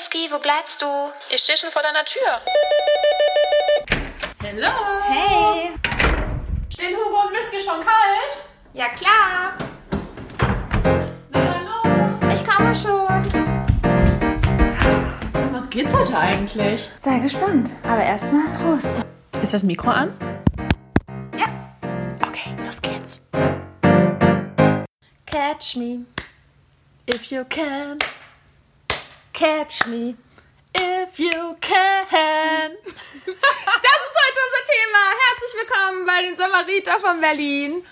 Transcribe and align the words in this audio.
Whisky, 0.00 0.30
wo 0.30 0.38
bleibst 0.38 0.80
du? 0.80 0.86
Ich 1.28 1.42
stehe 1.42 1.58
schon 1.58 1.70
vor 1.70 1.82
deiner 1.82 2.06
Tür. 2.06 2.40
Hallo. 4.42 5.02
Hey. 5.02 5.72
Stehen 6.72 6.96
Hugo 6.96 7.26
und 7.26 7.32
Whisky 7.32 7.60
schon 7.60 7.80
kalt? 7.84 8.38
Ja, 8.72 8.88
klar. 8.88 9.52
Na 11.28 11.44
dann 11.44 11.66
los. 11.66 12.34
Ich 12.34 12.48
komme 12.48 12.74
schon. 12.74 13.52
Was 15.52 15.68
geht's 15.68 15.92
heute 15.92 16.16
eigentlich? 16.16 16.88
Sei 16.96 17.18
gespannt. 17.18 17.76
Aber 17.82 18.02
erstmal 18.02 18.48
Prost. 18.56 19.04
Ist 19.42 19.52
das 19.52 19.62
Mikro 19.62 19.90
an? 19.90 20.16
Ja. 21.36 21.46
Okay, 22.26 22.56
los 22.64 22.80
geht's. 22.80 23.20
Catch 25.26 25.76
me. 25.76 26.06
If 27.06 27.30
you 27.30 27.44
can, 27.44 27.98
Catch 29.40 29.86
me. 29.86 30.16
if 30.76 31.18
you 31.18 31.30
can. 31.62 32.72
Das 33.24 33.32
ist 33.32 34.16
heute 34.18 34.38
unser 34.44 34.64
Thema. 34.68 35.02
Herzlich 35.24 35.54
willkommen 35.56 36.04
bei 36.04 36.22
den 36.28 36.36
Samariter 36.36 37.00
von 37.00 37.22
Berlin. 37.22 37.82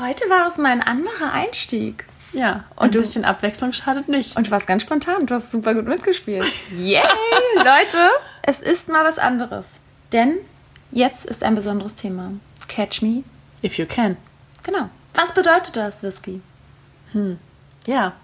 Heute 0.00 0.28
war 0.28 0.48
es 0.48 0.58
mal 0.58 0.72
ein 0.72 0.82
anderer 0.82 1.32
Einstieg. 1.32 2.06
Ja, 2.32 2.64
und 2.74 2.86
ein 2.86 2.90
bisschen 2.90 3.24
Abwechslung 3.24 3.72
schadet 3.72 4.08
nicht. 4.08 4.36
Und 4.36 4.48
du 4.48 4.50
warst 4.50 4.66
ganz 4.66 4.82
spontan. 4.82 5.26
Du 5.26 5.36
hast 5.36 5.52
super 5.52 5.74
gut 5.74 5.86
mitgespielt. 5.86 6.44
Yay! 6.76 7.04
Leute, 7.54 8.10
es 8.42 8.60
ist 8.60 8.88
mal 8.88 9.04
was 9.04 9.20
anderes. 9.20 9.68
Denn 10.10 10.38
jetzt 10.90 11.24
ist 11.24 11.44
ein 11.44 11.54
besonderes 11.54 11.94
Thema. 11.94 12.32
Catch 12.66 13.02
me. 13.02 13.22
If 13.62 13.78
you 13.78 13.86
can. 13.86 14.16
Genau. 14.64 14.90
Was 15.14 15.32
bedeutet 15.32 15.76
das, 15.76 16.02
Whisky? 16.02 16.42
Ja, 17.86 18.14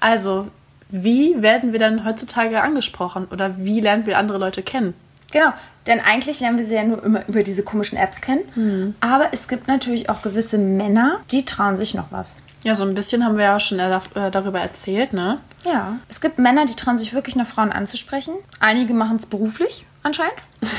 also 0.00 0.50
wie 0.92 1.42
werden 1.42 1.72
wir 1.72 1.80
dann 1.80 2.04
heutzutage 2.04 2.62
angesprochen 2.62 3.26
oder 3.30 3.56
wie 3.58 3.80
lernen 3.80 4.06
wir 4.06 4.18
andere 4.18 4.38
Leute 4.38 4.62
kennen? 4.62 4.94
Genau, 5.32 5.52
denn 5.86 6.00
eigentlich 6.00 6.40
lernen 6.40 6.58
wir 6.58 6.64
sie 6.64 6.74
ja 6.74 6.84
nur 6.84 7.02
immer 7.02 7.26
über 7.26 7.42
diese 7.42 7.64
komischen 7.64 7.96
Apps 7.96 8.20
kennen. 8.20 8.94
Aber 9.00 9.30
es 9.32 9.48
gibt 9.48 9.66
natürlich 9.66 10.10
auch 10.10 10.20
gewisse 10.20 10.58
Männer, 10.58 11.20
die 11.30 11.46
trauen 11.46 11.78
sich 11.78 11.94
noch 11.94 12.12
was. 12.12 12.36
Ja, 12.64 12.74
so 12.74 12.84
ein 12.84 12.94
bisschen 12.94 13.24
haben 13.24 13.36
wir 13.36 13.44
ja 13.44 13.58
schon 13.58 13.78
äh, 13.78 14.30
darüber 14.30 14.60
erzählt, 14.60 15.12
ne? 15.12 15.38
Ja, 15.64 15.98
es 16.08 16.20
gibt 16.20 16.38
Männer, 16.38 16.66
die 16.66 16.76
trauen 16.76 16.98
sich 16.98 17.12
wirklich 17.12 17.34
noch 17.34 17.46
Frauen 17.46 17.72
anzusprechen. 17.72 18.34
Einige 18.60 18.94
machen 18.94 19.16
es 19.16 19.26
beruflich, 19.26 19.86
anscheinend. 20.02 20.36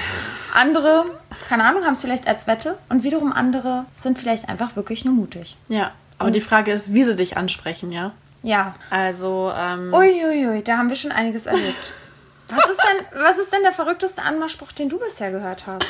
andere, 0.53 1.05
keine 1.47 1.65
Ahnung, 1.65 1.83
haben 1.83 1.93
es 1.93 2.01
vielleicht 2.01 2.27
als 2.27 2.47
Wette. 2.47 2.77
Und 2.89 3.03
wiederum 3.03 3.33
andere 3.33 3.85
sind 3.91 4.19
vielleicht 4.19 4.47
einfach 4.47 4.75
wirklich 4.75 5.03
nur 5.03 5.13
mutig. 5.13 5.57
Ja, 5.67 5.91
aber 6.19 6.31
die 6.31 6.41
Frage 6.41 6.71
ist, 6.71 6.93
wie 6.93 7.03
sie 7.03 7.15
dich 7.15 7.35
ansprechen, 7.35 7.91
ja? 7.91 8.13
Ja. 8.43 8.75
Also, 8.89 9.51
ähm, 9.57 9.93
Uiuiui, 9.93 10.63
da 10.63 10.77
haben 10.77 10.89
wir 10.89 10.95
schon 10.95 11.11
einiges 11.11 11.45
erlebt. 11.45 11.93
Was 12.49 12.65
ist 12.69 12.79
denn, 12.81 13.23
was 13.23 13.39
ist 13.39 13.51
denn 13.53 13.63
der 13.63 13.71
verrückteste 13.71 14.21
Anmachspruch, 14.21 14.71
den 14.73 14.89
du 14.89 14.99
bisher 14.99 15.31
gehört 15.31 15.65
hast? 15.65 15.81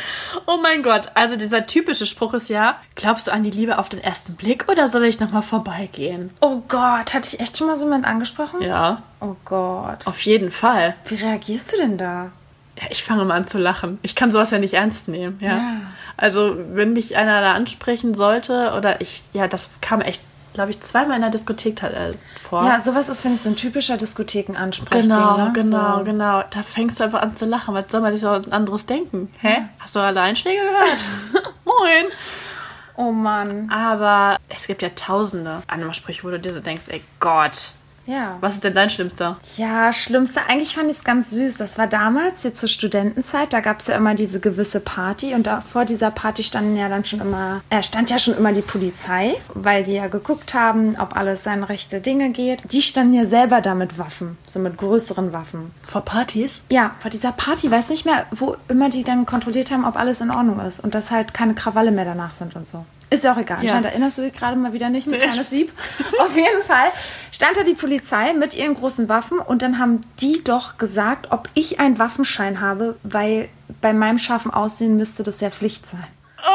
oh 0.45 0.57
mein 0.61 0.81
Gott, 0.83 1.09
also 1.15 1.35
dieser 1.35 1.65
typische 1.65 2.05
Spruch 2.05 2.35
ist 2.35 2.47
ja, 2.49 2.77
glaubst 2.95 3.27
du 3.27 3.31
an 3.31 3.43
die 3.43 3.49
Liebe 3.49 3.79
auf 3.79 3.89
den 3.89 4.01
ersten 4.01 4.35
Blick 4.35 4.69
oder 4.69 4.87
soll 4.87 5.03
ich 5.05 5.19
nochmal 5.19 5.41
vorbeigehen? 5.41 6.29
Oh 6.41 6.61
Gott, 6.69 7.13
hatte 7.13 7.27
ich 7.27 7.39
echt 7.39 7.57
schon 7.57 7.67
mal 7.67 7.75
so 7.75 7.85
jemand 7.85 8.05
angesprochen? 8.05 8.61
Ja, 8.61 9.01
Oh 9.19 9.35
Gott. 9.45 10.05
auf 10.05 10.19
jeden 10.21 10.51
Fall. 10.51 10.95
Wie 11.05 11.15
reagierst 11.15 11.73
du 11.73 11.77
denn 11.77 11.97
da? 11.97 12.31
Ja, 12.79 12.87
ich 12.91 13.03
fange 13.03 13.25
mal 13.25 13.35
an 13.35 13.45
zu 13.45 13.57
lachen. 13.57 13.99
Ich 14.03 14.15
kann 14.15 14.31
sowas 14.31 14.51
ja 14.51 14.59
nicht 14.59 14.75
ernst 14.75 15.07
nehmen, 15.07 15.39
ja. 15.41 15.57
Ja. 15.57 15.71
Also, 16.17 16.55
wenn 16.73 16.93
mich 16.93 17.17
einer 17.17 17.41
da 17.41 17.53
ansprechen 17.53 18.13
sollte 18.13 18.73
oder 18.77 19.01
ich, 19.01 19.23
ja, 19.33 19.47
das 19.47 19.71
kam 19.81 19.99
echt, 20.01 20.21
glaube 20.53 20.71
ich, 20.71 20.81
zweimal 20.81 21.15
in 21.15 21.21
der 21.21 21.31
Diskothek 21.31 21.81
äh, 21.83 22.13
vor. 22.47 22.65
Ja, 22.65 22.79
sowas 22.79 23.09
ist, 23.09 23.21
finde 23.21 23.35
ich, 23.35 23.41
so 23.41 23.49
ein 23.49 23.55
typischer 23.55 23.97
Diskothekenansprech. 23.97 25.03
Genau, 25.03 25.37
ne? 25.37 25.51
genau, 25.53 25.99
so. 25.99 26.03
genau. 26.03 26.43
Da 26.49 26.63
fängst 26.63 26.99
du 26.99 27.05
einfach 27.05 27.21
an 27.21 27.35
zu 27.35 27.45
lachen. 27.45 27.73
Was 27.73 27.85
soll 27.89 28.01
man 28.01 28.13
sich 28.13 28.21
so 28.21 28.29
ein 28.29 28.51
anderes 28.51 28.85
denken? 28.85 29.33
Hä? 29.39 29.65
Hast 29.79 29.95
du 29.95 29.99
alle 29.99 30.21
Einschläge 30.21 30.61
gehört? 30.61 31.53
Moin. 31.65 32.05
Oh 32.95 33.11
Mann. 33.11 33.71
Aber 33.71 34.37
es 34.49 34.67
gibt 34.67 34.81
ja 34.81 34.89
tausende 34.89 35.63
Anmachsprüche, 35.67 36.23
wo 36.23 36.29
du 36.29 36.39
dir 36.39 36.53
so 36.53 36.59
denkst, 36.59 36.85
ey 36.89 37.01
Gott, 37.19 37.71
Ja. 38.05 38.37
was 38.41 38.55
ist 38.55 38.63
denn 38.63 38.73
dein 38.73 38.89
Schlimmster? 38.89 39.37
Ja, 39.57 39.93
schlimmste, 39.93 40.41
eigentlich 40.47 40.75
fand 40.75 40.89
ich 40.91 40.97
es 40.97 41.03
ganz 41.03 41.31
süß. 41.31 41.57
Das 41.57 41.77
war 41.77 41.87
damals, 41.87 42.43
jetzt 42.43 42.59
zur 42.59 42.69
Studentenzeit, 42.69 43.53
da 43.53 43.61
gab 43.61 43.79
es 43.79 43.87
ja 43.87 43.95
immer 43.95 44.15
diese 44.15 44.39
gewisse 44.39 44.79
Party 44.79 45.33
und 45.33 45.47
da, 45.47 45.61
vor 45.61 45.85
dieser 45.85 46.11
Party 46.11 46.43
standen 46.43 46.75
ja 46.75 46.89
dann 46.89 47.05
schon 47.05 47.21
immer, 47.21 47.61
äh, 47.69 47.81
stand 47.81 48.11
ja 48.11 48.19
schon 48.19 48.35
immer 48.37 48.51
die 48.51 48.61
Polizei, 48.61 49.35
weil 49.53 49.83
die 49.83 49.93
ja 49.93 50.07
geguckt 50.07 50.53
haben, 50.53 50.95
ob 50.99 51.15
alles 51.15 51.43
seine 51.43 51.69
rechte 51.69 52.01
Dinge 52.01 52.31
geht. 52.31 52.61
Die 52.71 52.81
standen 52.81 53.13
ja 53.13 53.25
selber 53.25 53.61
da 53.61 53.75
mit 53.75 53.97
Waffen, 53.97 54.37
so 54.45 54.59
mit 54.59 54.77
größeren 54.77 55.31
Waffen. 55.33 55.71
Vor 55.85 56.01
Partys? 56.01 56.59
Ja, 56.69 56.91
vor 56.99 57.11
dieser 57.11 57.31
Party, 57.31 57.71
weiß 57.71 57.89
nicht 57.89 58.05
mehr, 58.05 58.25
wo 58.31 58.55
immer 58.67 58.89
die 58.89 59.03
dann 59.03 59.25
kontrolliert 59.25 59.71
haben, 59.71 59.85
ob 59.85 59.95
alles 59.95 60.21
in 60.21 60.31
Ordnung 60.31 60.59
ist 60.59 60.79
und 60.79 60.93
dass 60.93 61.11
halt 61.11 61.33
keine 61.33 61.55
Krawalle 61.55 61.91
mehr 61.91 62.05
danach 62.05 62.33
sind 62.33 62.55
und 62.55 62.67
so. 62.67 62.85
Ist 63.13 63.23
ja 63.23 63.33
auch 63.33 63.37
egal. 63.37 63.57
Ja. 63.57 63.61
Anscheinend 63.61 63.85
erinnerst 63.87 64.17
du 64.17 64.21
dich 64.23 64.33
gerade 64.33 64.55
mal 64.55 64.73
wieder 64.73 64.89
nicht, 64.89 65.07
ein 65.07 65.19
kleines 65.19 65.49
Sieb. 65.49 65.71
Auf 66.19 66.35
jeden 66.35 66.63
Fall 66.67 66.91
stand 67.31 67.57
da 67.57 67.63
die 67.63 67.73
Polizei 67.73 68.33
mit 68.33 68.53
ihren 68.53 68.73
großen 68.73 69.09
Waffen 69.09 69.39
und 69.39 69.61
dann 69.61 69.79
haben 69.79 70.01
die 70.19 70.43
doch 70.43 70.77
gesagt, 70.77 71.31
ob 71.31 71.49
ich 71.53 71.79
einen 71.79 71.99
Waffenschein 71.99 72.59
habe, 72.59 72.95
weil 73.03 73.49
bei 73.81 73.93
meinem 73.93 74.19
scharfen 74.19 74.51
Aussehen 74.51 74.97
müsste 74.97 75.23
das 75.23 75.41
ja 75.41 75.49
Pflicht 75.49 75.87
sein. 75.87 76.07
Oh, 76.45 76.49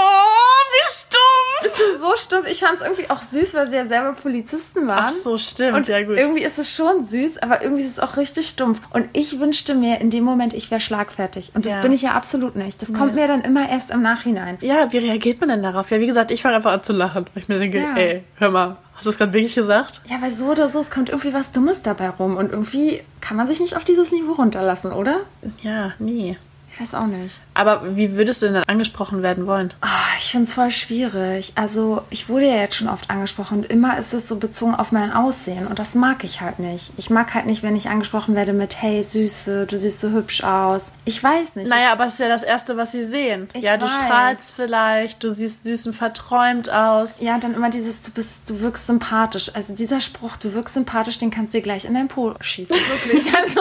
wie 0.70 0.88
stumpf! 0.88 1.62
Das 1.62 1.80
ist 1.80 2.00
so 2.00 2.14
stumpf. 2.16 2.46
Ich 2.50 2.60
fand 2.60 2.74
es 2.78 2.82
irgendwie 2.82 3.08
auch 3.10 3.22
süß, 3.22 3.54
weil 3.54 3.70
sie 3.70 3.76
ja 3.76 3.86
selber 3.86 4.12
Polizisten 4.12 4.86
waren. 4.86 5.04
Ach 5.06 5.08
so, 5.08 5.38
stimmt. 5.38 5.76
Und 5.76 5.88
ja, 5.88 6.02
gut. 6.04 6.18
irgendwie 6.18 6.42
ist 6.42 6.58
es 6.58 6.74
schon 6.74 7.04
süß, 7.04 7.38
aber 7.38 7.62
irgendwie 7.62 7.82
ist 7.82 7.92
es 7.92 7.98
auch 7.98 8.16
richtig 8.16 8.48
stumpf. 8.48 8.80
Und 8.92 9.08
ich 9.14 9.40
wünschte 9.40 9.74
mir 9.74 10.00
in 10.00 10.10
dem 10.10 10.24
Moment, 10.24 10.52
ich 10.52 10.70
wäre 10.70 10.80
schlagfertig. 10.80 11.52
Und 11.54 11.64
das 11.66 11.72
Ja. 11.74 11.80
bin 11.80 11.92
ich 11.92 12.02
ja 12.02 12.12
absolut 12.12 12.54
nicht. 12.54 12.80
Das 12.82 12.92
kommt 12.92 13.14
mir 13.14 13.26
dann 13.28 13.40
immer 13.42 13.68
erst 13.68 13.90
im 13.90 14.02
Nachhinein. 14.02 14.58
Ja, 14.60 14.92
wie 14.92 14.98
reagiert 14.98 15.40
man 15.40 15.48
denn 15.48 15.62
darauf? 15.62 15.90
Ja, 15.90 16.00
wie 16.00 16.06
gesagt, 16.06 16.30
ich 16.30 16.42
fange 16.42 16.56
einfach 16.56 16.72
an 16.72 16.82
zu 16.82 16.92
lachen. 16.92 17.26
Weil 17.34 17.42
ich 17.42 17.48
mir 17.48 17.58
denke, 17.58 17.78
Ja. 17.78 17.96
ey, 17.96 18.24
hör 18.36 18.50
mal, 18.50 18.76
hast 18.94 19.06
du 19.06 19.10
es 19.10 19.18
gerade 19.18 19.32
wirklich 19.32 19.54
gesagt? 19.54 20.00
Ja, 20.08 20.20
weil 20.20 20.32
so 20.32 20.46
oder 20.46 20.68
so, 20.68 20.80
es 20.80 20.90
kommt 20.90 21.08
irgendwie 21.08 21.32
was 21.34 21.50
Dummes 21.52 21.82
dabei 21.82 22.10
rum. 22.10 22.36
Und 22.36 22.50
irgendwie 22.52 23.02
kann 23.20 23.36
man 23.36 23.46
sich 23.46 23.58
nicht 23.60 23.74
auf 23.76 23.84
dieses 23.84 24.12
Niveau 24.12 24.32
runterlassen, 24.32 24.92
oder? 24.92 25.20
Ja, 25.62 25.92
nie. 25.98 26.36
Ich 26.78 26.82
weiß 26.82 26.94
auch 26.94 27.06
nicht. 27.06 27.40
Aber 27.54 27.96
wie 27.96 28.16
würdest 28.16 28.40
du 28.40 28.46
denn 28.46 28.54
dann 28.54 28.64
angesprochen 28.64 29.22
werden 29.22 29.46
wollen? 29.46 29.72
Ah, 29.80 29.88
ich 30.16 30.30
finde 30.30 30.46
es 30.46 30.54
voll 30.54 30.70
schwierig. 30.70 31.52
Also, 31.56 32.02
ich 32.08 32.28
wurde 32.28 32.46
ja 32.46 32.54
jetzt 32.54 32.76
schon 32.76 32.88
oft 32.88 33.10
angesprochen 33.10 33.58
und 33.58 33.66
immer 33.66 33.98
ist 33.98 34.14
es 34.14 34.28
so 34.28 34.36
bezogen 34.36 34.76
auf 34.76 34.92
mein 34.92 35.12
Aussehen 35.12 35.66
und 35.66 35.80
das 35.80 35.96
mag 35.96 36.22
ich 36.22 36.40
halt 36.40 36.60
nicht. 36.60 36.92
Ich 36.96 37.10
mag 37.10 37.34
halt 37.34 37.46
nicht, 37.46 37.64
wenn 37.64 37.74
ich 37.74 37.88
angesprochen 37.88 38.36
werde 38.36 38.52
mit 38.52 38.80
Hey, 38.80 39.02
Süße, 39.02 39.66
du 39.66 39.76
siehst 39.76 40.00
so 40.00 40.10
hübsch 40.10 40.44
aus. 40.44 40.92
Ich 41.04 41.22
weiß 41.22 41.56
nicht. 41.56 41.68
Naja, 41.68 41.90
aber 41.90 42.06
es 42.06 42.14
ist 42.14 42.20
ja 42.20 42.28
das 42.28 42.44
Erste, 42.44 42.76
was 42.76 42.92
sie 42.92 43.04
sehen. 43.04 43.48
Ich 43.54 43.64
ja, 43.64 43.76
du 43.76 43.86
weiß. 43.86 43.94
strahlst 43.94 44.52
vielleicht, 44.54 45.24
du 45.24 45.30
siehst 45.30 45.64
süß 45.64 45.88
und 45.88 45.94
verträumt 45.96 46.70
aus. 46.70 47.16
Ja, 47.18 47.38
dann 47.38 47.54
immer 47.54 47.70
dieses, 47.70 48.02
du 48.02 48.12
bist, 48.12 48.48
du 48.50 48.60
wirkst 48.60 48.86
sympathisch. 48.86 49.50
Also 49.54 49.74
dieser 49.74 50.00
Spruch, 50.00 50.36
du 50.36 50.54
wirkst 50.54 50.74
sympathisch, 50.74 51.18
den 51.18 51.30
kannst 51.32 51.54
du 51.54 51.58
dir 51.58 51.62
gleich 51.62 51.86
in 51.86 51.94
dein 51.94 52.06
Po 52.06 52.34
schießen. 52.40 52.76
Wirklich. 52.76 53.32
Also, 53.38 53.60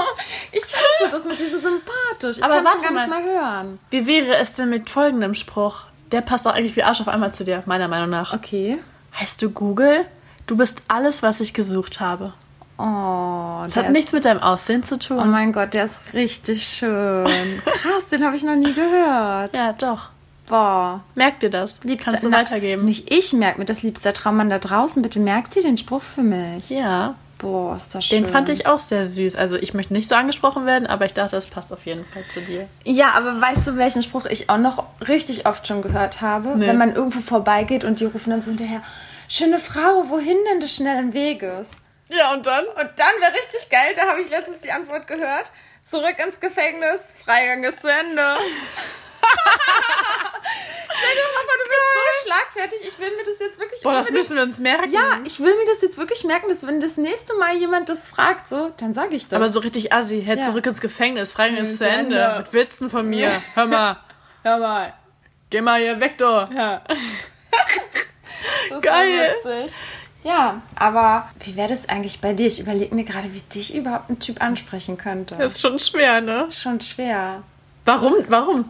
ich 0.51 0.63
hasse 0.63 1.11
das 1.11 1.25
mit 1.25 1.39
diesem 1.39 1.61
sympathisch. 1.61 2.38
Ich 2.38 2.44
Aber 2.44 2.63
warte 2.63 2.85
schon 2.85 3.06
mal. 3.07 3.23
hören. 3.23 3.79
Wie 3.90 4.06
wäre 4.07 4.35
es 4.38 4.53
denn 4.53 4.69
mit 4.69 4.90
folgendem 4.90 5.34
Spruch? 5.34 5.84
Der 6.12 6.22
passt 6.22 6.45
doch 6.45 6.53
eigentlich 6.53 6.75
wie 6.75 6.84
Arsch 6.84 7.01
auf 7.01 7.07
einmal 7.07 7.34
zu 7.34 7.44
dir, 7.44 7.63
meiner 7.66 7.88
Meinung 7.88 8.09
nach. 8.09 8.34
Okay. 8.34 8.79
Heißt 9.19 9.41
du 9.41 9.50
Google? 9.50 10.06
Du 10.45 10.56
bist 10.56 10.81
alles, 10.88 11.23
was 11.23 11.40
ich 11.41 11.53
gesucht 11.53 12.00
habe. 12.00 12.34
Oh, 12.78 13.62
Das 13.63 13.75
hat 13.75 13.90
nichts 13.91 14.13
mit 14.13 14.23
deinem 14.25 14.40
Aussehen 14.41 14.84
zu 14.84 15.00
tun. 15.00 15.17
Oh 15.19 15.25
mein 15.25 15.51
Gott, 15.51 15.73
der 15.73 15.85
ist 15.85 16.00
richtig 16.13 16.63
schön. 16.66 17.25
Krass, 17.66 18.07
den 18.12 18.23
habe 18.23 18.35
ich 18.35 18.44
noch 18.44 18.56
nie 18.56 18.73
gehört. 18.73 19.56
ja, 19.56 19.73
doch. 19.73 20.09
Boah. 20.47 21.01
Merk 21.16 21.40
dir 21.41 21.50
das. 21.50 21.84
Liebster, 21.84 22.12
Kannst 22.12 22.23
du 22.25 22.29
na, 22.29 22.38
weitergeben. 22.38 22.85
Nicht 22.85 23.12
ich 23.12 23.34
merke 23.34 23.59
mir 23.59 23.66
das, 23.66 23.81
liebster 23.84 24.13
Traummann 24.13 24.50
da 24.50 24.59
draußen. 24.59 25.01
Bitte 25.01 25.19
merkt 25.19 25.56
ihr 25.57 25.62
den 25.63 25.78
Spruch 25.78 26.03
für 26.03 26.22
mich. 26.22 26.69
Ja, 26.69 27.16
Boah, 27.39 27.75
ist 27.75 27.93
das 27.93 28.05
schön. 28.05 28.23
den 28.23 28.31
fand 28.31 28.49
ich 28.49 28.65
auch 28.65 28.79
sehr 28.79 29.05
süß. 29.05 29.35
Also 29.35 29.57
ich 29.57 29.73
möchte 29.73 29.93
nicht 29.93 30.07
so 30.07 30.15
angesprochen 30.15 30.65
werden, 30.65 30.87
aber 30.87 31.05
ich 31.05 31.13
dachte, 31.13 31.35
das 31.35 31.45
passt 31.45 31.72
auf 31.72 31.85
jeden 31.85 32.05
Fall 32.05 32.23
zu 32.34 32.41
dir. 32.41 32.67
Ja, 32.84 33.11
aber 33.11 33.39
weißt 33.39 33.67
du, 33.67 33.78
welchen 33.78 34.01
Spruch 34.01 34.25
ich 34.25 34.49
auch 34.49 34.57
noch 34.57 34.85
richtig 35.07 35.45
oft 35.45 35.67
schon 35.67 35.81
gehört 35.81 36.22
habe? 36.22 36.57
Nee. 36.57 36.67
Wenn 36.67 36.78
man 36.78 36.93
irgendwo 36.95 37.19
vorbeigeht 37.19 37.84
und 37.84 37.99
die 37.99 38.05
rufen 38.05 38.31
dann 38.31 38.41
so 38.41 38.49
hinterher, 38.49 38.81
schöne 39.29 39.59
Frau, 39.59 40.09
wohin 40.09 40.37
denn 40.51 40.61
des 40.61 40.75
schnellen 40.75 41.13
Weges? 41.13 41.78
Ja, 42.09 42.34
und 42.34 42.47
dann? 42.47 42.66
Und 42.66 42.89
dann 42.95 43.22
wäre 43.22 43.34
richtig 43.34 43.69
geil, 43.69 43.93
da 43.95 44.07
habe 44.07 44.22
ich 44.22 44.29
letztens 44.29 44.61
die 44.61 44.72
Antwort 44.72 45.07
gehört. 45.07 45.51
Zurück 45.83 46.16
ins 46.25 46.40
Gefängnis, 46.40 47.01
Freigang 47.23 47.63
ist 47.63 47.81
zu 47.81 47.87
Ende. 47.87 48.22
Stell 51.00 51.14
dir 51.16 51.28
mal 51.35 51.44
vor, 51.46 51.58
du 51.64 51.70
bist 51.70 51.82
so 51.94 52.28
schlagfertig. 52.28 52.79
Ich 52.88 53.00
will 53.00 53.16
mir 53.16 53.24
das 53.24 53.40
jetzt 53.40 53.59
wirklich 53.59 53.82
Boah, 53.84 53.94
das 53.94 54.09
müssen 54.12 54.35
wir 54.35 54.44
uns 54.44 54.59
merken. 54.59 54.91
Ja, 54.91 55.20
ich 55.26 55.40
will 55.40 55.53
mir 55.56 55.66
das 55.72 55.82
jetzt 55.82 55.97
wirklich 55.97 56.24
merken, 56.24 56.50
dass 56.50 56.66
wenn 56.66 56.79
das 56.82 56.97
nächste 56.97 57.34
Mal 57.35 57.56
jemand 57.58 57.90
das 57.90 58.09
fragt, 58.09 58.50
so, 58.50 58.72
dann 58.78 58.94
sage 58.94 59.16
ich 59.16 59.28
das. 59.28 59.34
Aber 59.38 59.50
so 59.50 59.59
richtig 59.59 59.94
assi. 59.94 60.24
Hätte 60.24 60.41
Ja. 60.41 60.47
zurück 60.47 60.66
ins 60.66 60.82
Gefängnis. 60.82 61.32
Fragen 61.34 61.58
ist 61.58 61.78
zu 61.78 61.88
Ende. 61.88 62.18
Ende. 62.18 62.38
Mit 62.40 62.53
Witzen 62.53 62.90
von 62.90 63.08
mir. 63.08 63.32
Hör 63.53 63.66
mal. 63.66 63.97
hör 64.44 64.58
mal. 64.58 64.94
Geh 65.50 65.62
mal 65.62 65.79
hier 65.79 66.00
weg, 66.00 66.18
du. 66.18 66.26
Ja. 66.26 66.82
Das 68.70 68.82
Geil. 68.82 69.18
war 69.46 69.56
witzig. 69.56 69.76
Ja, 70.24 70.62
aber 70.76 71.29
wie 71.40 71.56
wäre 71.56 71.70
das 71.70 71.88
eigentlich 71.90 72.20
bei 72.22 72.34
dir? 72.34 72.47
Ich 72.47 72.59
überlege 72.59 72.94
mir 72.94 73.03
gerade, 73.06 73.34
wie 73.34 73.40
dich 73.40 73.74
überhaupt 73.74 74.09
ein 74.09 74.20
Typ 74.20 74.41
ansprechen 74.44 74.97
könnte. 74.97 75.35
Das 75.38 75.53
ist 75.53 75.62
schon 75.62 75.79
schwer, 75.79 76.20
ne? 76.22 76.47
schon 76.52 76.82
schwer. 76.82 77.44
Warum? 77.85 78.14
Warum? 78.28 78.70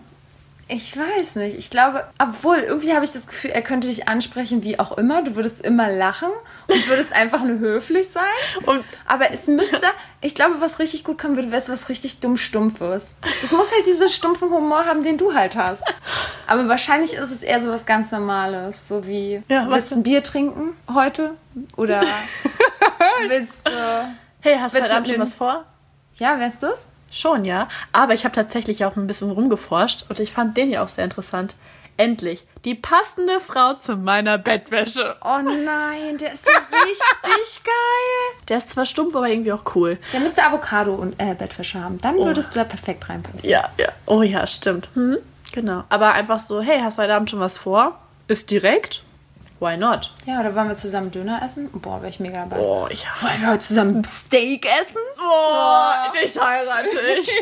Ich 0.69 0.97
weiß 0.97 1.35
nicht. 1.35 1.57
Ich 1.57 1.69
glaube, 1.69 2.05
obwohl, 2.21 2.57
irgendwie 2.57 2.93
habe 2.93 3.05
ich 3.05 3.11
das 3.13 3.25
Gefühl, 3.25 3.51
er 3.51 3.61
könnte 3.61 3.87
dich 3.87 4.09
ansprechen 4.09 4.63
wie 4.63 4.77
auch 4.79 4.97
immer. 4.97 5.21
Du 5.23 5.35
würdest 5.35 5.61
immer 5.65 5.89
lachen 5.89 6.27
und 6.67 6.87
würdest 6.89 7.13
einfach 7.13 7.41
nur 7.43 7.59
höflich 7.59 8.09
sein. 8.11 8.23
Und- 8.65 8.83
Aber 9.05 9.31
es 9.31 9.47
müsste, 9.47 9.79
ich 10.19 10.35
glaube, 10.35 10.55
was 10.59 10.79
richtig 10.79 11.05
gut 11.05 11.17
kommen 11.19 11.37
würde, 11.37 11.51
wäre 11.51 11.61
es 11.61 11.69
was 11.69 11.87
richtig 11.87 12.19
dumm 12.19 12.35
Stumpfes. 12.35 13.13
Es 13.41 13.51
muss 13.53 13.71
halt 13.71 13.85
diesen 13.85 14.09
stumpfen 14.09 14.49
Humor 14.49 14.85
haben, 14.85 15.03
den 15.03 15.17
du 15.17 15.33
halt 15.33 15.55
hast. 15.55 15.83
Aber 16.47 16.67
wahrscheinlich 16.67 17.13
ist 17.13 17.31
es 17.31 17.43
eher 17.43 17.61
so 17.61 17.71
was 17.71 17.85
ganz 17.85 18.11
Normales. 18.11 18.87
So 18.89 19.07
wie, 19.07 19.41
Ja, 19.47 19.69
willst 19.69 19.91
du 19.91 19.95
ein 19.95 20.03
Bier 20.03 20.21
trinken 20.21 20.75
heute? 20.93 21.35
Oder 21.77 22.01
willst 23.27 23.65
du, 23.65 23.71
Hey, 24.41 24.57
hast 24.59 24.75
du 24.75 24.81
heute 24.81 24.93
Abend 24.93 25.07
schon 25.07 25.19
was 25.19 25.33
vor? 25.33 25.65
ja, 26.15 26.37
wär's 26.39 26.59
das? 26.59 26.87
Schon, 27.11 27.45
ja. 27.45 27.67
Aber 27.93 28.13
ich 28.13 28.23
habe 28.25 28.35
tatsächlich 28.35 28.85
auch 28.85 28.95
ein 28.95 29.07
bisschen 29.07 29.31
rumgeforscht 29.31 30.05
und 30.09 30.19
ich 30.19 30.31
fand 30.31 30.57
den 30.57 30.69
ja 30.71 30.83
auch 30.83 30.89
sehr 30.89 31.05
interessant. 31.05 31.55
Endlich, 31.99 32.45
die 32.63 32.75
passende 32.75 33.39
Frau 33.39 33.73
zu 33.73 33.95
meiner 33.95 34.37
Bettwäsche. 34.37 35.15
Oh 35.23 35.39
nein, 35.41 36.17
der 36.19 36.33
ist 36.33 36.45
ja 36.45 36.51
richtig 36.85 37.63
geil. 37.63 38.37
Der 38.49 38.57
ist 38.57 38.69
zwar 38.69 38.85
stumpf, 38.85 39.15
aber 39.15 39.27
irgendwie 39.27 39.51
auch 39.51 39.63
cool. 39.73 39.97
Der 40.13 40.19
müsste 40.19 40.43
Avocado 40.43 40.93
und 40.93 41.15
äh, 41.19 41.33
Bettwäsche 41.33 41.83
haben. 41.83 41.97
Dann 41.97 42.17
würdest 42.17 42.51
du 42.53 42.59
da 42.59 42.65
perfekt 42.65 43.09
reinpassen. 43.09 43.49
Ja, 43.49 43.71
ja. 43.77 43.87
Oh 44.05 44.21
ja, 44.21 44.45
stimmt. 44.45 44.89
Hm? 44.93 45.17
Genau. 45.53 45.85
Aber 45.89 46.13
einfach 46.13 46.37
so, 46.37 46.61
hey, 46.61 46.79
hast 46.81 46.99
du 46.99 47.01
heute 47.01 47.15
Abend 47.15 47.31
schon 47.31 47.39
was 47.39 47.57
vor? 47.57 47.97
Ist 48.27 48.51
direkt? 48.51 49.01
Why 49.59 49.75
not? 49.77 50.11
Ja, 50.25 50.39
oder 50.39 50.53
wollen 50.55 50.67
wir 50.69 50.75
zusammen 50.75 51.09
Döner 51.11 51.41
essen? 51.43 51.69
Boah, 51.71 51.97
wäre 52.01 52.09
ich 52.09 52.19
mega 52.19 52.45
dabei. 52.45 52.59
Oh, 52.59 52.87
ich 52.91 53.05
Wollen 53.21 53.41
wir 53.41 53.47
heute 53.49 53.59
zusammen 53.59 54.03
Steak 54.03 54.65
essen? 54.81 55.01
Oh, 55.19 56.11
dich 56.13 56.39
heirate 56.39 56.99
ich. 57.19 57.27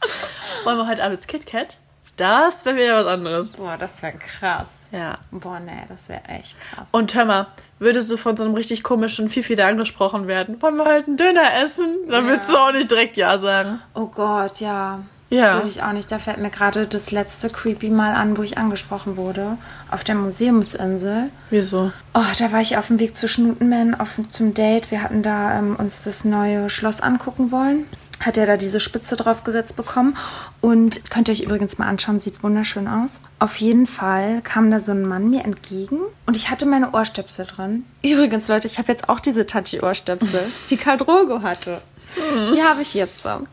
Wollen 0.64 0.78
wir 0.78 0.86
heute 0.88 1.04
Abend 1.04 1.26
KitKat? 1.26 1.76
Das 2.16 2.64
wäre 2.66 2.76
wieder 2.76 2.98
was 2.98 3.06
anderes. 3.06 3.52
Boah, 3.52 3.76
das 3.78 4.02
wäre 4.02 4.14
krass. 4.18 4.88
Ja. 4.92 5.18
Boah, 5.30 5.58
nee, 5.60 5.84
das 5.88 6.08
wäre 6.10 6.22
echt 6.28 6.56
krass. 6.60 6.88
Und 6.92 7.14
hör 7.14 7.24
mal, 7.24 7.46
würdest 7.78 8.10
du 8.10 8.16
von 8.18 8.36
so 8.36 8.44
einem 8.44 8.54
richtig 8.54 8.82
komischen 8.82 9.30
Fifi 9.30 9.56
da 9.56 9.68
angesprochen 9.68 10.26
werden? 10.26 10.60
Wollen 10.60 10.76
wir 10.76 10.84
heute 10.84 11.06
einen 11.06 11.16
Döner 11.16 11.54
essen? 11.62 11.96
Dann 12.08 12.24
Ja. 12.26 12.30
würdest 12.30 12.50
du 12.52 12.56
auch 12.58 12.72
nicht 12.72 12.90
direkt 12.90 13.16
Ja 13.16 13.38
sagen. 13.38 13.80
oh 13.94 14.06
Gott, 14.06 14.60
ja. 14.60 15.00
Ja. 15.30 15.54
Würde 15.54 15.68
ich 15.68 15.82
auch 15.82 15.92
nicht. 15.92 16.10
Da 16.10 16.18
fällt 16.18 16.38
mir 16.38 16.50
gerade 16.50 16.86
das 16.86 17.12
letzte 17.12 17.48
Creepy 17.48 17.88
Mal 17.88 18.14
an, 18.14 18.36
wo 18.36 18.42
ich 18.42 18.58
angesprochen 18.58 19.16
wurde. 19.16 19.56
Auf 19.90 20.04
der 20.04 20.16
Museumsinsel. 20.16 21.30
Wieso? 21.50 21.92
Oh, 22.14 22.20
da 22.38 22.52
war 22.52 22.60
ich 22.60 22.76
auf 22.76 22.88
dem 22.88 22.98
Weg 22.98 23.16
zu 23.16 23.28
Schnutenman 23.28 23.94
auf, 23.94 24.18
zum 24.30 24.54
Date. 24.54 24.90
Wir 24.90 25.02
hatten 25.02 25.22
da 25.22 25.58
ähm, 25.58 25.76
uns 25.76 26.02
das 26.02 26.24
neue 26.24 26.68
Schloss 26.68 27.00
angucken 27.00 27.52
wollen. 27.52 27.86
Hat 28.18 28.36
er 28.36 28.44
da 28.44 28.58
diese 28.58 28.80
Spitze 28.80 29.16
draufgesetzt 29.16 29.76
bekommen. 29.76 30.16
Und 30.60 31.08
könnt 31.10 31.28
ihr 31.28 31.32
euch 31.32 31.40
übrigens 31.40 31.78
mal 31.78 31.86
anschauen, 31.86 32.20
sieht 32.20 32.42
wunderschön 32.42 32.86
aus. 32.86 33.22
Auf 33.38 33.56
jeden 33.56 33.86
Fall 33.86 34.42
kam 34.42 34.70
da 34.70 34.80
so 34.80 34.92
ein 34.92 35.02
Mann 35.02 35.30
mir 35.30 35.44
entgegen 35.44 36.00
und 36.26 36.36
ich 36.36 36.50
hatte 36.50 36.66
meine 36.66 36.92
Ohrstöpsel 36.92 37.46
drin. 37.46 37.84
Übrigens, 38.02 38.46
Leute, 38.48 38.66
ich 38.66 38.78
habe 38.78 38.92
jetzt 38.92 39.08
auch 39.08 39.20
diese 39.20 39.46
Touchy-Ohrstöpsel, 39.46 40.42
die 40.70 40.76
Karl 40.76 40.98
Drogo 40.98 41.40
hatte. 41.42 41.80
Die 42.16 42.62
habe 42.62 42.82
ich 42.82 42.94
jetzt. 42.94 43.26
Auf 43.26 43.46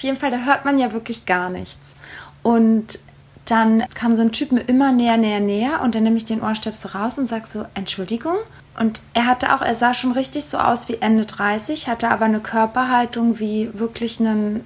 jeden 0.00 0.16
Fall, 0.16 0.30
da 0.30 0.38
hört 0.38 0.64
man 0.64 0.78
ja 0.78 0.92
wirklich 0.92 1.26
gar 1.26 1.50
nichts. 1.50 1.94
Und 2.42 2.98
dann 3.44 3.84
kam 3.94 4.14
so 4.14 4.22
ein 4.22 4.32
Typ 4.32 4.52
mir 4.52 4.60
immer 4.60 4.92
näher, 4.92 5.16
näher, 5.16 5.40
näher 5.40 5.80
und 5.82 5.94
dann 5.94 6.04
nehme 6.04 6.16
ich 6.16 6.24
den 6.24 6.42
Ohrstöpsel 6.42 6.92
raus 6.92 7.18
und 7.18 7.26
sag 7.26 7.46
so, 7.46 7.66
Entschuldigung. 7.74 8.36
Und 8.78 9.02
er 9.14 9.26
hatte 9.26 9.54
auch, 9.54 9.62
er 9.62 9.74
sah 9.74 9.94
schon 9.94 10.12
richtig 10.12 10.44
so 10.44 10.58
aus 10.58 10.88
wie 10.88 10.98
Ende 11.00 11.26
30, 11.26 11.88
hatte 11.88 12.08
aber 12.08 12.24
eine 12.24 12.40
Körperhaltung 12.40 13.38
wie 13.38 13.70
wirklich 13.74 14.20
ein 14.20 14.64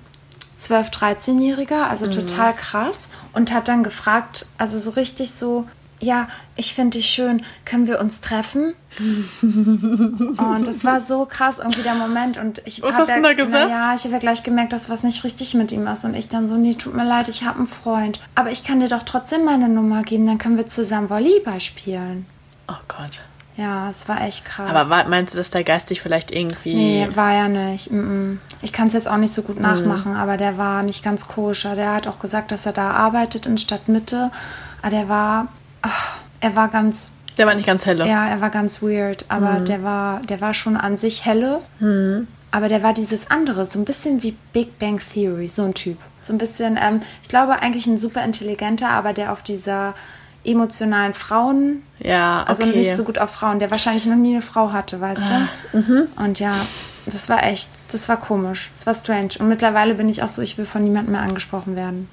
12-, 0.60 0.92
13-Jähriger, 0.92 1.88
also 1.88 2.06
total 2.06 2.54
krass. 2.54 3.08
Und 3.32 3.52
hat 3.52 3.68
dann 3.68 3.82
gefragt, 3.82 4.46
also 4.58 4.78
so 4.78 4.90
richtig 4.90 5.32
so, 5.32 5.66
ja, 6.00 6.28
ich 6.56 6.74
finde 6.74 6.98
dich 6.98 7.06
schön, 7.06 7.42
können 7.64 7.86
wir 7.86 8.00
uns 8.00 8.20
treffen? 8.20 8.74
Und 9.42 10.66
das 10.66 10.84
war 10.84 11.00
so 11.00 11.26
krass 11.26 11.58
irgendwie 11.58 11.82
der 11.82 11.94
Moment. 11.94 12.36
Und 12.36 12.62
ich 12.64 12.82
Was 12.82 12.94
hast 12.96 13.08
du 13.08 13.14
ja, 13.14 13.20
da 13.20 13.32
gesagt? 13.32 13.70
Ja, 13.70 13.94
ich 13.94 14.04
habe 14.04 14.14
ja 14.14 14.18
gleich 14.18 14.42
gemerkt, 14.42 14.72
dass 14.72 14.88
was 14.88 15.02
nicht 15.02 15.24
richtig 15.24 15.54
mit 15.54 15.72
ihm 15.72 15.86
ist. 15.86 16.04
Und 16.04 16.14
ich 16.14 16.28
dann 16.28 16.46
so, 16.46 16.56
nee, 16.56 16.74
tut 16.74 16.94
mir 16.94 17.04
leid, 17.04 17.28
ich 17.28 17.44
habe 17.44 17.58
einen 17.58 17.66
Freund. 17.66 18.20
Aber 18.34 18.50
ich 18.50 18.64
kann 18.64 18.80
dir 18.80 18.88
doch 18.88 19.02
trotzdem 19.02 19.44
meine 19.44 19.68
Nummer 19.68 20.02
geben, 20.02 20.26
dann 20.26 20.38
können 20.38 20.56
wir 20.56 20.66
zusammen 20.66 21.10
Volleyball 21.10 21.60
spielen. 21.60 22.26
Oh 22.68 22.74
Gott. 22.88 23.20
Ja, 23.56 23.88
es 23.88 24.06
war 24.06 24.20
echt 24.20 24.44
krass. 24.44 24.70
Aber 24.70 25.08
meinst 25.08 25.32
du, 25.32 25.38
dass 25.38 25.48
der 25.48 25.64
geistig 25.64 26.02
vielleicht 26.02 26.30
irgendwie. 26.30 26.74
Nee, 26.74 27.08
war 27.14 27.32
ja 27.32 27.48
nicht. 27.48 27.90
Ich 28.60 28.72
kann 28.74 28.88
es 28.88 28.92
jetzt 28.92 29.08
auch 29.08 29.16
nicht 29.16 29.32
so 29.32 29.40
Mhm. 29.42 29.46
gut 29.46 29.60
nachmachen, 29.60 30.14
aber 30.14 30.36
der 30.36 30.58
war 30.58 30.82
nicht 30.82 31.02
ganz 31.02 31.26
koscher. 31.26 31.74
Der 31.74 31.94
hat 31.94 32.06
auch 32.06 32.18
gesagt, 32.18 32.50
dass 32.52 32.66
er 32.66 32.72
da 32.72 32.90
arbeitet 32.90 33.46
in 33.46 33.56
Stadtmitte. 33.56 34.30
Aber 34.82 34.90
der 34.90 35.08
war, 35.08 35.48
ach, 35.86 36.16
er 36.40 36.56
war 36.56 36.68
ganz, 36.68 37.10
Der 37.38 37.46
war 37.46 37.54
nicht 37.54 37.66
ganz 37.66 37.86
helle. 37.86 38.06
ja, 38.08 38.26
er 38.28 38.40
war 38.40 38.50
ganz 38.50 38.82
weird. 38.82 39.24
Aber 39.28 39.60
Mhm. 39.60 39.64
der 39.66 39.82
war, 39.82 40.20
der 40.22 40.40
war 40.40 40.54
schon 40.54 40.76
an 40.76 40.96
sich 40.96 41.24
helle. 41.24 41.60
Aber 42.50 42.68
der 42.68 42.82
war 42.82 42.92
dieses 42.94 43.30
andere, 43.30 43.66
so 43.66 43.78
ein 43.78 43.84
bisschen 43.84 44.22
wie 44.22 44.36
Big 44.52 44.78
Bang 44.78 45.00
Theory, 45.12 45.48
so 45.48 45.64
ein 45.64 45.74
Typ. 45.74 45.98
So 46.22 46.32
ein 46.32 46.38
bisschen, 46.38 46.78
ähm, 46.80 47.00
ich 47.22 47.28
glaube 47.28 47.60
eigentlich 47.60 47.86
ein 47.86 47.98
super 47.98 48.24
intelligenter, 48.24 48.88
aber 48.90 49.12
der 49.12 49.32
auf 49.32 49.42
dieser 49.42 49.94
emotionalen 50.44 51.12
Frauen 51.12 51.82
Ja, 51.98 52.42
okay. 52.42 52.48
also 52.50 52.64
nicht 52.66 52.94
so 52.94 53.02
gut 53.04 53.18
auf 53.18 53.30
Frauen, 53.30 53.58
der 53.58 53.70
wahrscheinlich 53.70 54.06
noch 54.06 54.16
nie 54.16 54.32
eine 54.34 54.42
Frau 54.42 54.72
hatte, 54.72 55.00
weißt 55.00 55.22
du? 55.72 56.08
Und 56.16 56.38
ja, 56.38 56.52
das 57.04 57.28
war 57.28 57.42
echt, 57.44 57.68
das 57.92 58.08
war 58.08 58.16
komisch, 58.16 58.70
das 58.72 58.86
war 58.86 58.94
strange. 58.94 59.30
Und 59.40 59.48
mittlerweile 59.48 59.94
bin 59.94 60.08
ich 60.08 60.22
auch 60.22 60.28
so, 60.28 60.42
ich 60.42 60.56
will 60.56 60.66
von 60.66 60.82
niemandem 60.84 61.12
mehr 61.12 61.22
angesprochen 61.22 61.74
werden. 61.76 62.08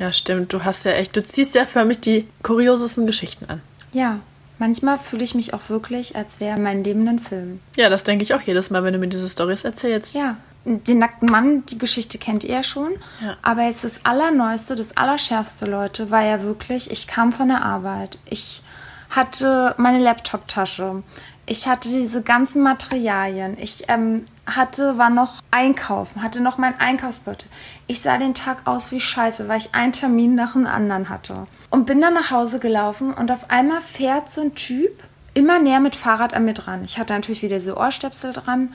Ja, 0.00 0.14
stimmt. 0.14 0.52
Du 0.54 0.64
hast 0.64 0.84
ja 0.86 0.92
echt, 0.92 1.14
du 1.14 1.22
ziehst 1.22 1.54
ja 1.54 1.66
für 1.66 1.84
mich 1.84 2.00
die 2.00 2.26
kuriosesten 2.42 3.06
Geschichten 3.06 3.44
an. 3.50 3.60
Ja, 3.92 4.20
manchmal 4.58 4.98
fühle 4.98 5.22
ich 5.22 5.34
mich 5.34 5.52
auch 5.52 5.68
wirklich, 5.68 6.16
als 6.16 6.40
wäre 6.40 6.58
mein 6.58 6.82
Leben 6.82 7.06
ein 7.06 7.18
Film. 7.18 7.60
Ja, 7.76 7.90
das 7.90 8.02
denke 8.02 8.22
ich 8.22 8.32
auch 8.32 8.40
jedes 8.40 8.70
Mal, 8.70 8.82
wenn 8.82 8.94
du 8.94 8.98
mir 8.98 9.08
diese 9.08 9.28
Stories 9.28 9.64
erzählst. 9.64 10.14
Ja, 10.14 10.38
den 10.64 10.98
nackten 10.98 11.30
Mann, 11.30 11.66
die 11.66 11.76
Geschichte 11.76 12.16
kennt 12.16 12.44
ihr 12.44 12.54
ja 12.54 12.62
schon. 12.62 12.92
Ja. 13.22 13.36
Aber 13.42 13.64
jetzt 13.64 13.84
das 13.84 14.06
Allerneueste, 14.06 14.74
das 14.74 14.96
Allerschärfste, 14.96 15.66
Leute, 15.66 16.10
war 16.10 16.24
ja 16.24 16.42
wirklich, 16.42 16.90
ich 16.90 17.06
kam 17.06 17.30
von 17.30 17.48
der 17.48 17.62
Arbeit. 17.62 18.16
Ich 18.24 18.62
hatte 19.10 19.74
meine 19.76 20.02
Laptop-Tasche. 20.02 21.02
Ich 21.50 21.66
hatte 21.66 21.88
diese 21.88 22.22
ganzen 22.22 22.62
Materialien. 22.62 23.56
Ich 23.58 23.82
ähm, 23.88 24.24
hatte, 24.46 24.98
war 24.98 25.10
noch 25.10 25.42
einkaufen, 25.50 26.22
hatte 26.22 26.40
noch 26.40 26.58
mein 26.58 26.78
Einkaufsbeutel. 26.78 27.48
Ich 27.88 28.00
sah 28.00 28.18
den 28.18 28.34
Tag 28.34 28.68
aus 28.68 28.92
wie 28.92 29.00
Scheiße, 29.00 29.48
weil 29.48 29.58
ich 29.58 29.74
einen 29.74 29.92
Termin 29.92 30.36
nach 30.36 30.52
dem 30.52 30.68
anderen 30.68 31.08
hatte. 31.08 31.48
Und 31.68 31.86
bin 31.86 32.00
dann 32.00 32.14
nach 32.14 32.30
Hause 32.30 32.60
gelaufen 32.60 33.12
und 33.12 33.32
auf 33.32 33.50
einmal 33.50 33.80
fährt 33.80 34.30
so 34.30 34.42
ein 34.42 34.54
Typ 34.54 35.02
immer 35.34 35.58
näher 35.58 35.80
mit 35.80 35.96
Fahrrad 35.96 36.34
an 36.34 36.44
mir 36.44 36.54
dran. 36.54 36.84
Ich 36.84 37.00
hatte 37.00 37.14
natürlich 37.14 37.42
wieder 37.42 37.60
so 37.60 37.76
Ohrstöpsel 37.76 38.32
dran. 38.32 38.72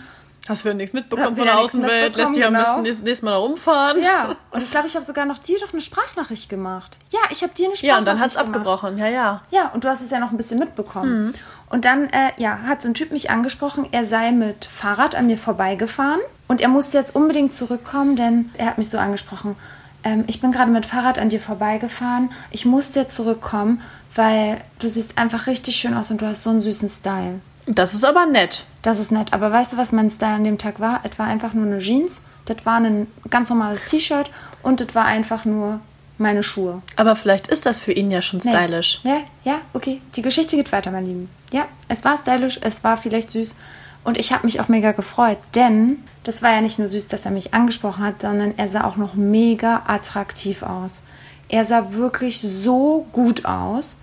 Hast 0.47 0.63
du 0.63 0.73
nichts 0.75 0.93
Hab 0.93 1.01
mitbekommen 1.01 1.35
von 1.35 1.45
der 1.45 1.55
nichts 1.55 1.73
Außenwelt? 1.73 2.15
Lässt 2.15 2.35
dich 2.35 2.45
am 2.45 2.53
genau. 2.53 2.63
besten 2.63 2.81
nächstes, 2.83 3.03
nächstes 3.03 3.23
Mal 3.23 3.31
da 3.31 3.37
rumfahren. 3.37 4.01
Ja, 4.01 4.35
und 4.51 4.61
ich 4.61 4.69
glaube, 4.69 4.87
ich 4.87 4.95
habe 4.95 5.03
sogar 5.03 5.25
noch 5.25 5.39
dir 5.39 5.57
doch 5.59 5.73
eine 5.73 5.81
Sprachnachricht 5.81 6.49
gemacht. 6.49 6.97
Ja, 7.09 7.19
ich 7.31 7.41
habe 7.41 7.53
dir 7.53 7.65
eine 7.67 7.75
Sprachnachricht 7.75 7.83
Ja, 7.83 7.97
und 7.97 8.05
dann 8.05 8.19
hat's 8.19 8.35
gemacht. 8.35 8.47
abgebrochen. 8.47 8.97
Ja, 8.97 9.07
ja. 9.07 9.41
Ja, 9.49 9.71
und 9.73 9.83
du 9.83 9.89
hast 9.89 10.01
es 10.01 10.11
ja 10.11 10.19
noch 10.19 10.31
ein 10.31 10.37
bisschen 10.37 10.59
mitbekommen. 10.59 11.25
Mhm. 11.25 11.33
Und 11.69 11.85
dann, 11.85 12.05
äh, 12.09 12.31
ja, 12.37 12.59
hat 12.67 12.83
so 12.83 12.87
ein 12.87 12.93
Typ 12.93 13.11
mich 13.11 13.31
angesprochen, 13.31 13.87
er 13.91 14.05
sei 14.05 14.31
mit 14.31 14.65
Fahrrad 14.65 15.15
an 15.15 15.27
mir 15.27 15.37
vorbeigefahren 15.37 16.19
und 16.47 16.61
er 16.61 16.69
musste 16.69 16.97
jetzt 16.97 17.15
unbedingt 17.15 17.55
zurückkommen, 17.55 18.15
denn 18.15 18.51
er 18.57 18.67
hat 18.67 18.77
mich 18.77 18.89
so 18.89 18.99
angesprochen. 18.99 19.55
Ähm, 20.03 20.25
ich 20.27 20.41
bin 20.41 20.51
gerade 20.51 20.69
mit 20.69 20.85
Fahrrad 20.85 21.17
an 21.17 21.29
dir 21.29 21.39
vorbeigefahren. 21.39 22.29
Ich 22.51 22.65
musste 22.65 22.99
jetzt 22.99 23.15
zurückkommen, 23.15 23.81
weil 24.13 24.59
du 24.77 24.87
siehst 24.87 25.17
einfach 25.17 25.47
richtig 25.47 25.75
schön 25.75 25.95
aus 25.95 26.11
und 26.11 26.21
du 26.21 26.27
hast 26.27 26.43
so 26.43 26.51
einen 26.51 26.61
süßen 26.61 26.87
Style. 26.87 27.41
Das 27.67 27.93
ist 27.93 28.03
aber 28.05 28.25
nett. 28.25 28.65
Das 28.81 28.99
ist 28.99 29.11
nett. 29.11 29.33
Aber 29.33 29.51
weißt 29.51 29.73
du, 29.73 29.77
was 29.77 29.91
mein 29.91 30.09
Style 30.09 30.35
an 30.35 30.43
dem 30.43 30.57
Tag 30.57 30.79
war? 30.79 31.01
Es 31.03 31.17
war 31.17 31.25
einfach 31.27 31.53
nur 31.53 31.65
eine 31.65 31.79
Jeans, 31.79 32.21
das 32.45 32.65
war 32.65 32.75
ein 32.79 33.07
ganz 33.29 33.49
normales 33.49 33.83
T-Shirt 33.85 34.29
und 34.61 34.79
das 34.81 34.93
war 34.93 35.05
einfach 35.05 35.45
nur 35.45 35.79
meine 36.17 36.43
Schuhe. 36.43 36.81
Aber 36.95 37.15
vielleicht 37.15 37.47
ist 37.47 37.65
das 37.65 37.79
für 37.79 37.91
ihn 37.91 38.11
ja 38.11 38.21
schon 38.21 38.39
Nee. 38.43 38.51
stylisch. 38.51 39.01
Ja, 39.03 39.17
ja, 39.43 39.55
okay. 39.73 40.01
Die 40.15 40.21
Geschichte 40.21 40.55
geht 40.55 40.71
weiter, 40.71 40.91
mein 40.91 41.05
Lieben. 41.05 41.29
Ja, 41.51 41.65
es 41.87 42.05
war 42.05 42.17
stylisch, 42.17 42.59
es 42.61 42.83
war 42.83 42.97
vielleicht 42.97 43.31
süß. 43.31 43.55
Und 44.03 44.19
ich 44.19 44.31
habe 44.31 44.45
mich 44.45 44.59
auch 44.59 44.67
mega 44.67 44.91
gefreut, 44.91 45.39
denn 45.55 45.97
das 46.23 46.43
war 46.43 46.51
ja 46.51 46.61
nicht 46.61 46.77
nur 46.77 46.87
süß, 46.87 47.07
dass 47.07 47.25
er 47.25 47.31
mich 47.31 47.55
angesprochen 47.55 48.03
hat, 48.03 48.21
sondern 48.21 48.53
er 48.55 48.67
sah 48.67 48.83
auch 48.83 48.97
noch 48.97 49.15
mega 49.15 49.81
attraktiv 49.87 50.61
aus. 50.61 51.01
Er 51.49 51.65
sah 51.65 51.93
wirklich 51.93 52.39
so 52.39 53.07
gut 53.11 53.45
aus. 53.45 53.97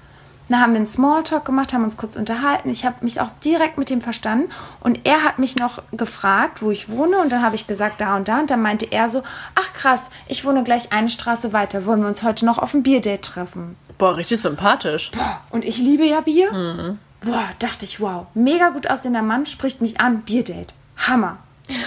Dann 0.52 0.60
haben 0.60 0.72
wir 0.72 0.76
einen 0.76 0.86
Smalltalk 0.86 1.46
gemacht, 1.46 1.72
haben 1.72 1.82
uns 1.82 1.96
kurz 1.96 2.14
unterhalten. 2.14 2.68
Ich 2.68 2.84
habe 2.84 2.96
mich 3.00 3.18
auch 3.20 3.30
direkt 3.42 3.78
mit 3.78 3.90
ihm 3.90 4.02
verstanden. 4.02 4.50
Und 4.80 5.00
er 5.04 5.24
hat 5.24 5.38
mich 5.38 5.56
noch 5.56 5.82
gefragt, 5.92 6.60
wo 6.60 6.70
ich 6.70 6.90
wohne. 6.90 7.20
Und 7.20 7.32
dann 7.32 7.40
habe 7.40 7.54
ich 7.54 7.66
gesagt, 7.66 8.02
da 8.02 8.16
und 8.16 8.28
da. 8.28 8.40
Und 8.40 8.50
dann 8.50 8.60
meinte 8.60 8.84
er 8.90 9.08
so, 9.08 9.22
ach 9.54 9.72
krass, 9.72 10.10
ich 10.28 10.44
wohne 10.44 10.62
gleich 10.62 10.92
eine 10.92 11.08
Straße 11.08 11.54
weiter. 11.54 11.86
Wollen 11.86 12.02
wir 12.02 12.08
uns 12.08 12.22
heute 12.22 12.44
noch 12.44 12.58
auf 12.58 12.74
ein 12.74 12.82
Bierdate 12.82 13.22
treffen? 13.22 13.76
Boah, 13.96 14.14
richtig 14.18 14.42
sympathisch. 14.42 15.10
Und 15.48 15.64
ich 15.64 15.78
liebe 15.78 16.04
ja 16.04 16.20
Bier. 16.20 16.98
boah, 17.22 17.44
dachte 17.58 17.86
ich, 17.86 18.00
wow, 18.00 18.26
mega 18.34 18.68
gut 18.68 18.90
aussehender 18.90 19.22
Mann 19.22 19.46
spricht 19.46 19.80
mich 19.80 20.00
an, 20.02 20.20
Bierdate. 20.20 20.74
Hammer. 20.98 21.38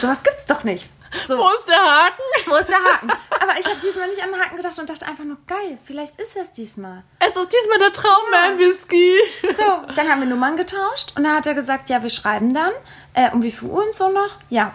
Sowas 0.02 0.24
gibt's 0.24 0.48
doch 0.48 0.64
nicht. 0.64 0.90
So. 1.28 1.38
Wo 1.38 1.50
ist 1.54 1.68
der 1.68 1.78
Haken? 1.78 2.22
Wo 2.46 2.56
ist 2.56 2.70
der 2.70 2.78
Haken? 2.78 3.10
Aber 3.30 3.60
ich 3.60 3.66
habe 3.66 3.78
diesmal 3.84 4.08
nicht 4.10 4.22
an 4.24 4.32
den 4.32 4.40
Haken 4.40 4.58
gedacht 4.58 4.78
und 4.80 4.90
dachte 4.90 5.06
einfach 5.08 5.24
nur, 5.24 5.38
geil, 5.48 5.78
vielleicht 5.84 6.20
ist 6.20 6.36
es 6.36 6.52
diesmal. 6.52 7.04
Es 7.20 7.36
ist 7.36 7.50
diesmal 7.52 7.78
der 7.80 7.92
Traumman-Whisky. 7.92 9.14
So, 9.56 9.94
dann 9.96 10.10
haben 10.10 10.22
wir 10.22 10.28
Nummern 10.28 10.58
getauscht 10.58 11.14
und 11.16 11.24
dann 11.24 11.36
hat 11.36 11.48
er 11.48 11.54
gesagt, 11.54 11.90
ja, 11.90 12.02
wir 12.04 12.10
schreiben 12.10 12.54
dann. 12.54 12.72
Äh, 13.14 13.32
um 13.32 13.42
wie 13.44 13.52
viel 13.52 13.70
Uhr 13.70 13.84
und 13.86 13.94
so 13.94 14.10
noch? 14.10 14.38
Ja. 14.50 14.74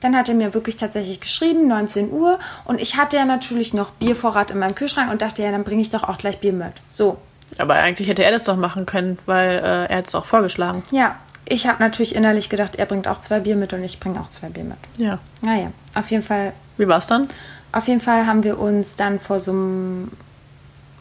Dann 0.00 0.16
hat 0.16 0.28
er 0.28 0.34
mir 0.34 0.52
wirklich 0.54 0.76
tatsächlich 0.76 1.20
geschrieben, 1.20 1.68
19 1.68 2.10
Uhr. 2.10 2.38
Und 2.64 2.80
ich 2.80 2.96
hatte 2.96 3.16
ja 3.16 3.24
natürlich 3.24 3.72
noch 3.72 3.90
Biervorrat 3.90 4.50
in 4.50 4.58
meinem 4.58 4.74
Kühlschrank 4.74 5.10
und 5.10 5.22
dachte, 5.22 5.42
ja, 5.42 5.52
dann 5.52 5.62
bringe 5.62 5.80
ich 5.82 5.90
doch 5.90 6.02
auch 6.04 6.18
gleich 6.18 6.40
Bier 6.40 6.52
mit. 6.52 6.72
So, 6.90 7.18
Aber 7.58 7.74
eigentlich 7.74 8.08
hätte 8.08 8.24
er 8.24 8.32
das 8.32 8.44
doch 8.44 8.56
machen 8.56 8.84
können, 8.86 9.18
weil 9.26 9.50
äh, 9.58 9.86
er 9.92 9.98
hat 9.98 10.06
es 10.08 10.14
auch 10.14 10.24
vorgeschlagen. 10.26 10.82
ja. 10.90 11.16
Ich 11.52 11.66
habe 11.66 11.82
natürlich 11.82 12.14
innerlich 12.14 12.48
gedacht, 12.48 12.76
er 12.76 12.86
bringt 12.86 13.06
auch 13.06 13.20
zwei 13.20 13.40
Bier 13.40 13.56
mit 13.56 13.74
und 13.74 13.84
ich 13.84 14.00
bringe 14.00 14.18
auch 14.18 14.30
zwei 14.30 14.48
Bier 14.48 14.64
mit. 14.64 14.78
Ja. 14.96 15.18
Naja, 15.42 15.70
auf 15.94 16.10
jeden 16.10 16.22
Fall 16.22 16.54
Wie 16.78 16.88
war's 16.88 17.06
dann? 17.06 17.28
Auf 17.72 17.88
jeden 17.88 18.00
Fall 18.00 18.26
haben 18.26 18.42
wir 18.42 18.58
uns 18.58 18.96
dann 18.96 19.20
vor 19.20 19.38
so 19.38 19.52
einem 19.52 20.10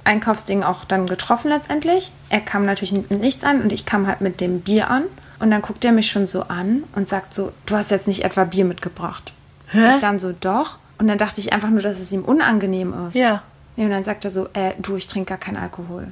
Einkaufsding 0.03 0.63
auch 0.63 0.83
dann 0.83 1.07
getroffen 1.07 1.49
letztendlich. 1.49 2.11
Er 2.29 2.41
kam 2.41 2.65
natürlich 2.65 2.91
mit 2.91 3.11
nichts 3.11 3.45
an 3.45 3.61
und 3.61 3.71
ich 3.71 3.85
kam 3.85 4.07
halt 4.07 4.19
mit 4.19 4.41
dem 4.41 4.59
Bier 4.61 4.89
an. 4.89 5.03
Und 5.39 5.51
dann 5.51 5.61
guckt 5.61 5.85
er 5.85 5.91
mich 5.91 6.11
schon 6.11 6.27
so 6.27 6.43
an 6.43 6.83
und 6.95 7.07
sagt 7.07 7.33
so, 7.33 7.51
du 7.65 7.75
hast 7.75 7.89
jetzt 7.89 8.07
nicht 8.07 8.23
etwa 8.23 8.43
Bier 8.43 8.65
mitgebracht. 8.65 9.33
Hä? 9.67 9.89
Ich 9.89 9.95
dann 9.95 10.19
so, 10.19 10.33
doch. 10.37 10.77
Und 10.97 11.07
dann 11.07 11.17
dachte 11.17 11.39
ich 11.39 11.53
einfach 11.53 11.69
nur, 11.69 11.81
dass 11.81 11.99
es 11.99 12.11
ihm 12.11 12.23
unangenehm 12.23 12.93
ist. 13.07 13.15
Ja. 13.15 13.41
Und 13.77 13.89
dann 13.89 14.03
sagt 14.03 14.25
er 14.25 14.31
so, 14.31 14.49
äh, 14.53 14.73
du, 14.79 14.97
ich 14.97 15.07
trinke 15.07 15.29
gar 15.29 15.37
keinen 15.37 15.57
Alkohol. 15.57 16.11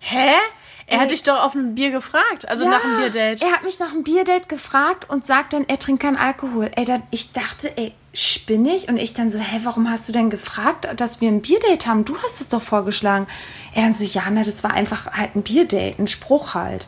Hä? 0.00 0.32
Er 0.86 1.00
hat 1.00 1.10
dich 1.10 1.22
doch 1.22 1.42
auf 1.42 1.54
ein 1.54 1.74
Bier 1.74 1.90
gefragt, 1.90 2.46
also 2.48 2.68
nach 2.68 2.84
einem 2.84 2.98
Bierdate. 2.98 3.44
Er 3.44 3.52
hat 3.52 3.64
mich 3.64 3.78
nach 3.78 3.92
einem 3.92 4.04
Bierdate 4.04 4.46
gefragt 4.48 5.08
und 5.08 5.26
sagt 5.26 5.54
dann, 5.54 5.64
er 5.66 5.78
trinkt 5.78 6.02
keinen 6.02 6.16
Alkohol. 6.16 6.70
Ey, 6.76 6.84
dann, 6.84 7.02
ich 7.10 7.32
dachte, 7.32 7.76
ey, 7.76 7.94
spinnig? 8.12 8.88
Und 8.88 8.98
ich 8.98 9.14
dann 9.14 9.30
so, 9.30 9.38
hä, 9.38 9.60
warum 9.64 9.90
hast 9.90 10.08
du 10.08 10.12
denn 10.12 10.30
gefragt, 10.30 10.88
dass 10.96 11.20
wir 11.20 11.28
ein 11.28 11.42
Bierdate 11.42 11.88
haben? 11.88 12.04
Du 12.04 12.16
hast 12.22 12.40
es 12.40 12.48
doch 12.48 12.62
vorgeschlagen. 12.62 13.26
Er 13.74 13.82
dann 13.82 13.94
so, 13.94 14.04
ja, 14.04 14.22
na, 14.30 14.44
das 14.44 14.62
war 14.62 14.74
einfach 14.74 15.12
halt 15.12 15.34
ein 15.34 15.42
Bierdate, 15.42 15.98
ein 15.98 16.06
Spruch 16.06 16.54
halt. 16.54 16.86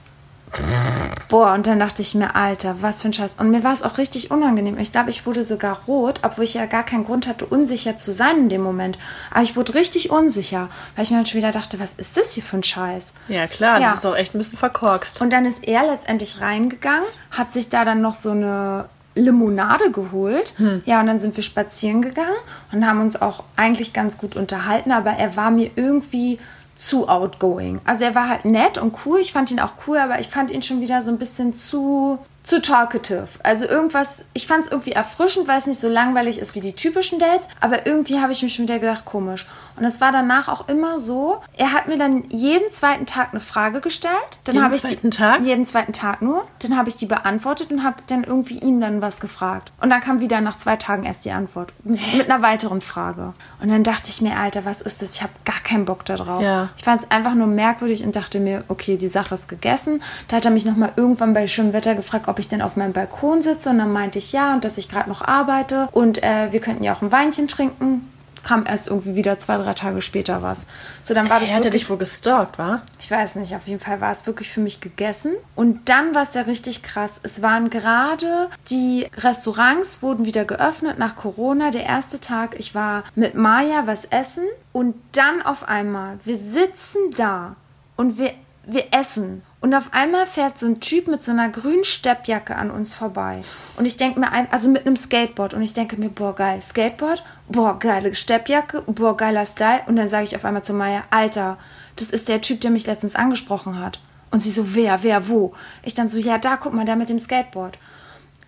Boah, 1.28 1.54
und 1.54 1.66
dann 1.66 1.80
dachte 1.80 2.02
ich 2.02 2.14
mir, 2.14 2.36
Alter, 2.36 2.76
was 2.80 3.02
für 3.02 3.08
ein 3.08 3.12
Scheiß. 3.12 3.34
Und 3.38 3.50
mir 3.50 3.64
war 3.64 3.72
es 3.72 3.82
auch 3.82 3.98
richtig 3.98 4.30
unangenehm. 4.30 4.78
Ich 4.78 4.92
glaube, 4.92 5.10
ich 5.10 5.26
wurde 5.26 5.42
sogar 5.42 5.80
rot, 5.88 6.20
obwohl 6.22 6.44
ich 6.44 6.54
ja 6.54 6.66
gar 6.66 6.84
keinen 6.84 7.04
Grund 7.04 7.26
hatte, 7.26 7.46
unsicher 7.46 7.96
zu 7.96 8.12
sein 8.12 8.36
in 8.38 8.48
dem 8.48 8.62
Moment. 8.62 8.96
Aber 9.32 9.42
ich 9.42 9.56
wurde 9.56 9.74
richtig 9.74 10.10
unsicher, 10.10 10.68
weil 10.94 11.04
ich 11.04 11.10
mir 11.10 11.16
dann 11.16 11.26
schon 11.26 11.38
wieder 11.38 11.50
dachte, 11.50 11.80
was 11.80 11.94
ist 11.94 12.16
das 12.16 12.32
hier 12.32 12.42
für 12.44 12.56
ein 12.58 12.62
Scheiß? 12.62 13.12
Ja, 13.28 13.46
klar, 13.48 13.80
Ja. 13.80 13.88
das 13.90 13.98
ist 13.98 14.04
auch 14.06 14.16
echt 14.16 14.34
ein 14.34 14.38
bisschen 14.38 14.58
verkorkst. 14.58 15.20
Und 15.20 15.32
dann 15.32 15.46
ist 15.46 15.66
er 15.66 15.84
letztendlich 15.84 16.40
reingegangen, 16.40 17.04
hat 17.32 17.52
sich 17.52 17.68
da 17.68 17.84
dann 17.84 18.00
noch 18.00 18.14
so 18.14 18.30
eine 18.30 18.86
Limonade 19.16 19.90
geholt. 19.90 20.54
Ja, 20.84 21.00
und 21.00 21.06
dann 21.06 21.18
sind 21.18 21.34
wir 21.36 21.42
spazieren 21.42 22.02
gegangen 22.02 22.36
und 22.70 22.86
haben 22.86 23.00
uns 23.00 23.20
auch 23.20 23.44
eigentlich 23.56 23.92
ganz 23.94 24.18
gut 24.18 24.36
unterhalten, 24.36 24.92
aber 24.92 25.10
er 25.12 25.36
war 25.36 25.50
mir 25.50 25.70
irgendwie 25.74 26.38
zu 26.76 27.09
outgoing. 27.09 27.80
Also 27.85 28.04
er 28.04 28.14
war 28.14 28.28
halt 28.28 28.45
nett 28.45 28.78
und 28.78 28.95
cool, 29.04 29.18
ich 29.18 29.33
fand 29.33 29.50
ihn 29.50 29.61
auch 29.61 29.75
cool, 29.87 29.99
aber 29.99 30.21
ich 30.21 30.28
fand 30.28 30.50
ihn 30.50 30.62
schon 30.62 30.80
wieder 30.80 31.02
so 31.02 31.11
ein 31.11 31.18
bisschen 31.18 31.56
zu 31.56 32.18
zu 32.46 32.62
talkative. 32.62 33.28
Also 33.42 33.66
irgendwas, 33.66 34.24
ich 34.32 34.46
fand 34.46 34.64
es 34.64 34.70
irgendwie 34.70 34.92
erfrischend, 34.92 35.48
weil 35.48 35.58
es 35.58 35.66
nicht 35.66 35.80
so 35.80 35.88
langweilig 35.88 36.38
ist 36.38 36.54
wie 36.54 36.60
die 36.60 36.72
typischen 36.72 37.18
Dates, 37.18 37.48
aber 37.60 37.86
irgendwie 37.86 38.20
habe 38.20 38.32
ich 38.32 38.42
mir 38.42 38.48
schon 38.48 38.64
wieder 38.64 38.78
gedacht, 38.78 39.04
komisch. 39.04 39.46
Und 39.76 39.84
es 39.84 40.00
war 40.00 40.12
danach 40.12 40.48
auch 40.48 40.68
immer 40.68 40.98
so, 40.98 41.40
er 41.56 41.72
hat 41.72 41.88
mir 41.88 41.98
dann 41.98 42.24
jeden 42.30 42.70
zweiten 42.70 43.06
Tag 43.06 43.30
eine 43.32 43.40
Frage 43.40 43.80
gestellt, 43.80 44.14
dann 44.44 44.54
Jeden 44.54 44.72
ich 44.72 44.80
die, 44.80 44.88
zweiten 44.88 45.10
Tag? 45.10 45.40
jeden 45.42 45.66
zweiten 45.66 45.92
Tag 45.92 46.22
nur. 46.22 46.46
Dann 46.60 46.76
habe 46.76 46.88
ich 46.88 46.96
die 46.96 47.06
beantwortet 47.06 47.70
und 47.70 47.82
habe 47.84 47.96
dann 48.06 48.24
irgendwie 48.24 48.58
ihn 48.58 48.80
dann 48.80 49.02
was 49.02 49.20
gefragt. 49.20 49.72
Und 49.80 49.90
dann 49.90 50.00
kam 50.00 50.20
wieder 50.20 50.40
nach 50.40 50.56
zwei 50.56 50.76
Tagen 50.76 51.04
erst 51.04 51.24
die 51.24 51.32
Antwort. 51.32 51.72
Mit 51.84 52.26
mit 52.26 52.30
einer 52.30 52.42
weiteren 52.42 52.80
Frage. 52.80 53.34
Und 53.60 53.68
dann 53.68 53.82
dachte 53.82 54.10
ich 54.10 54.20
mir, 54.20 54.36
Alter, 54.36 54.64
was 54.64 54.82
ist 54.82 55.02
das? 55.02 55.14
Ich 55.14 55.22
habe 55.22 55.32
gar 55.44 55.60
keinen 55.60 55.84
Bock 55.84 56.04
da 56.04 56.16
drauf. 56.16 56.42
Ja. 56.42 56.68
Ich 56.76 56.84
fand 56.84 57.02
es 57.02 57.10
einfach 57.10 57.34
nur 57.34 57.46
merkwürdig 57.46 58.04
und 58.04 58.16
dachte 58.16 58.40
mir, 58.40 58.64
okay, 58.68 58.96
die 58.96 59.08
Sache 59.08 59.34
ist 59.34 59.48
gegessen. 59.48 60.02
Da 60.28 60.36
hat 60.36 60.44
er 60.44 60.50
mich 60.50 60.64
nochmal 60.64 60.92
irgendwann 60.96 61.34
bei 61.34 61.46
schönem 61.46 61.72
Wetter 61.72 61.94
gefragt, 61.94 62.28
ob 62.28 62.35
ich 62.40 62.48
denn 62.48 62.62
auf 62.62 62.76
meinem 62.76 62.92
Balkon 62.92 63.42
sitze. 63.42 63.70
Und 63.70 63.78
dann 63.78 63.92
meinte 63.92 64.18
ich 64.18 64.32
ja 64.32 64.52
und 64.54 64.64
dass 64.64 64.78
ich 64.78 64.88
gerade 64.88 65.08
noch 65.08 65.22
arbeite. 65.22 65.88
Und 65.92 66.22
äh, 66.22 66.52
wir 66.52 66.60
könnten 66.60 66.82
ja 66.82 66.94
auch 66.94 67.02
ein 67.02 67.12
Weinchen 67.12 67.48
trinken. 67.48 68.10
Kam 68.42 68.64
erst 68.64 68.86
irgendwie 68.86 69.16
wieder 69.16 69.40
zwei, 69.40 69.56
drei 69.56 69.74
Tage 69.74 70.00
später 70.02 70.40
was. 70.40 70.68
So, 71.02 71.14
dann 71.14 71.28
war 71.28 71.40
das 71.40 71.50
Er 71.50 71.56
hat 71.56 71.64
wirklich 71.64 71.82
dich 71.82 71.90
wohl 71.90 71.96
gestalkt, 71.96 72.58
wa? 72.58 72.82
ich 73.00 73.10
weiß 73.10 73.36
nicht, 73.36 73.56
auf 73.56 73.66
jeden 73.66 73.80
Fall 73.80 74.00
war 74.00 74.12
es 74.12 74.24
wirklich 74.24 74.50
für 74.50 74.60
mich 74.60 74.80
gegessen. 74.80 75.32
Und 75.56 75.88
dann 75.88 76.14
war 76.14 76.22
es 76.22 76.34
ja 76.34 76.42
richtig 76.42 76.84
krass. 76.84 77.18
Es 77.24 77.42
waren 77.42 77.70
gerade 77.70 78.48
die 78.70 79.08
Restaurants 79.16 80.00
wurden 80.00 80.26
wieder 80.26 80.44
geöffnet 80.44 80.96
nach 80.96 81.16
Corona. 81.16 81.72
Der 81.72 81.84
erste 81.84 82.20
Tag, 82.20 82.54
ich 82.60 82.72
war 82.72 83.02
mit 83.16 83.34
Maya 83.34 83.86
was 83.86 84.04
essen 84.04 84.44
und 84.72 84.94
dann 85.10 85.42
auf 85.42 85.66
einmal, 85.68 86.18
wir 86.24 86.36
sitzen 86.36 86.98
da 87.16 87.56
und 87.96 88.16
wir, 88.16 88.32
wir 88.64 88.84
essen. 88.92 89.42
Und 89.66 89.75
auf 89.75 89.92
einmal 89.92 90.28
fährt 90.28 90.58
so 90.58 90.66
ein 90.66 90.78
Typ 90.78 91.08
mit 91.08 91.25
so 91.25 91.32
einer 91.32 91.49
grünen 91.49 91.85
Steppjacke 91.85 92.54
an 92.54 92.70
uns 92.70 92.94
vorbei. 92.94 93.40
Und 93.76 93.85
ich 93.85 93.96
denke 93.96 94.20
mir, 94.20 94.28
also 94.52 94.70
mit 94.70 94.87
einem 94.87 94.96
Skateboard. 94.96 95.54
Und 95.54 95.62
ich 95.62 95.75
denke 95.75 95.96
mir, 95.96 96.08
boah, 96.08 96.37
geil, 96.37 96.62
Skateboard, 96.62 97.25
boah, 97.49 97.76
geile 97.76 98.14
Steppjacke, 98.14 98.82
boah, 98.87 99.16
geiler 99.16 99.44
Style. 99.44 99.80
Und 99.87 99.96
dann 99.96 100.06
sage 100.06 100.23
ich 100.23 100.37
auf 100.37 100.44
einmal 100.44 100.62
zu 100.62 100.73
Maya, 100.73 101.02
Alter, 101.11 101.58
das 101.96 102.12
ist 102.12 102.28
der 102.28 102.40
Typ, 102.42 102.61
der 102.61 102.70
mich 102.70 102.87
letztens 102.87 103.16
angesprochen 103.16 103.80
hat. 103.80 103.99
Und 104.30 104.38
sie 104.38 104.52
so, 104.52 104.76
wer, 104.76 105.02
wer, 105.02 105.28
wo? 105.28 105.52
Ich 105.82 105.94
dann 105.94 106.08
so, 106.08 106.18
ja, 106.18 106.38
da, 106.38 106.58
guck 106.58 106.73
mal, 106.73 106.85
der 106.85 106.94
mit 106.94 107.08
dem 107.08 107.18
Skateboard. 107.18 107.76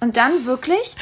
Und 0.01 0.17
dann 0.17 0.47
wirklich 0.47 0.97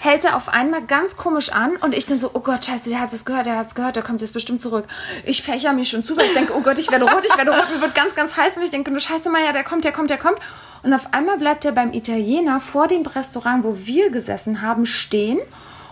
hält 0.00 0.24
er 0.24 0.34
auf 0.34 0.48
einmal 0.48 0.82
ganz 0.82 1.16
komisch 1.16 1.50
an 1.50 1.76
und 1.76 1.94
ich 1.94 2.06
dann 2.06 2.18
so, 2.18 2.30
oh 2.32 2.40
Gott, 2.40 2.64
scheiße, 2.64 2.88
der 2.88 3.00
hat 3.00 3.12
es 3.12 3.24
gehört, 3.24 3.46
der 3.46 3.56
hat 3.56 3.66
es 3.66 3.74
gehört, 3.74 3.96
der 3.96 4.02
kommt 4.02 4.22
jetzt 4.22 4.32
bestimmt 4.32 4.62
zurück. 4.62 4.86
Ich 5.24 5.42
fächer 5.42 5.72
mich 5.72 5.90
schon 5.90 6.02
zu, 6.02 6.16
weil 6.16 6.24
ich 6.24 6.32
denke, 6.32 6.56
oh 6.56 6.62
Gott, 6.62 6.78
ich 6.78 6.90
werde 6.90 7.04
rot, 7.04 7.24
ich 7.24 7.36
werde 7.36 7.50
rot, 7.50 7.70
mir 7.72 7.80
wird 7.80 7.94
ganz, 7.94 8.14
ganz 8.14 8.36
heiß 8.36 8.56
und 8.56 8.62
ich 8.62 8.70
denke, 8.70 8.90
nur 8.90 9.00
scheiße, 9.00 9.28
Maya, 9.30 9.52
der 9.52 9.62
kommt, 9.62 9.84
der 9.84 9.92
kommt, 9.92 10.10
der 10.10 10.16
kommt. 10.18 10.38
Und 10.82 10.94
auf 10.94 11.12
einmal 11.12 11.36
bleibt 11.36 11.64
er 11.66 11.72
beim 11.72 11.92
Italiener 11.92 12.60
vor 12.60 12.88
dem 12.88 13.02
Restaurant, 13.02 13.62
wo 13.62 13.76
wir 13.84 14.10
gesessen 14.10 14.62
haben, 14.62 14.86
stehen 14.86 15.38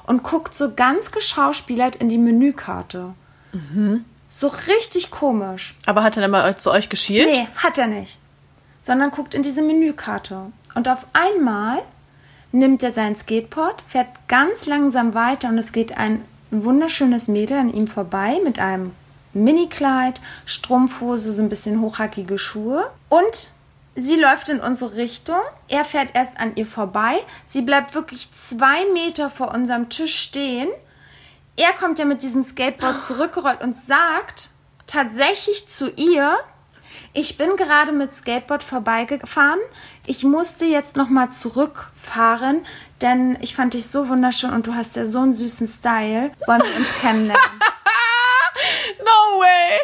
und 0.06 0.22
guckt 0.22 0.54
so 0.54 0.74
ganz 0.74 1.12
geschauspielert 1.12 1.96
in 1.96 2.08
die 2.08 2.16
Menükarte. 2.16 3.12
So 4.28 4.48
richtig 4.48 5.10
komisch. 5.10 5.76
Aber 5.84 6.02
hat 6.02 6.16
er 6.16 6.22
dann 6.22 6.30
mal 6.30 6.56
zu 6.56 6.70
euch 6.70 6.88
geschielt? 6.88 7.28
Nee, 7.28 7.46
hat 7.56 7.76
er 7.76 7.86
nicht. 7.86 8.18
Sondern 8.80 9.10
guckt 9.10 9.34
in 9.34 9.42
diese 9.42 9.60
Menükarte. 9.60 10.50
Und 10.74 10.88
auf 10.88 11.04
einmal 11.12 11.82
nimmt 12.52 12.82
er 12.82 12.92
sein 12.92 13.16
Skateboard, 13.16 13.82
fährt 13.86 14.08
ganz 14.28 14.66
langsam 14.66 15.14
weiter 15.14 15.48
und 15.48 15.58
es 15.58 15.72
geht 15.72 15.96
ein 15.96 16.24
wunderschönes 16.50 17.28
Mädel 17.28 17.58
an 17.58 17.72
ihm 17.72 17.86
vorbei 17.86 18.40
mit 18.44 18.58
einem 18.58 18.92
Minikleid, 19.34 20.20
Strumpfhose, 20.46 21.32
so 21.32 21.42
ein 21.42 21.48
bisschen 21.48 21.80
hochhackige 21.80 22.38
Schuhe 22.38 22.90
und 23.08 23.48
sie 23.94 24.16
läuft 24.16 24.48
in 24.48 24.60
unsere 24.60 24.96
Richtung. 24.96 25.40
Er 25.68 25.84
fährt 25.84 26.10
erst 26.14 26.40
an 26.40 26.52
ihr 26.56 26.66
vorbei. 26.66 27.18
Sie 27.44 27.62
bleibt 27.62 27.94
wirklich 27.94 28.32
zwei 28.32 28.84
Meter 28.94 29.28
vor 29.28 29.52
unserem 29.54 29.90
Tisch 29.90 30.18
stehen. 30.18 30.68
Er 31.56 31.72
kommt 31.72 31.98
ja 31.98 32.04
mit 32.04 32.22
diesem 32.22 32.42
Skateboard 32.42 33.02
zurückgerollt 33.02 33.62
und 33.62 33.76
sagt 33.76 34.50
tatsächlich 34.86 35.68
zu 35.68 35.90
ihr, 35.90 36.36
ich 37.12 37.36
bin 37.36 37.56
gerade 37.56 37.92
mit 37.92 38.12
Skateboard 38.12 38.62
vorbeigefahren. 38.62 39.58
Ich 40.08 40.24
musste 40.24 40.64
jetzt 40.64 40.96
noch 40.96 41.10
mal 41.10 41.28
zurückfahren, 41.28 42.64
denn 43.02 43.36
ich 43.42 43.54
fand 43.54 43.74
dich 43.74 43.88
so 43.88 44.08
wunderschön 44.08 44.54
und 44.54 44.66
du 44.66 44.74
hast 44.74 44.96
ja 44.96 45.04
so 45.04 45.20
einen 45.20 45.34
süßen 45.34 45.68
Style. 45.68 46.30
Wollen 46.46 46.62
wir 46.62 46.76
uns 46.76 46.98
kennenlernen? 46.98 47.44
No 49.00 49.40
way! 49.40 49.78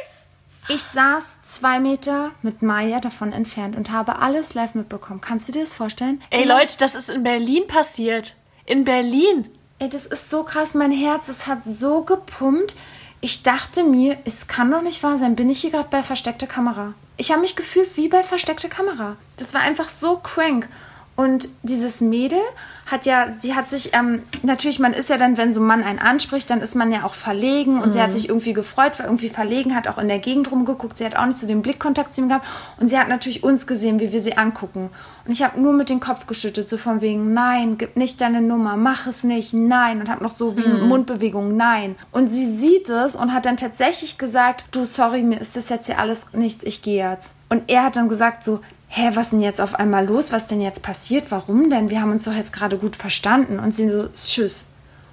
Ich 0.68 0.82
saß 0.82 1.42
zwei 1.42 1.78
Meter 1.78 2.30
mit 2.40 2.62
Maya 2.62 3.00
davon 3.00 3.32
entfernt 3.32 3.76
und 3.76 3.90
habe 3.92 4.18
alles 4.18 4.54
live 4.54 4.74
mitbekommen. 4.74 5.20
Kannst 5.20 5.46
du 5.46 5.52
dir 5.52 5.60
das 5.60 5.74
vorstellen? 5.74 6.20
Ey 6.30 6.44
Leute, 6.44 6.76
das 6.78 6.94
ist 6.94 7.10
in 7.10 7.22
Berlin 7.22 7.66
passiert. 7.68 8.34
In 8.64 8.84
Berlin. 8.84 9.48
Ey, 9.78 9.90
das 9.90 10.06
ist 10.06 10.30
so 10.30 10.42
krass. 10.42 10.74
Mein 10.74 10.90
Herz, 10.90 11.28
es 11.28 11.46
hat 11.46 11.64
so 11.64 12.02
gepumpt. 12.02 12.74
Ich 13.20 13.42
dachte 13.42 13.84
mir, 13.84 14.16
es 14.24 14.48
kann 14.48 14.70
doch 14.70 14.82
nicht 14.82 15.02
wahr 15.02 15.18
sein. 15.18 15.36
Bin 15.36 15.50
ich 15.50 15.60
hier 15.60 15.70
gerade 15.70 15.90
bei 15.90 16.02
versteckter 16.02 16.46
Kamera? 16.46 16.94
Ich 17.16 17.30
habe 17.30 17.40
mich 17.40 17.56
gefühlt 17.56 17.96
wie 17.96 18.08
bei 18.08 18.22
versteckter 18.22 18.68
Kamera. 18.68 19.16
Das 19.36 19.54
war 19.54 19.60
einfach 19.60 19.88
so 19.88 20.18
crank. 20.18 20.68
Und 21.16 21.48
dieses 21.62 22.00
Mädel 22.00 22.40
hat 22.86 23.06
ja, 23.06 23.28
sie 23.38 23.54
hat 23.54 23.68
sich, 23.68 23.94
ähm, 23.94 24.22
natürlich, 24.42 24.80
man 24.80 24.92
ist 24.92 25.08
ja 25.08 25.16
dann, 25.16 25.36
wenn 25.36 25.54
so 25.54 25.60
ein 25.60 25.66
Mann 25.66 25.84
einen 25.84 26.00
anspricht, 26.00 26.50
dann 26.50 26.60
ist 26.60 26.74
man 26.74 26.90
ja 26.90 27.04
auch 27.04 27.14
verlegen 27.14 27.80
und 27.80 27.92
sie 27.92 28.02
hat 28.02 28.12
sich 28.12 28.28
irgendwie 28.28 28.52
gefreut, 28.52 28.98
war 28.98 29.06
irgendwie 29.06 29.28
verlegen, 29.28 29.76
hat 29.76 29.86
auch 29.86 29.98
in 29.98 30.08
der 30.08 30.18
Gegend 30.18 30.50
rumgeguckt, 30.50 30.98
sie 30.98 31.04
hat 31.04 31.16
auch 31.16 31.26
nicht 31.26 31.38
so 31.38 31.46
den 31.46 31.62
Blickkontakt 31.62 32.12
zu 32.12 32.20
ihm 32.20 32.28
gehabt 32.28 32.46
und 32.80 32.88
sie 32.88 32.98
hat 32.98 33.08
natürlich 33.08 33.44
uns 33.44 33.68
gesehen, 33.68 34.00
wie 34.00 34.10
wir 34.10 34.20
sie 34.20 34.36
angucken. 34.36 34.90
Und 35.24 35.32
ich 35.32 35.42
habe 35.42 35.58
nur 35.60 35.72
mit 35.72 35.88
dem 35.88 36.00
Kopf 36.00 36.26
geschüttelt, 36.26 36.68
so 36.68 36.76
von 36.76 37.00
wegen, 37.00 37.32
nein, 37.32 37.78
gib 37.78 37.96
nicht 37.96 38.20
deine 38.20 38.42
Nummer, 38.42 38.76
mach 38.76 39.06
es 39.06 39.24
nicht, 39.24 39.54
nein. 39.54 40.00
Und 40.00 40.10
habe 40.10 40.22
noch 40.22 40.30
so 40.30 40.58
wie 40.58 40.68
Mundbewegung, 40.68 41.56
nein. 41.56 41.96
Und 42.12 42.28
sie 42.28 42.54
sieht 42.54 42.90
es 42.90 43.16
und 43.16 43.32
hat 43.32 43.46
dann 43.46 43.56
tatsächlich 43.56 44.18
gesagt, 44.18 44.66
du, 44.72 44.84
sorry, 44.84 45.22
mir 45.22 45.40
ist 45.40 45.56
das 45.56 45.70
jetzt 45.70 45.86
hier 45.86 45.98
alles 45.98 46.26
nichts, 46.32 46.64
ich 46.64 46.82
gehe 46.82 47.08
jetzt. 47.10 47.36
Und 47.48 47.70
er 47.70 47.84
hat 47.84 47.96
dann 47.96 48.08
gesagt 48.08 48.44
so, 48.44 48.60
hä, 48.94 49.10
was 49.14 49.30
denn 49.30 49.42
jetzt 49.42 49.60
auf 49.60 49.74
einmal 49.74 50.06
los? 50.06 50.32
Was 50.32 50.46
denn 50.46 50.60
jetzt 50.60 50.82
passiert? 50.82 51.30
Warum 51.30 51.68
denn? 51.68 51.90
Wir 51.90 52.00
haben 52.00 52.12
uns 52.12 52.24
doch 52.24 52.32
jetzt 52.32 52.52
gerade 52.52 52.78
gut 52.78 52.94
verstanden. 52.94 53.58
Und 53.58 53.74
sie 53.74 53.88
so, 53.88 54.08
tschüss. 54.08 54.68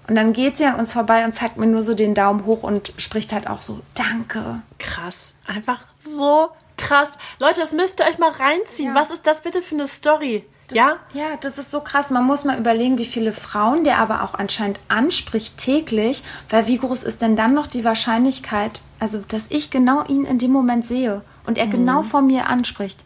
Und 0.07 0.15
dann 0.15 0.33
geht 0.33 0.57
sie 0.57 0.65
an 0.65 0.75
uns 0.75 0.93
vorbei 0.93 1.25
und 1.25 1.33
zeigt 1.33 1.57
mir 1.57 1.65
nur 1.65 1.81
so 1.81 1.95
den 1.95 2.13
Daumen 2.13 2.45
hoch 2.45 2.63
und 2.63 2.93
spricht 2.97 3.33
halt 3.33 3.47
auch 3.49 3.61
so, 3.61 3.79
danke. 3.95 4.61
Krass. 4.77 5.33
Einfach 5.47 5.81
so 5.97 6.49
krass. 6.77 7.17
Leute, 7.39 7.59
das 7.59 7.71
müsst 7.71 7.99
ihr 7.99 8.05
euch 8.05 8.19
mal 8.19 8.31
reinziehen. 8.31 8.89
Ja. 8.89 8.95
Was 8.95 9.09
ist 9.09 9.25
das 9.25 9.41
bitte 9.41 9.61
für 9.61 9.75
eine 9.75 9.87
Story? 9.87 10.45
ja? 10.71 10.97
Ja, 11.13 11.37
das 11.41 11.57
ist 11.57 11.71
so 11.71 11.81
krass. 11.81 12.11
Man 12.11 12.25
muss 12.25 12.45
mal 12.45 12.57
überlegen, 12.57 12.97
wie 12.97 13.05
viele 13.05 13.33
Frauen 13.33 13.83
der 13.83 13.97
aber 13.97 14.23
auch 14.23 14.35
anscheinend 14.35 14.79
anspricht 14.87 15.57
täglich, 15.57 16.23
weil 16.49 16.67
wie 16.67 16.77
groß 16.77 17.03
ist 17.03 17.21
denn 17.21 17.35
dann 17.35 17.53
noch 17.53 17.67
die 17.67 17.83
Wahrscheinlichkeit, 17.83 18.81
also 18.99 19.21
dass 19.27 19.47
ich 19.49 19.69
genau 19.69 20.03
ihn 20.05 20.23
in 20.23 20.37
dem 20.37 20.51
Moment 20.51 20.87
sehe 20.87 21.21
und 21.45 21.57
er 21.57 21.67
genau 21.67 22.03
vor 22.03 22.21
mir 22.21 22.47
anspricht. 22.47 23.03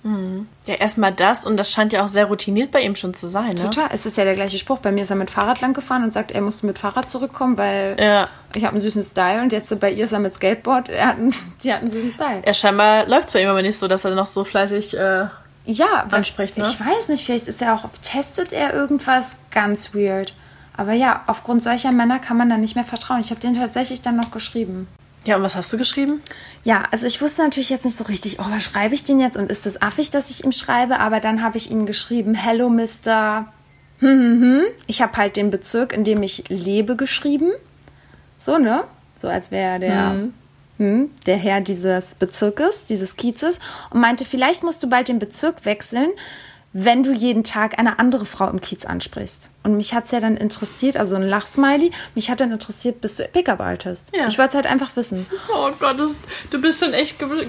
Ja, 0.66 0.76
erstmal 0.76 1.12
das 1.12 1.46
und 1.46 1.58
das 1.58 1.72
scheint 1.72 1.94
ja 1.94 2.04
auch 2.04 2.08
sehr 2.08 2.26
routiniert 2.26 2.72
bei 2.72 2.82
ihm 2.82 2.96
schon 2.96 3.14
zu 3.14 3.28
sein, 3.28 3.50
ne? 3.50 3.56
Total, 3.56 3.90
es 3.92 4.06
ist 4.06 4.18
ja 4.18 4.24
der 4.24 4.36
gleiche 4.36 4.58
Spruch. 4.60 4.80
Bei 4.80 4.92
mir 4.92 5.04
ist 5.04 5.10
er 5.10 5.16
mit 5.16 5.30
Fahrrad 5.32 5.62
lang 5.62 5.74
gefahren 5.74 6.04
und 6.04 6.14
sagt, 6.14 6.32
er 6.32 6.42
musste 6.42 6.66
mit 6.66 6.78
Fahrrad 6.80 7.10
zurückkommen, 7.10 7.58
weil 7.58 7.96
Ja. 8.00 8.28
ich 8.54 8.64
habe 8.64 8.74
einen 8.74 8.82
süßen 8.82 9.04
Style 9.04 9.42
und 9.42 9.52
jetzt 9.54 9.78
bei 9.80 9.92
ihr 9.92 10.06
ist 10.06 10.12
er 10.12 10.20
mit 10.20 10.34
Skateboard, 10.34 10.90
er 10.90 11.08
hat 11.08 11.18
einen, 11.18 11.34
sie 11.58 11.74
hat 11.74 11.82
einen 11.82 11.92
süßen 11.92 12.12
Style. 12.12 12.42
Ja, 12.46 12.54
scheinbar 12.54 13.08
läuft 13.08 13.28
es 13.30 13.34
bei 13.34 13.42
ihm 13.42 13.50
aber 13.50 13.62
nicht 13.62 13.78
so, 13.78 13.88
dass 13.88 14.04
er 14.06 14.12
noch 14.16 14.28
so 14.28 14.44
fleißig. 14.44 14.98
Äh, 14.98 15.28
Ja, 15.66 16.06
anspricht, 16.12 16.58
ne? 16.58 16.64
ich 16.68 16.80
weiß 16.80 17.10
nicht, 17.10 17.26
vielleicht 17.26 17.48
ist 17.48 17.62
er 17.62 17.74
auch, 17.74 17.86
testet 18.02 18.52
er 18.54 18.74
irgendwas 18.74 19.38
ganz 19.52 19.96
weird. 19.96 20.34
Aber 20.78 20.92
ja, 20.92 21.24
aufgrund 21.28 21.64
solcher 21.64 21.92
Männer 21.94 22.20
kann 22.20 22.36
man 22.38 22.50
dann 22.50 22.60
nicht 22.62 22.76
mehr 22.76 22.84
vertrauen. 22.84 23.22
Ich 23.22 23.30
habe 23.32 23.40
den 23.40 23.54
tatsächlich 23.56 24.02
dann 24.02 24.18
noch 24.18 24.30
geschrieben. 24.32 24.88
Ja, 25.26 25.36
und 25.36 25.44
was 25.44 25.56
hast 25.56 25.74
du 25.74 25.78
geschrieben? 25.78 26.22
Ja, 26.64 26.84
also 26.92 27.08
ich 27.08 27.22
wusste 27.22 27.42
natürlich 27.42 27.70
jetzt 27.70 27.84
nicht 27.84 27.98
so 27.98 28.04
richtig, 28.06 28.40
oh, 28.40 28.46
was 28.48 28.64
schreibe 28.64 28.94
ich 28.94 29.04
denn 29.04 29.20
jetzt 29.20 29.38
und 29.38 29.52
ist 29.52 29.66
das 29.66 29.82
affig, 29.82 30.12
dass 30.12 30.30
ich 30.30 30.44
ihm 30.44 30.52
schreibe, 30.52 31.00
aber 31.00 31.20
dann 31.20 31.44
habe 31.44 31.58
ich 31.58 31.72
ihm 31.72 31.86
geschrieben, 31.86 32.36
hello 32.36 32.70
Mr. 32.70 33.52
Hm, 34.00 34.10
hm, 34.10 34.42
hm. 34.42 34.62
Ich 34.88 35.02
habe 35.02 35.18
halt 35.18 35.36
den 35.36 35.50
Bezirk, 35.50 35.94
in 35.94 36.04
dem 36.04 36.22
ich 36.22 36.48
lebe, 36.50 36.96
geschrieben. 36.96 37.52
So, 38.38 38.58
ne? 38.58 38.84
So 39.16 39.28
als 39.28 39.50
wäre 39.50 39.80
der, 39.80 40.28
hm, 40.78 41.10
der 41.26 41.38
Herr 41.38 41.62
dieses 41.62 42.16
Bezirkes, 42.16 42.86
dieses 42.86 43.16
Kiezes 43.16 43.60
und 43.90 44.02
meinte, 44.02 44.26
vielleicht 44.26 44.64
musst 44.64 44.84
du 44.84 44.90
bald 44.90 45.08
den 45.08 45.20
Bezirk 45.20 45.66
wechseln, 45.66 46.10
wenn 46.78 47.04
du 47.04 47.14
jeden 47.14 47.46
Tag 47.46 47.80
eine 47.80 48.00
andere 48.00 48.26
Frau 48.26 48.50
im 48.50 48.60
Kiez 48.60 48.84
ansprichst. 48.84 49.50
Und 49.64 49.78
mich 49.78 49.94
hat's 49.94 50.12
ja 50.12 50.20
dann 50.20 50.36
interessiert, 50.36 50.98
also 50.98 51.16
ein 51.16 51.24
Lachsmiley, 51.24 51.90
mich 52.16 52.30
hat 52.30 52.42
dann 52.42 52.52
interessiert, 52.52 53.00
bis 53.00 53.16
du 53.16 53.24
Pickup-Artist. 53.24 54.12
Ja. 54.14 54.28
Ich 54.28 54.38
wollte 54.38 54.50
es 54.50 54.56
halt 54.56 54.68
einfach 54.68 54.94
wissen. 54.98 55.26
Oh 55.56 55.72
Gott, 55.80 55.98
das, 55.98 56.20
du 56.52 56.60
bist 56.60 56.82
schon 56.84 56.94
echt. 56.94 57.18
Ge 57.18 57.48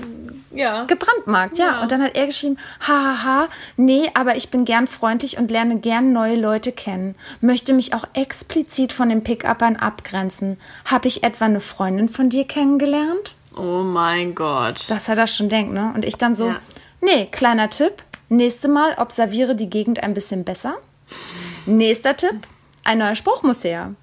ja. 0.52 0.84
gebrandmarkt, 0.84 1.58
ja. 1.58 1.66
Ja. 1.66 1.82
Und 1.82 1.90
dann 1.90 2.02
hat 2.02 2.16
er 2.16 2.26
geschrieben, 2.26 2.56
hahaha, 2.86 3.48
nee, 3.76 4.08
aber 4.14 4.36
ich 4.36 4.48
bin 4.50 4.64
gern 4.64 4.86
freundlich 4.86 5.38
und 5.38 5.50
lerne 5.50 5.80
gern 5.80 6.12
neue 6.12 6.36
Leute 6.36 6.70
kennen. 6.70 7.16
Möchte 7.40 7.72
mich 7.72 7.94
auch 7.94 8.04
explizit 8.14 8.92
von 8.92 9.08
den 9.08 9.24
Pick-Uppern 9.24 9.74
abgrenzen. 9.74 10.56
Hab 10.84 11.04
ich 11.04 11.24
etwa 11.24 11.46
eine 11.46 11.60
Freundin 11.60 12.08
von 12.08 12.30
dir 12.30 12.44
kennengelernt? 12.46 13.34
Oh 13.56 13.82
mein 13.82 14.36
Gott. 14.36 14.88
Dass 14.88 15.08
er 15.08 15.16
das 15.16 15.34
schon 15.34 15.48
denkt, 15.48 15.72
ne? 15.72 15.90
Und 15.94 16.04
ich 16.04 16.16
dann 16.16 16.36
so, 16.36 16.50
Ja. 16.50 16.60
nee, 17.00 17.26
kleiner 17.26 17.68
Tipp. 17.68 18.04
Nächste 18.28 18.68
Mal 18.68 18.94
observiere 18.98 19.54
die 19.54 19.70
Gegend 19.70 20.02
ein 20.02 20.14
bisschen 20.14 20.44
besser. 20.44 20.76
Nächster 21.64 22.16
Tipp, 22.16 22.46
ein 22.84 22.98
neuer 22.98 23.14
Spruch 23.14 23.42
muss 23.42 23.64
her. 23.64 23.94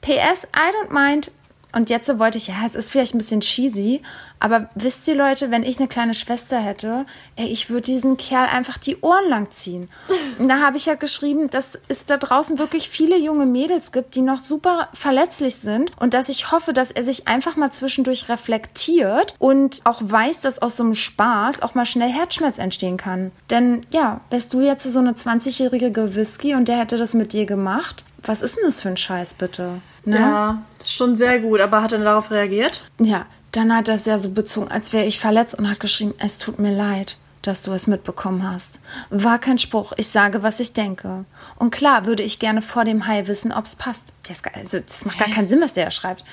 PS, 0.00 0.48
I 0.54 0.72
don't 0.72 0.92
mind. 0.92 1.30
Und 1.72 1.90
jetzt 1.90 2.06
so 2.06 2.18
wollte 2.18 2.38
ich, 2.38 2.48
ja, 2.48 2.54
es 2.66 2.74
ist 2.74 2.90
vielleicht 2.90 3.14
ein 3.14 3.18
bisschen 3.18 3.40
cheesy, 3.40 4.00
aber 4.40 4.70
wisst 4.74 5.06
ihr 5.06 5.14
Leute, 5.14 5.50
wenn 5.50 5.62
ich 5.62 5.78
eine 5.78 5.88
kleine 5.88 6.14
Schwester 6.14 6.58
hätte, 6.58 7.04
ey, 7.36 7.46
ich 7.46 7.68
würde 7.68 7.82
diesen 7.82 8.16
Kerl 8.16 8.48
einfach 8.48 8.78
die 8.78 9.00
Ohren 9.00 9.28
lang 9.28 9.50
ziehen. 9.50 9.90
Und 10.38 10.48
da 10.48 10.60
habe 10.60 10.78
ich 10.78 10.86
ja 10.86 10.94
geschrieben, 10.94 11.50
dass 11.50 11.78
es 11.88 12.06
da 12.06 12.16
draußen 12.16 12.58
wirklich 12.58 12.88
viele 12.88 13.18
junge 13.18 13.44
Mädels 13.44 13.92
gibt, 13.92 14.14
die 14.14 14.22
noch 14.22 14.42
super 14.42 14.88
verletzlich 14.94 15.56
sind 15.56 15.92
und 15.98 16.14
dass 16.14 16.30
ich 16.30 16.52
hoffe, 16.52 16.72
dass 16.72 16.90
er 16.90 17.04
sich 17.04 17.28
einfach 17.28 17.56
mal 17.56 17.70
zwischendurch 17.70 18.30
reflektiert 18.30 19.34
und 19.38 19.82
auch 19.84 20.00
weiß, 20.02 20.40
dass 20.40 20.60
aus 20.60 20.76
so 20.76 20.84
einem 20.84 20.94
Spaß 20.94 21.60
auch 21.60 21.74
mal 21.74 21.86
schnell 21.86 22.10
Herzschmerz 22.10 22.58
entstehen 22.58 22.96
kann. 22.96 23.30
Denn 23.50 23.82
ja, 23.90 24.20
wärst 24.30 24.54
du 24.54 24.62
jetzt 24.62 24.90
so 24.90 24.98
eine 25.00 25.12
20-jährige 25.12 26.14
Whisky 26.14 26.54
und 26.54 26.68
der 26.68 26.78
hätte 26.78 26.96
das 26.96 27.12
mit 27.12 27.34
dir 27.34 27.44
gemacht, 27.44 28.04
was 28.22 28.42
ist 28.42 28.56
denn 28.56 28.64
das 28.64 28.82
für 28.82 28.88
ein 28.88 28.96
Scheiß, 28.96 29.34
bitte? 29.34 29.80
Ne? 30.04 30.18
Ja, 30.18 30.62
schon 30.94 31.16
sehr 31.16 31.40
gut. 31.40 31.60
Aber 31.60 31.82
hat 31.82 31.92
er 31.92 31.98
darauf 31.98 32.30
reagiert? 32.30 32.82
Ja, 32.98 33.26
dann 33.52 33.74
hat 33.74 33.88
er 33.88 33.94
es 33.94 34.06
ja 34.06 34.18
so 34.18 34.30
bezogen, 34.30 34.68
als 34.68 34.92
wäre 34.92 35.06
ich 35.06 35.18
verletzt 35.18 35.54
und 35.54 35.68
hat 35.68 35.80
geschrieben, 35.80 36.14
es 36.18 36.38
tut 36.38 36.58
mir 36.58 36.74
leid, 36.74 37.16
dass 37.42 37.62
du 37.62 37.72
es 37.72 37.86
mitbekommen 37.86 38.48
hast. 38.48 38.80
War 39.10 39.38
kein 39.38 39.58
Spruch, 39.58 39.92
ich 39.96 40.08
sage, 40.08 40.42
was 40.42 40.60
ich 40.60 40.72
denke. 40.72 41.24
Und 41.56 41.70
klar 41.70 42.06
würde 42.06 42.22
ich 42.22 42.38
gerne 42.38 42.62
vor 42.62 42.84
dem 42.84 43.06
Hai 43.06 43.26
wissen, 43.26 43.52
ob's 43.52 43.76
passt. 43.76 44.12
Das, 44.28 44.42
also, 44.54 44.80
das 44.80 45.04
macht 45.04 45.18
gar 45.18 45.30
keinen 45.30 45.48
Sinn, 45.48 45.60
was 45.60 45.72
der 45.72 45.86
da 45.86 45.90
schreibt. 45.90 46.24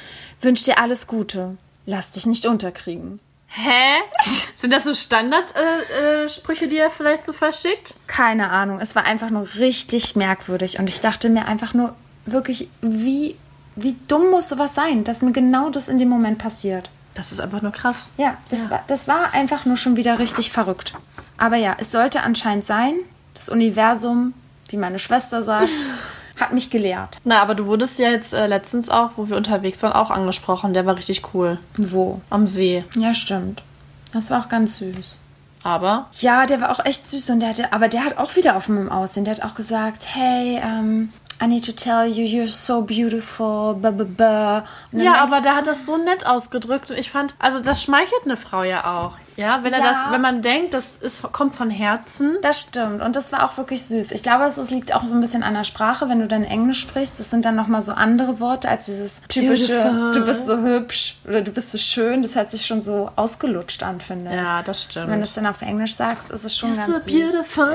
Wünsch 0.41 0.63
dir 0.63 0.79
alles 0.79 1.07
Gute. 1.07 1.57
Lass 1.85 2.11
dich 2.11 2.25
nicht 2.25 2.45
unterkriegen. 2.45 3.19
Hä? 3.47 4.01
Sind 4.55 4.71
das 4.71 4.83
so 4.83 4.93
Standardsprüche, 4.93 6.25
äh, 6.25 6.29
Sprüche, 6.29 6.67
die 6.67 6.77
er 6.77 6.91
vielleicht 6.91 7.25
so 7.25 7.31
verschickt? 7.31 7.93
Keine 8.07 8.49
Ahnung, 8.49 8.79
es 8.81 8.95
war 8.95 9.05
einfach 9.05 9.29
nur 9.29 9.47
richtig 9.55 10.15
merkwürdig 10.15 10.79
und 10.79 10.87
ich 10.87 10.99
dachte 10.99 11.29
mir 11.29 11.47
einfach 11.47 11.73
nur 11.73 11.95
wirklich, 12.25 12.67
wie, 12.81 13.37
wie 13.75 13.97
dumm 14.07 14.29
muss 14.31 14.49
sowas 14.49 14.73
sein, 14.75 15.03
dass 15.03 15.21
mir 15.21 15.31
genau 15.31 15.69
das 15.69 15.87
in 15.87 15.97
dem 15.97 16.09
Moment 16.09 16.37
passiert. 16.37 16.89
Das 17.13 17.31
ist 17.31 17.39
einfach 17.39 17.61
nur 17.61 17.71
krass. 17.71 18.09
Ja, 18.17 18.37
das, 18.49 18.69
War, 18.69 18.83
das 18.87 19.07
war 19.07 19.33
einfach 19.33 19.65
nur 19.65 19.77
schon 19.77 19.95
wieder 19.95 20.19
richtig 20.19 20.51
verrückt. 20.51 20.93
Aber 21.37 21.55
ja, 21.55 21.75
es 21.79 21.91
sollte 21.91 22.21
anscheinend 22.21 22.65
sein, 22.65 22.93
das 23.33 23.49
Universum, 23.49 24.33
wie 24.69 24.77
meine 24.77 24.99
Schwester 24.99 25.41
sagt, 25.41 25.69
hat 26.39 26.51
mich 26.53 26.69
gelehrt. 26.69 27.19
Na, 27.23 27.41
aber 27.41 27.55
du 27.55 27.65
wurdest 27.65 27.99
ja 27.99 28.09
jetzt 28.09 28.33
äh, 28.33 28.47
letztens 28.47 28.89
auch, 28.89 29.11
wo 29.15 29.29
wir 29.29 29.37
unterwegs 29.37 29.81
waren, 29.83 29.93
auch 29.93 30.09
angesprochen. 30.11 30.73
Der 30.73 30.85
war 30.85 30.97
richtig 30.97 31.33
cool. 31.33 31.57
Wo? 31.77 32.21
Am 32.29 32.47
See. 32.47 32.83
Ja, 32.97 33.13
stimmt. 33.13 33.63
Das 34.11 34.29
war 34.31 34.41
auch 34.43 34.49
ganz 34.49 34.77
süß. 34.77 35.19
Aber 35.63 36.07
Ja, 36.19 36.45
der 36.45 36.61
war 36.61 36.71
auch 36.71 36.85
echt 36.85 37.09
süß 37.09 37.29
und 37.31 37.39
der 37.39 37.49
hatte, 37.49 37.73
aber 37.73 37.87
der 37.87 38.03
hat 38.03 38.17
auch 38.17 38.35
wieder 38.35 38.55
auf 38.55 38.67
meinem 38.69 38.91
Aussehen. 38.91 39.25
Der 39.25 39.35
hat 39.35 39.43
auch 39.43 39.55
gesagt, 39.55 40.05
hey, 40.13 40.61
um, 40.63 41.11
I 41.43 41.47
need 41.47 41.65
to 41.65 41.73
tell 41.73 42.05
you, 42.07 42.23
you're 42.25 42.47
so 42.47 42.81
beautiful, 42.81 43.73
blah, 43.75 43.91
blah, 43.91 44.05
blah. 44.05 44.63
Ja, 44.93 45.15
aber 45.15 45.41
der 45.41 45.55
hat 45.57 45.67
das 45.67 45.85
so 45.85 45.97
nett 45.97 46.25
ausgedrückt 46.25 46.91
und 46.91 46.97
ich 46.97 47.09
fand, 47.11 47.35
also 47.39 47.59
das 47.59 47.83
schmeichelt 47.83 48.21
eine 48.23 48.37
Frau 48.37 48.63
ja 48.63 48.85
auch. 48.99 49.17
Ja, 49.35 49.59
wenn 49.63 49.73
er 49.73 49.79
Ja. 49.79 49.85
das, 49.87 49.97
wenn 50.11 50.21
man 50.21 50.41
denkt, 50.41 50.73
das 50.73 50.95
ist, 50.95 51.21
kommt 51.33 51.57
von 51.57 51.69
Herzen. 51.69 52.37
Das 52.41 52.61
stimmt 52.61 53.01
und 53.01 53.17
das 53.17 53.33
war 53.33 53.43
auch 53.43 53.57
wirklich 53.57 53.83
süß. 53.83 54.13
Ich 54.13 54.23
glaube, 54.23 54.45
es 54.45 54.69
liegt 54.69 54.95
auch 54.95 55.05
so 55.07 55.13
ein 55.13 55.19
bisschen 55.19 55.43
an 55.43 55.55
der 55.55 55.65
Sprache, 55.65 56.07
wenn 56.07 56.19
du 56.21 56.27
dann 56.29 56.45
Englisch 56.45 56.79
sprichst. 56.79 57.19
Das 57.19 57.31
sind 57.31 57.43
dann 57.43 57.55
nochmal 57.57 57.83
so 57.83 57.91
andere 57.91 58.39
Worte 58.39 58.69
als 58.69 58.85
dieses 58.85 59.21
typische, 59.27 59.73
Beautiful. 59.83 60.11
du 60.13 60.25
bist 60.25 60.45
so 60.45 60.57
hübsch 60.59 61.17
oder 61.27 61.41
du 61.41 61.51
bist 61.51 61.71
so 61.73 61.77
schön. 61.77 62.21
Das 62.21 62.35
hört 62.37 62.49
sich 62.49 62.65
schon 62.65 62.81
so 62.81 63.11
ausgelutscht 63.17 63.83
an, 63.83 63.99
finde 63.99 64.31
ich. 64.31 64.37
Ja, 64.37 64.63
das 64.63 64.83
stimmt. 64.83 65.09
Wenn 65.09 65.19
du 65.19 65.23
es 65.25 65.33
dann 65.33 65.47
auf 65.47 65.61
Englisch 65.61 65.95
sagst, 65.95 66.31
ist 66.31 66.45
es 66.45 66.55
schon 66.57 66.73
so 66.73 66.93
ganz 66.93 67.03
süß. 67.03 67.13
beautiful. 67.13 67.73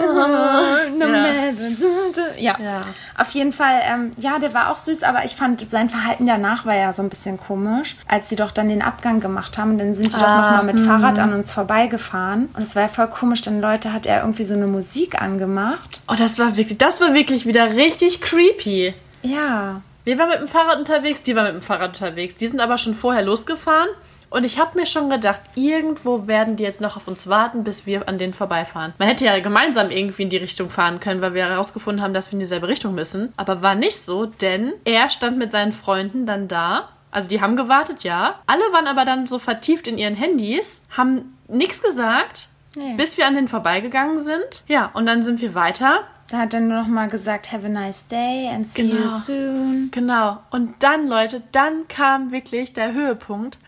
Ja. 2.38 2.58
Ja. 2.58 2.80
Auf 3.18 3.30
jeden 3.32 3.49
Fall, 3.52 3.80
ähm, 3.84 4.10
ja, 4.16 4.38
der 4.38 4.54
war 4.54 4.70
auch 4.70 4.78
süß, 4.78 5.02
aber 5.02 5.24
ich 5.24 5.34
fand 5.36 5.68
sein 5.68 5.88
Verhalten 5.88 6.26
danach 6.26 6.66
war 6.66 6.74
ja 6.76 6.92
so 6.92 7.02
ein 7.02 7.08
bisschen 7.08 7.38
komisch, 7.38 7.96
als 8.08 8.28
sie 8.28 8.36
doch 8.36 8.50
dann 8.50 8.68
den 8.68 8.82
Abgang 8.82 9.20
gemacht 9.20 9.58
haben. 9.58 9.78
Dann 9.78 9.94
sind 9.94 10.06
die 10.08 10.18
doch 10.18 10.22
Ah, 10.26 10.58
nochmal 10.58 10.74
mit 10.74 10.80
Fahrrad 10.84 11.18
an 11.18 11.32
uns 11.32 11.50
vorbeigefahren. 11.50 12.48
Und 12.54 12.62
es 12.62 12.74
war 12.76 12.82
ja 12.82 12.88
voll 12.88 13.08
komisch, 13.08 13.42
dann 13.42 13.60
Leute 13.60 13.92
hat 13.92 14.06
er 14.06 14.20
irgendwie 14.22 14.44
so 14.44 14.54
eine 14.54 14.66
Musik 14.66 15.20
angemacht. 15.20 16.00
Oh, 16.08 16.14
das 16.16 16.38
war 16.38 16.56
wirklich, 16.56 16.78
das 16.78 17.00
war 17.00 17.14
wirklich 17.14 17.46
wieder 17.46 17.72
richtig 17.76 18.20
creepy. 18.20 18.94
Ja. 19.22 19.82
Wir 20.04 20.18
waren 20.18 20.30
mit 20.30 20.40
dem 20.40 20.48
Fahrrad 20.48 20.78
unterwegs, 20.78 21.22
die 21.22 21.36
waren 21.36 21.46
mit 21.46 21.62
dem 21.62 21.62
Fahrrad 21.62 22.00
unterwegs. 22.00 22.34
Die 22.36 22.46
sind 22.46 22.60
aber 22.60 22.78
schon 22.78 22.94
vorher 22.94 23.22
losgefahren. 23.22 23.88
Und 24.30 24.44
ich 24.44 24.58
habe 24.60 24.78
mir 24.78 24.86
schon 24.86 25.10
gedacht, 25.10 25.40
irgendwo 25.56 26.26
werden 26.28 26.54
die 26.56 26.62
jetzt 26.62 26.80
noch 26.80 26.96
auf 26.96 27.08
uns 27.08 27.26
warten, 27.28 27.64
bis 27.64 27.84
wir 27.84 28.08
an 28.08 28.16
denen 28.16 28.32
vorbeifahren. 28.32 28.94
Man 28.98 29.08
hätte 29.08 29.24
ja 29.24 29.38
gemeinsam 29.40 29.90
irgendwie 29.90 30.22
in 30.22 30.28
die 30.30 30.36
Richtung 30.36 30.70
fahren 30.70 31.00
können, 31.00 31.20
weil 31.20 31.34
wir 31.34 31.46
herausgefunden 31.48 32.02
haben, 32.02 32.14
dass 32.14 32.28
wir 32.28 32.34
in 32.34 32.38
dieselbe 32.40 32.68
Richtung 32.68 32.94
müssen. 32.94 33.32
Aber 33.36 33.60
war 33.60 33.74
nicht 33.74 33.98
so, 34.04 34.26
denn 34.26 34.72
er 34.84 35.10
stand 35.10 35.36
mit 35.36 35.50
seinen 35.50 35.72
Freunden 35.72 36.26
dann 36.26 36.46
da. 36.46 36.90
Also 37.10 37.28
die 37.28 37.40
haben 37.40 37.56
gewartet, 37.56 38.04
ja. 38.04 38.36
Alle 38.46 38.62
waren 38.72 38.86
aber 38.86 39.04
dann 39.04 39.26
so 39.26 39.40
vertieft 39.40 39.88
in 39.88 39.98
ihren 39.98 40.14
Handys, 40.14 40.80
haben 40.96 41.36
nichts 41.48 41.82
gesagt, 41.82 42.50
Nee. 42.76 42.94
bis 42.96 43.18
wir 43.18 43.26
an 43.26 43.34
denen 43.34 43.48
vorbeigegangen 43.48 44.20
sind. 44.20 44.62
Ja, 44.68 44.90
und 44.94 45.06
dann 45.06 45.24
sind 45.24 45.40
wir 45.40 45.56
weiter. 45.56 46.04
Da 46.30 46.38
hat 46.38 46.54
er 46.54 46.60
nur 46.60 46.82
noch 46.82 46.86
mal 46.86 47.08
gesagt, 47.08 47.50
have 47.50 47.66
a 47.66 47.68
nice 47.68 48.06
day 48.06 48.48
and 48.48 48.64
see 48.68 48.82
you 48.82 48.96
Genau. 48.98 49.08
soon. 49.08 49.88
Genau. 49.90 50.38
Und 50.52 50.74
dann, 50.84 51.08
Leute, 51.08 51.42
dann 51.50 51.88
kam 51.88 52.30
wirklich 52.30 52.72
der 52.72 52.92
Höhepunkt. 52.92 53.58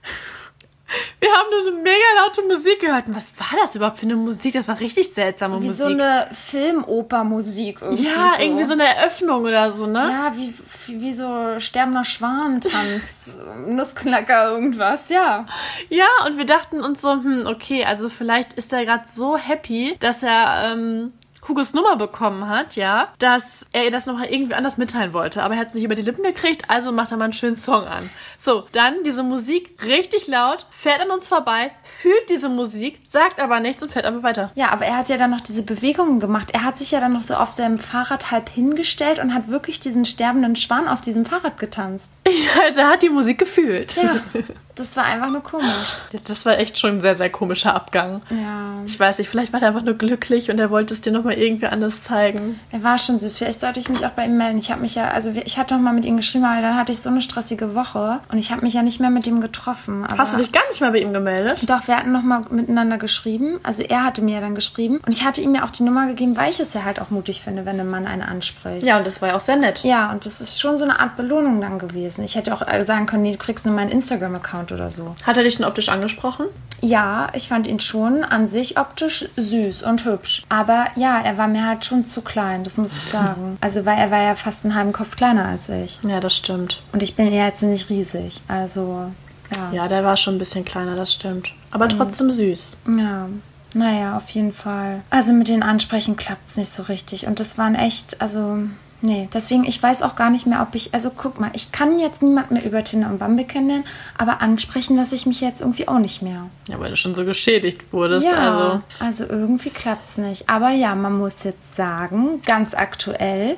Wir 1.21 1.31
haben 1.31 1.51
nur 1.51 1.65
so 1.65 1.73
mega 1.73 2.25
laute 2.25 2.43
Musik 2.43 2.81
gehört. 2.81 3.07
Und 3.07 3.17
was 3.17 3.33
war 3.39 3.59
das 3.61 3.75
überhaupt 3.75 3.99
für 3.99 4.07
eine 4.07 4.17
Musik? 4.17 4.55
Das 4.55 4.69
war 4.69 4.81
richtig 4.81 5.13
seltsame 5.13 5.57
Wie 5.57 5.67
Musik. 5.67 5.77
so 5.77 5.85
eine 5.85 6.29
Filmopermusik 6.33 7.81
irgendwie. 7.81 8.05
ja, 8.05 8.35
so. 8.37 8.43
irgendwie 8.43 8.65
so 8.65 8.73
eine 8.73 8.85
Eröffnung 8.85 9.43
oder 9.43 9.71
so, 9.71 9.87
ne? 9.87 9.99
Ja, 10.11 10.33
wie, 10.37 10.55
wie, 10.87 11.01
wie 11.01 11.13
so 11.13 11.59
sterbender 11.59 12.05
Schwanentanz, 12.05 13.37
Nussknacker, 13.67 14.51
irgendwas, 14.51 15.09
ja. 15.09 15.47
Ja, 15.89 16.07
und 16.27 16.37
wir 16.37 16.47
dachten 16.47 16.81
uns 16.81 17.03
so, 17.03 17.13
hm, 17.13 17.47
okay, 17.47 17.85
also 17.85 18.09
vielleicht 18.09 18.55
ist 18.55 18.73
er 18.73 18.85
gerade 18.85 19.05
so 19.11 19.37
happy, 19.37 19.97
dass 20.01 20.23
er 20.23 20.73
ähm, 20.73 21.13
Hugos 21.49 21.75
Nummer 21.75 21.97
bekommen 21.97 22.49
hat, 22.49 22.77
ja, 22.77 23.09
dass 23.19 23.67
er 23.73 23.85
ihr 23.85 23.91
das 23.91 24.07
nochmal 24.07 24.27
irgendwie 24.27 24.55
anders 24.55 24.77
mitteilen 24.77 25.13
wollte. 25.13 25.43
Aber 25.43 25.55
er 25.55 25.61
hat 25.61 25.69
es 25.69 25.75
nicht 25.75 25.83
über 25.83 25.97
die 25.97 26.03
Lippen 26.03 26.23
gekriegt, 26.23 26.71
also 26.71 26.93
macht 26.93 27.11
er 27.11 27.17
mal 27.17 27.25
einen 27.25 27.33
schönen 27.33 27.57
Song 27.57 27.85
an. 27.85 28.09
So, 28.45 28.65
dann 28.73 29.05
diese 29.05 29.23
Musik 29.23 29.71
richtig 29.87 30.27
laut, 30.27 30.67
fährt 30.71 31.01
an 31.01 31.13
uns 31.13 31.29
vorbei, 31.29 31.71
fühlt 31.85 32.29
diese 32.29 32.49
Musik, 32.49 32.99
sagt 33.05 33.39
aber 33.39 33.61
nichts 33.61 33.85
und 33.85 33.93
fährt 33.93 34.05
einfach 34.05 34.25
weiter. 34.25 34.51
Ja, 34.57 34.73
aber 34.73 34.85
er 34.85 34.97
hat 34.97 35.09
ja 35.09 35.17
dann 35.17 35.31
noch 35.31 35.43
diese 35.43 35.63
Bewegungen 35.63 36.19
gemacht. 36.19 36.51
Er 36.53 36.65
hat 36.65 36.77
sich 36.77 36.91
ja 36.91 36.99
dann 36.99 37.13
noch 37.13 37.23
so 37.23 37.35
auf 37.35 37.53
seinem 37.53 37.79
Fahrrad 37.79 38.33
halb 38.33 38.49
hingestellt 38.49 39.21
und 39.21 39.33
hat 39.33 39.47
wirklich 39.47 39.79
diesen 39.79 40.05
sterbenden 40.05 40.57
Schwan 40.57 40.89
auf 40.89 41.01
diesem 41.01 41.25
Fahrrad 41.25 41.57
getanzt. 41.59 42.15
Ja, 42.33 42.63
also 42.65 42.81
er 42.81 42.89
hat 42.89 43.03
die 43.03 43.11
Musik 43.11 43.39
gefühlt. 43.39 43.95
Ja, 43.95 44.17
das 44.75 44.97
war 44.97 45.05
einfach 45.05 45.31
nur 45.31 45.43
komisch. 45.43 45.97
Das 46.25 46.47
war 46.47 46.59
echt 46.59 46.79
schon 46.79 46.93
ein 46.93 47.01
sehr, 47.01 47.15
sehr 47.15 47.31
komischer 47.31 47.75
Abgang. 47.75 48.23
Ja. 48.31 48.73
Ich 48.87 48.99
weiß 48.99 49.19
nicht, 49.19 49.29
vielleicht 49.29 49.53
war 49.53 49.61
er 49.61 49.69
einfach 49.69 49.83
nur 49.83 49.95
glücklich 49.95 50.51
und 50.51 50.59
er 50.59 50.71
wollte 50.71 50.95
es 50.95 51.03
dir 51.03 51.13
nochmal 51.13 51.35
irgendwie 51.35 51.67
anders 51.67 52.03
zeigen. 52.03 52.59
Er 52.71 52.83
war 52.83 52.97
schon 52.99 53.21
süß. 53.21 53.39
Vielleicht 53.39 53.61
sollte 53.61 53.81
ich 53.81 53.89
mich 53.89 54.07
auch 54.07 54.11
bei 54.11 54.25
ihm 54.25 54.39
melden. 54.39 54.59
Ich 54.59 54.71
habe 54.71 54.81
mich 54.81 54.95
ja, 54.95 55.11
also 55.11 55.33
ich 55.45 55.59
hatte 55.59 55.75
noch 55.75 55.83
mal 55.83 55.93
mit 55.93 56.05
ihm 56.05 56.17
geschrieben, 56.17 56.45
aber 56.45 56.63
dann 56.63 56.77
hatte 56.77 56.93
ich 56.93 57.01
so 57.01 57.11
eine 57.11 57.21
stressige 57.21 57.75
Woche 57.75 58.21
und 58.31 58.39
ich 58.39 58.51
habe 58.51 58.63
mich 58.63 58.75
ja 58.75 58.83
nicht 58.83 58.99
mehr 58.99 59.11
mit 59.11 59.27
ihm 59.27 59.41
getroffen. 59.41 60.07
Hast 60.17 60.35
du 60.35 60.39
dich 60.39 60.53
gar 60.53 60.67
nicht 60.69 60.81
mehr 60.81 60.91
bei 60.91 61.01
ihm 61.01 61.13
gemeldet? 61.13 61.69
Doch, 61.69 61.87
wir 61.87 61.97
hatten 61.97 62.13
noch 62.13 62.23
mal 62.23 62.43
miteinander 62.51 62.97
geschrieben. 62.97 63.61
Also 63.63 63.83
er 63.83 64.05
hatte 64.05 64.23
mir 64.23 64.37
ja 64.37 64.41
dann 64.41 64.55
geschrieben 64.55 65.01
und 65.07 65.13
ich 65.13 65.25
hatte 65.25 65.43
ihm 65.43 65.55
ja 65.55 65.65
auch 65.65 65.71
die 65.71 65.83
Nummer 65.83 66.07
gegeben, 66.07 66.37
weil 66.37 66.51
ich 66.51 66.61
es 66.61 66.73
ja 66.73 66.85
halt 66.85 67.01
auch 67.01 67.11
mutig 67.11 67.43
finde, 67.43 67.67
wenn 67.67 67.79
ein 67.79 67.91
Mann 67.91 68.07
eine 68.07 68.27
anspricht. 68.27 68.87
Ja, 68.87 68.97
und 68.97 69.07
das 69.07 69.21
war 69.21 69.31
ja 69.31 69.37
auch 69.37 69.41
sehr 69.41 69.57
nett. 69.57 69.83
Ja, 69.85 70.11
und 70.11 70.25
das 70.25 70.41
ist 70.41 70.61
schon 70.61 70.79
so 70.79 70.85
eine 70.85 70.99
Art 70.99 71.17
Belohnung 71.17 71.61
dann 71.61 71.79
gewesen. 71.79 72.25
Ich 72.25 72.37
hätte 72.37 72.55
auch 72.55 72.63
sagen 72.85 73.07
können, 73.07 73.23
nee, 73.23 73.33
du 73.33 73.39
kriegst 73.39 73.67
nur 73.67 73.75
meinen 73.75 73.91
Instagram-Account 73.91 74.62
oder 74.71 74.91
so. 74.91 75.17
Hat 75.25 75.37
er 75.37 75.43
dich 75.43 75.57
denn 75.57 75.65
optisch 75.65 75.89
angesprochen? 75.89 76.47
Ja, 76.81 77.29
ich 77.33 77.49
fand 77.49 77.67
ihn 77.67 77.81
schon 77.81 78.23
an 78.23 78.47
sich 78.47 78.79
optisch 78.79 79.29
süß 79.37 79.83
und 79.85 80.05
hübsch. 80.05 80.43
Aber 80.49 80.85
ja, 80.97 81.21
er 81.21 81.39
war 81.39 81.49
mir 81.49 81.67
halt 81.67 81.85
schon 81.85 82.05
zu 82.05 82.21
klein, 82.23 82.63
das 82.65 82.77
muss 82.77 82.93
ich 82.97 83.03
sagen. 83.11 83.57
Also, 83.61 83.87
weil 83.87 83.99
er 83.99 84.11
war 84.11 84.23
ja 84.23 84.35
fast 84.35 84.65
einen 84.65 84.75
halben 84.75 84.93
Kopf 84.93 85.17
kleiner 85.17 85.47
als 85.47 85.69
ich. 85.69 85.99
Ja, 86.07 86.21
das 86.21 86.37
stimmt. 86.37 86.83
Und 86.93 87.03
ich 87.03 87.17
bin 87.17 87.33
ja 87.33 87.47
jetzt 87.47 87.63
nicht 87.63 87.89
riesig. 87.91 88.43
Also, 88.49 89.11
ja. 89.57 89.73
Ja, 89.73 89.89
der 89.89 90.05
war 90.05 90.17
schon 90.17 90.37
ein 90.37 90.39
bisschen 90.39 90.65
kleiner, 90.65 90.95
das 90.95 91.13
stimmt. 91.13 91.53
Aber 91.71 91.89
trotzdem 91.89 92.31
süß. 92.31 92.77
Ja. 92.99 93.29
Naja, 93.75 94.17
auf 94.17 94.29
jeden 94.31 94.53
Fall. 94.53 94.99
Also 95.09 95.33
mit 95.33 95.49
den 95.49 95.63
Ansprechen 95.63 96.17
klappt 96.17 96.49
es 96.49 96.57
nicht 96.57 96.71
so 96.71 96.83
richtig. 96.85 97.27
Und 97.27 97.41
das 97.41 97.57
waren 97.57 97.75
echt, 97.75 98.21
also, 98.21 98.59
nee. 99.03 99.29
Deswegen, 99.35 99.65
ich 99.65 99.83
weiß 99.83 100.01
auch 100.03 100.17
gar 100.17 100.31
nicht 100.31 100.47
mehr, 100.47 100.63
ob 100.63 100.75
ich, 100.75 100.95
also 100.95 101.11
guck 101.11 101.39
mal, 101.39 101.51
ich 101.53 101.71
kann 101.73 101.99
jetzt 101.99 102.23
niemand 102.23 102.51
mehr 102.51 102.65
über 102.65 102.83
Tinder 102.83 103.09
und 103.09 103.19
Bumble 103.19 103.45
kennenlernen, 103.45 103.85
aber 104.17 104.41
ansprechen 104.41 104.97
lasse 104.97 105.15
ich 105.15 105.27
mich 105.27 105.41
jetzt 105.41 105.61
irgendwie 105.61 105.87
auch 105.89 105.99
nicht 105.99 106.23
mehr. 106.23 106.47
Ja, 106.69 106.81
weil 106.81 106.91
du 106.91 106.97
schon 106.97 107.15
so 107.15 107.25
geschädigt 107.25 107.93
wurdest. 107.93 108.27
Ja, 108.27 108.39
Also. 108.39 108.81
also 109.01 109.25
irgendwie 109.29 109.71
klappt 109.71 110.05
es 110.07 110.19
nicht. 110.19 110.49
Aber 110.49 110.71
ja, 110.71 110.95
man 110.95 111.19
muss 111.19 111.45
jetzt 111.45 111.77
sagen, 111.77 112.41
ganz 112.47 112.73
aktuell 112.75 113.57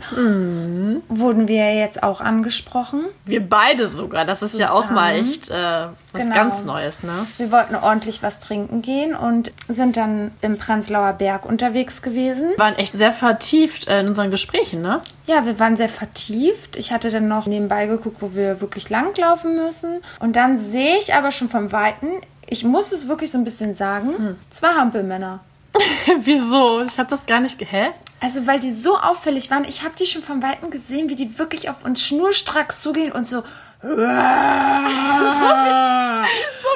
wurden 1.08 1.48
wir 1.48 1.74
jetzt 1.74 2.02
auch 2.02 2.20
angesprochen. 2.20 3.04
Wir 3.26 3.46
beide 3.46 3.88
sogar. 3.88 4.24
Das 4.24 4.42
ist 4.42 4.58
ja 4.58 4.70
auch 4.70 4.90
mal 4.90 5.14
Zusammen. 5.24 5.30
echt 5.30 5.50
äh, 5.50 5.86
was 6.12 6.22
Genau. 6.24 6.34
ganz 6.34 6.64
Neues, 6.64 7.02
ne? 7.02 7.26
Wir 7.38 7.50
wollten 7.52 7.74
ordentlich 7.74 8.22
was 8.22 8.38
trinken 8.38 8.82
gehen 8.82 9.14
und 9.14 9.52
sind 9.68 9.96
dann 9.96 10.30
im 10.42 10.56
Prenzlauer 10.58 11.12
Berg 11.14 11.44
unterwegs 11.44 12.02
gewesen. 12.02 12.50
Wir 12.50 12.58
waren 12.58 12.76
echt 12.76 12.92
sehr 12.94 13.12
vertieft 13.12 13.88
äh, 13.88 14.00
in 14.00 14.08
unseren 14.08 14.30
Gesprächen, 14.30 14.80
ne? 14.82 15.00
Ja, 15.26 15.33
wir 15.42 15.58
waren 15.58 15.76
sehr 15.76 15.88
vertieft. 15.88 16.76
Ich 16.76 16.92
hatte 16.92 17.10
dann 17.10 17.28
noch 17.28 17.46
nebenbei 17.46 17.86
geguckt, 17.86 18.18
wo 18.20 18.34
wir 18.34 18.60
wirklich 18.60 18.90
langlaufen 18.90 19.56
müssen. 19.56 20.00
Und 20.20 20.36
dann 20.36 20.60
sehe 20.60 20.98
ich 20.98 21.14
aber 21.14 21.32
schon 21.32 21.48
vom 21.48 21.72
Weiten, 21.72 22.20
ich 22.46 22.64
muss 22.64 22.92
es 22.92 23.08
wirklich 23.08 23.30
so 23.30 23.38
ein 23.38 23.44
bisschen 23.44 23.74
sagen, 23.74 24.36
zwei 24.50 24.68
Hampelmänner. 24.74 25.40
Wieso? 26.20 26.82
Ich 26.82 26.98
habe 26.98 27.10
das 27.10 27.26
gar 27.26 27.40
nicht. 27.40 27.60
Hä? 27.60 27.90
Also, 28.20 28.46
weil 28.46 28.60
die 28.60 28.72
so 28.72 28.96
auffällig 28.96 29.50
waren, 29.50 29.64
ich 29.64 29.82
habe 29.82 29.94
die 29.98 30.06
schon 30.06 30.22
vom 30.22 30.42
Weiten 30.42 30.70
gesehen, 30.70 31.08
wie 31.08 31.16
die 31.16 31.38
wirklich 31.38 31.68
auf 31.68 31.84
uns 31.84 32.02
schnurstracks 32.02 32.80
zugehen 32.80 33.12
und 33.12 33.28
so. 33.28 33.42
So 33.82 33.88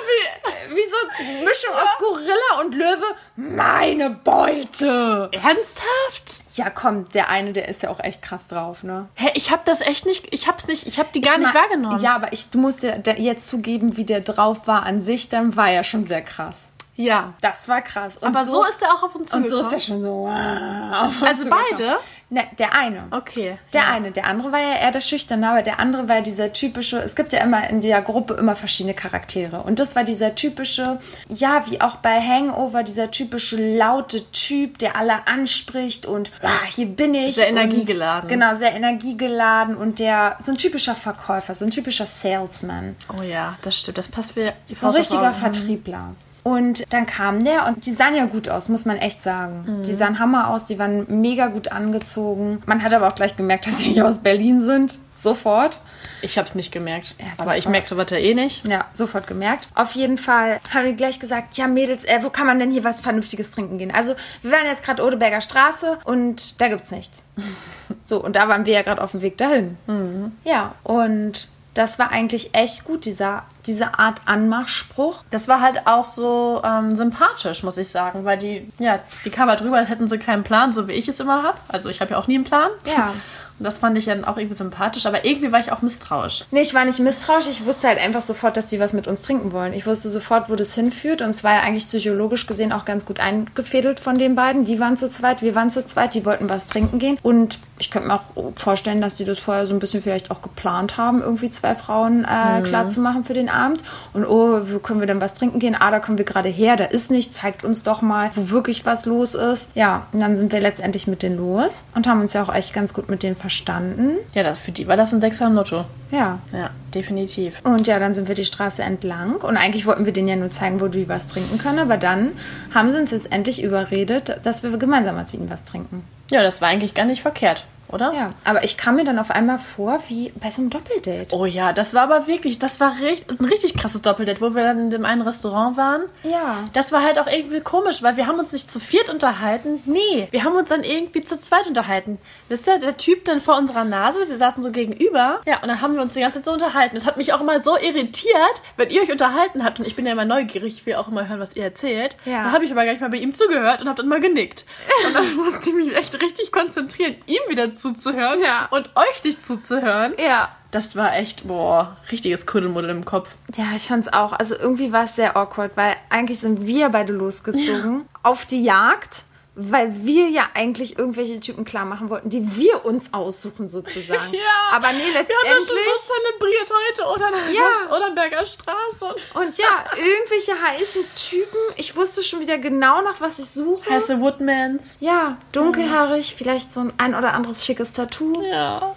wie. 0.07 0.29
Wie 0.71 0.83
so 0.83 0.97
eine 1.25 1.45
Mischung 1.45 1.73
aus 1.73 1.97
Gorilla 1.99 2.61
und 2.61 2.75
Löwe. 2.75 3.07
Meine 3.37 4.11
Beute! 4.11 5.31
Ernsthaft? 5.33 6.43
Ja, 6.55 6.69
komm, 6.71 7.07
der 7.11 7.31
eine, 7.31 7.53
der 7.55 7.69
ist 7.69 7.83
ja 7.83 7.89
auch 7.91 8.01
echt 8.01 8.21
krass 8.21 8.47
drauf, 8.49 8.83
ne? 8.83 9.09
Hä, 9.15 9.31
ich 9.35 9.51
habe 9.51 9.63
das 9.65 9.81
echt 9.81 10.05
nicht. 10.05 10.33
Ich 10.33 10.47
hab's 10.47 10.67
nicht. 10.67 10.87
Ich 10.87 10.99
habe 10.99 11.09
die 11.15 11.21
gar 11.23 11.33
Ich 11.35 11.39
nicht 11.41 11.55
mein- 11.55 11.63
wahrgenommen. 11.63 12.01
Ja, 12.01 12.15
aber 12.15 12.33
ich, 12.35 12.51
du 12.51 12.59
musst 12.59 12.83
ja 12.83 12.95
jetzt 13.17 13.49
zugeben, 13.49 13.97
wie 13.97 14.05
der 14.05 14.21
drauf 14.21 14.67
war 14.67 14.83
an 14.85 15.01
sich, 15.01 15.29
dann 15.31 15.57
war 15.57 15.71
er 15.71 15.85
schon 15.85 16.07
sehr 16.07 16.23
krass. 16.23 16.71
Ja. 16.97 17.33
Das 17.41 17.69
war 17.69 17.81
krass. 17.81 18.19
Und 18.19 18.29
Aber 18.29 18.45
so, 18.45 18.65
ist 18.65 18.83
er 18.83 18.93
auch 18.93 19.05
auf 19.05 19.15
uns 19.15 19.33
Und 19.33 19.49
so 19.49 19.61
zugekommen. 19.63 19.67
ist 19.67 19.73
er 19.73 19.81
schon 19.95 20.03
so. 20.03 20.09
wow, 20.29 21.03
auf 21.07 21.17
uns 21.21 21.23
Also 21.23 21.45
zugekommen. 21.49 21.65
beide? 21.71 21.99
Ne, 22.31 22.43
der 22.59 22.75
eine. 22.75 23.05
Okay. 23.11 23.59
Der 23.73 23.89
eine, 23.89 24.11
der 24.11 24.27
andere 24.27 24.53
war 24.53 24.61
ja 24.61 24.77
eher 24.77 24.91
der 24.91 25.01
Schüchterne, 25.01 25.49
aber 25.49 25.63
der 25.63 25.81
andere 25.81 26.11
war 26.11 26.21
dieser 26.21 26.53
typische, 26.53 26.99
es 26.99 27.17
gibt 27.17 27.33
ja 27.33 27.43
immer 27.43 27.71
in 27.71 27.81
der 27.81 28.03
Gruppe 28.03 28.35
immer 28.35 28.55
verschiedene 28.55 28.93
Charaktere. 28.95 29.63
Und 29.63 29.79
das 29.79 29.97
war 29.97 30.05
dieser 30.05 30.35
typische, 30.35 30.99
ja, 31.31 31.65
wie 31.71 31.81
auch 31.81 31.97
bei 31.97 32.21
Hangover, 32.21 32.83
dieser 32.83 33.11
typische 33.11 33.57
laute 33.79 34.31
Typ, 34.31 34.77
der 34.77 34.97
alle 34.97 35.27
anspricht 35.27 36.05
und 36.05 36.31
ah, 36.43 36.65
hier 36.69 36.87
bin 36.87 37.15
ich. 37.15 37.37
Sehr 37.37 37.49
und- 37.49 37.57
energiegeladen. 37.57 38.29
Genau, 38.29 38.55
sehr 38.57 38.75
energiegeladen 38.75 39.75
und 39.77 39.99
der, 39.99 40.37
so 40.39 40.53
ein 40.53 40.59
typischer 40.59 40.95
Verkäufer, 40.95 41.55
so 41.55 41.65
ein 41.65 41.71
typischer 41.71 42.05
Salesman. 42.05 42.95
Oh 43.19 43.23
ja, 43.23 43.57
das 43.63 43.79
stimmt. 43.79 43.97
Das 43.97 44.09
passt 44.09 44.35
die 44.37 44.75
So 44.75 44.89
ein 44.89 44.95
richtiger 44.95 45.31
Auge. 45.31 45.35
Vertriebler. 45.35 46.15
Und 46.49 46.91
dann 46.95 47.05
kam 47.05 47.45
der 47.45 47.67
und 47.67 47.85
die 47.85 47.93
sahen 47.93 48.17
ja 48.17 48.25
gut 48.25 48.49
aus, 48.49 48.71
muss 48.71 48.87
man 48.87 48.97
echt 48.97 49.23
sagen. 49.23 49.65
Mhm. 49.67 49.83
Die 49.83 49.93
sahen 49.93 50.19
Hammer 50.19 50.49
aus, 50.49 50.65
die 50.65 50.79
waren 50.79 51.21
mega 51.21 51.49
gut 51.49 51.71
angezogen. 51.71 52.63
Man 52.65 52.83
hat 52.83 52.95
aber 52.95 53.07
auch 53.07 53.15
gleich 53.15 53.37
gemerkt, 53.37 53.67
dass 53.67 53.81
sie 53.81 53.91
nicht 53.91 54.03
aus 54.03 54.19
Berlin 54.19 54.65
sind. 54.65 54.99
Sofort. 55.11 55.79
Ich 56.23 56.39
hab's 56.39 56.55
nicht 56.55 56.73
gemerkt. 56.73 57.17
Ja, 57.19 57.27
aber 57.37 57.59
ich 57.59 57.69
merke 57.69 57.87
sowas 57.87 58.07
ja 58.11 58.17
eh 58.17 58.33
nicht. 58.33 58.67
Ja, 58.67 58.87
sofort 58.95 59.27
gemerkt. 59.27 59.69
Auf 59.75 59.93
jeden 59.93 60.17
Fall 60.17 60.59
haben 60.73 60.87
die 60.87 60.97
gleich 60.97 61.21
gesagt, 61.21 61.59
ja 61.59 61.69
Mädels, 61.69 62.05
äh, 62.05 62.21
wo 62.23 62.31
kann 62.31 62.47
man 62.47 62.59
denn 62.59 62.71
hier 62.71 62.83
was 62.83 63.01
Vernünftiges 63.01 63.51
trinken 63.51 63.77
gehen? 63.77 63.93
Also 63.95 64.15
wir 64.41 64.51
waren 64.51 64.65
jetzt 64.65 64.83
gerade 64.83 65.05
Odeberger 65.05 65.43
Straße 65.43 65.99
und 66.07 66.59
da 66.63 66.69
gibt's 66.69 66.91
nichts. 66.91 67.27
so, 68.07 68.25
und 68.25 68.37
da 68.37 68.49
waren 68.49 68.65
wir 68.65 68.73
ja 68.73 68.83
gerade 68.83 69.03
auf 69.03 69.11
dem 69.11 69.21
Weg 69.21 69.37
dahin. 69.37 69.77
Mhm. 69.87 70.33
Ja, 70.45 70.77
und 70.83 71.49
das 71.79 72.01
war 72.01 72.11
eigentlich 72.11 72.57
echt 72.57 72.83
gut, 72.83 73.05
dieser, 73.05 73.45
diese 73.67 74.01
Art 74.01 74.23
Anmachspruch. 74.27 75.23
Das 75.31 75.47
war 75.47 75.61
halt 75.61 75.87
auch 75.87 76.03
so 76.03 76.61
ähm, 76.65 76.97
sympathisch, 76.97 77.63
muss 77.63 77.77
ich 77.77 77.89
sagen, 77.89 78.25
weil 78.25 78.37
die, 78.37 78.69
ja, 78.81 78.99
die 79.25 79.31
kam 79.31 79.49
halt 79.49 79.63
rüber, 79.63 79.77
als 79.77 79.89
hätten 79.89 80.09
sie 80.09 80.19
keinen 80.19 80.43
Plan, 80.43 80.73
so 80.73 80.89
wie 80.89 80.93
ich 80.93 81.07
es 81.07 81.21
immer 81.21 81.45
habe. 81.45 81.57
Also 81.69 81.89
ich 81.89 82.01
habe 82.01 82.11
ja 82.11 82.19
auch 82.19 82.27
nie 82.27 82.35
einen 82.35 82.45
Plan. 82.45 82.71
Ja. 82.85 83.15
Das 83.61 83.79
fand 83.79 83.97
ich 83.99 84.07
dann 84.07 84.25
auch 84.25 84.37
irgendwie 84.37 84.57
sympathisch, 84.57 85.07
aber 85.07 85.25
irgendwie 85.25 85.53
war 85.53 85.61
ich 85.61 85.73
auch 85.73 85.83
misstrauisch. 85.83 86.45
Nee, 86.51 86.61
ich 86.61 86.75
war 86.75 86.85
nicht 86.85 86.99
misstrauisch. 86.99 87.49
Ich 87.49 87.65
wusste 87.65 87.89
halt 87.89 87.99
einfach 87.99 88.23
sofort, 88.23 88.57
dass 88.57 88.67
die 88.67 88.81
was 88.81 88.93
mit 88.93 89.09
uns 89.09 89.23
trinken 89.23 89.53
wollen. 89.53 89.73
Ich 89.73 89.87
wusste 89.87 90.09
sofort, 90.09 90.51
wo 90.51 90.55
das 90.55 90.75
hinführt. 90.75 91.23
Und 91.23 91.31
es 91.31 91.45
war 91.45 91.55
ja 91.55 91.61
eigentlich 91.61 91.87
psychologisch 91.87 92.47
gesehen 92.47 92.73
auch 92.73 92.85
ganz 92.85 93.07
gut 93.07 93.21
eingefädelt 93.21 94.01
von 94.01 94.19
den 94.19 94.35
beiden. 94.35 94.65
Die 94.65 94.81
waren 94.81 94.97
zu 94.97 95.09
zweit, 95.09 95.43
wir 95.43 95.55
waren 95.55 95.71
zu 95.71 95.85
zweit. 95.85 96.15
Die 96.15 96.25
wollten 96.25 96.49
was 96.49 96.67
trinken 96.67 96.99
gehen. 96.99 97.19
Und 97.23 97.59
ich 97.79 97.91
könnte 97.91 98.09
mir 98.09 98.15
auch 98.15 98.53
vorstellen, 98.57 99.01
dass 99.01 99.15
die 99.15 99.25
das 99.25 99.39
vorher 99.39 99.67
so 99.67 99.75
ein 99.75 99.79
bisschen 99.79 100.03
vielleicht 100.03 100.31
auch 100.31 100.43
geplant 100.43 100.97
haben, 100.97 101.23
irgendwie 101.23 101.51
zwei 101.51 101.75
Frauen 101.75 102.25
äh, 102.25 102.63
klar 102.63 102.89
zu 102.89 103.01
machen 103.01 103.25
für 103.25 103.35
den 103.35 103.49
Abend. 103.49 103.83
Und 104.13 104.25
oh, 104.25 104.61
wo 104.65 104.79
können 104.79 105.01
wir 105.01 105.07
denn 105.07 105.21
was 105.21 105.35
trinken 105.35 105.59
gehen? 105.59 105.77
Ah, 105.79 105.91
da 105.91 106.01
kommen 106.01 106.19
wir 106.19 106.25
gerade 106.25 106.49
her. 106.49 106.77
Da 106.77 106.85
ist 106.85 107.11
nichts. 107.11 107.37
Zeigt 107.37 107.65
uns 107.65 107.83
doch 107.83 108.03
mal, 108.03 108.31
wo 108.35 108.51
wirklich 108.51 108.85
was 108.87 109.07
los 109.07 109.35
ist. 109.35 109.71
Ja, 109.75 110.07
und 110.13 110.21
dann 110.21 110.37
sind 110.37 110.53
wir 110.53 110.61
letztendlich 110.61 111.07
mit 111.07 111.23
denen 111.23 111.37
los 111.37 111.85
und 111.95 112.07
haben 112.07 112.21
uns 112.21 112.33
ja 112.33 112.43
auch 112.43 112.53
echt 112.53 112.73
ganz 112.73 112.93
gut 112.93 113.09
mit 113.09 113.23
denen 113.23 113.37
verstanden. 113.49 114.19
Ja, 114.35 114.43
das, 114.43 114.59
für 114.59 114.73
die 114.73 114.87
war 114.87 114.97
das 114.97 115.13
ein 115.15 115.21
Sechser 115.23 115.47
im 115.47 115.55
Lotto. 115.55 115.85
Ja, 116.11 116.39
Ja, 116.53 116.71
definitiv. 116.95 117.61
und 117.65 117.87
ja, 117.87 117.99
dann 117.99 118.13
sind 118.15 118.29
wir 118.29 118.35
die 118.35 118.45
Straße 118.45 118.83
entlang 118.83 119.37
und 119.37 119.57
eigentlich 119.57 119.87
wollten 119.87 120.05
wir 120.05 120.13
denen 120.13 120.29
ja 120.29 120.37
nur 120.37 120.51
zeigen, 120.51 120.81
wo 120.83 120.89
die 120.89 121.09
was 121.09 121.27
trinken 121.27 121.59
können, 121.59 121.79
aber 121.79 121.97
dann 121.97 122.33
haben 122.75 122.91
sie 122.91 122.99
uns 122.99 123.11
jetzt 123.11 123.33
endlich 123.33 123.63
überredet, 123.63 124.39
dass 124.43 124.63
wir 124.63 124.77
gemeinsam 124.77 125.17
mit 125.17 125.33
ihnen 125.33 125.51
was 125.51 125.65
trinken. 125.65 126.05
Ja, 126.31 126.43
das 126.43 126.61
war 126.61 126.69
eigentlich 126.69 126.93
gar 126.95 127.07
nicht 127.07 127.23
verkehrt. 127.23 127.65
Oder? 127.91 128.13
Ja, 128.13 128.35
aber 128.45 128.65
ich 128.65 128.77
kam 128.77 128.97
mir 128.97 129.05
dann 129.05 129.19
auf 129.19 129.31
einmal 129.31 129.59
vor 129.59 130.01
wie 130.09 130.33
bei 130.37 130.51
so 130.51 130.63
einem 130.63 130.71
Doppeldate. 130.71 131.35
Oh 131.35 131.47
ja, 131.47 131.73
das 131.73 131.95
war 131.95 132.03
aber 132.03 132.27
wirklich, 132.27 132.59
das 132.59 132.81
war 132.81 132.99
richtig, 133.01 133.41
ein 133.41 133.45
richtig 133.47 133.77
krasses 133.77 134.03
Doppeldate, 134.03 134.41
wo 134.41 134.55
wir 134.55 134.63
dann 134.63 134.79
in 134.79 134.91
dem 134.91 135.05
einen 135.05 135.23
Restaurant 135.23 135.77
waren. 135.77 136.03
Ja. 136.23 136.69
Das 136.73 136.93
war 136.93 137.03
halt 137.03 137.19
auch 137.19 137.27
irgendwie 137.27 137.61
komisch, 137.61 138.03
weil 138.03 138.17
wir 138.17 138.27
haben 138.27 138.39
uns 138.39 138.53
nicht 138.53 138.71
zu 138.71 138.81
viert 138.81 139.11
unterhalten. 139.11 139.83
Nee, 139.87 140.29
wir 140.31 140.45
haben 140.45 140.55
uns 140.55 140.69
dann 140.69 140.85
irgendwie 140.85 141.23
zu 141.23 141.41
zweit 141.41 141.67
unterhalten. 141.67 142.19
Wisst 142.49 142.69
ihr, 142.69 142.79
der 142.79 142.97
Typ 142.97 143.25
dann 143.25 143.41
vor 143.41 143.57
unserer 143.57 143.85
Nase, 143.85 144.29
wir 144.29 144.37
saßen 144.37 144.63
so 144.63 144.71
gegenüber. 144.71 145.41
Ja, 145.47 145.61
und 145.63 145.69
dann 145.69 145.81
haben 145.81 145.95
wir 145.95 146.03
uns 146.03 146.15
die 146.15 146.21
ganze 146.21 146.39
Zeit 146.39 146.45
so 146.45 146.53
unterhalten. 146.53 146.95
Das 146.95 147.07
hat 147.07 147.17
mich 147.17 147.33
auch 147.33 147.41
immer 147.41 147.63
so 147.63 147.77
irritiert, 147.79 148.63
wenn 148.77 148.91
ihr 148.91 149.03
euch 149.03 149.11
unterhalten 149.11 149.65
habt. 149.65 149.79
Und 149.79 149.87
ich 149.87 149.97
bin 149.97 150.07
ja 150.07 150.13
immer 150.13 150.25
neugierig, 150.25 150.75
ich 150.79 150.87
will 150.87 150.95
auch 150.97 151.09
immer 151.09 151.29
hören, 151.29 151.41
was 151.41 151.57
ihr 151.57 151.65
erzählt. 151.65 152.17
Ja. 152.25 152.45
Dann 152.45 152.53
habe 152.53 152.65
ich 152.65 152.71
aber 152.71 152.85
gar 152.85 152.93
nicht 152.93 153.01
mal 153.01 153.11
bei 153.11 153.19
ihm 153.19 153.33
zugehört 153.33 153.81
und 153.81 153.89
habe 153.89 153.97
dann 153.97 154.09
mal 154.09 154.21
genickt. 154.21 154.65
Und 155.07 155.15
dann 155.15 155.37
musste 155.37 155.71
ich 155.71 155.75
mich 155.75 155.97
echt 155.97 156.21
richtig 156.21 156.53
konzentrieren, 156.53 157.17
ihm 157.27 157.41
wieder 157.49 157.73
zuzuhören 157.81 158.41
Ja. 158.43 158.69
und 158.71 158.91
euch 158.97 159.25
nicht 159.25 159.45
zuzuhören. 159.47 160.15
Ja. 160.19 160.49
Das 160.71 160.97
war 160.97 161.17
echt, 161.17 161.49
boah, 161.49 161.97
richtiges 162.13 162.45
Kuddelmuddel 162.45 162.91
im 162.91 163.05
Kopf. 163.07 163.31
Ja, 163.57 163.65
ich 163.75 163.87
fand's 163.87 164.13
auch. 164.13 164.35
Also 164.35 164.55
irgendwie 164.55 164.93
war 164.93 165.05
es 165.05 165.15
sehr 165.17 165.35
awkward, 165.35 165.71
weil 165.77 165.97
eigentlich 166.11 166.41
sind 166.41 166.67
wir 166.67 166.91
beide 166.91 167.15
losgezogen 167.15 168.07
auf 168.23 168.45
die 168.45 168.63
Jagd, 168.65 169.23
weil 169.61 169.93
wir 170.05 170.29
ja 170.29 170.45
eigentlich 170.55 170.97
irgendwelche 170.99 171.41
Typen 171.41 171.65
klar 171.65 171.85
machen 171.85 172.11
wollten, 172.11 172.31
die 172.31 172.57
wir 172.57 172.85
uns 172.85 173.13
aussuchen 173.13 173.69
sozusagen. 173.69 174.33
Aber 174.73 174.93
nee, 174.93 174.99
Wir 174.99 175.19
haben 175.19 175.27
das 175.27 175.35
schon 175.37 175.77
letztendlich. 175.77 175.87
so 175.97 176.13
zelebriert 176.15 176.71
heute 176.87 177.15
oder 177.15 177.27
an 177.27 177.53
Ja. 177.55 177.63
der 177.89 177.97
Odernberger 177.97 178.47
Straße. 178.47 179.05
Und 179.35 179.35
Und 179.35 179.59
ja, 179.59 179.67
irgendwelche 179.97 180.53
heißen 180.63 181.03
Typen. 181.13 181.59
Ich 181.77 181.97
wusste 181.97 182.23
schon 182.23 182.39
wieder 182.39 182.57
genau 182.59 183.03
nach 183.03 183.21
was 183.21 183.41
ich 183.41 183.51
suche. 183.51 183.91
Hesse 183.91 184.21
Woodmans. 184.21 184.97
Ja, 185.01 185.39
dunkelhaarig, 185.51 186.37
vielleicht 186.39 186.73
so 186.73 186.81
ein 186.81 186.93
ein 186.99 187.17
oder 187.17 187.35
anderes 187.35 187.67
schickes 187.67 187.93
Tattoo. 187.93 188.41
Ja. 188.45 188.95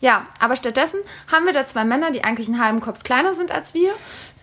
Ja, 0.00 0.26
aber 0.40 0.54
stattdessen 0.56 1.00
haben 1.32 1.44
wir 1.46 1.52
da 1.52 1.66
zwei 1.66 1.84
Männer, 1.84 2.10
die 2.12 2.22
eigentlich 2.22 2.48
einen 2.48 2.62
halben 2.62 2.80
Kopf 2.80 3.02
kleiner 3.02 3.34
sind 3.34 3.50
als 3.50 3.74
wir, 3.74 3.92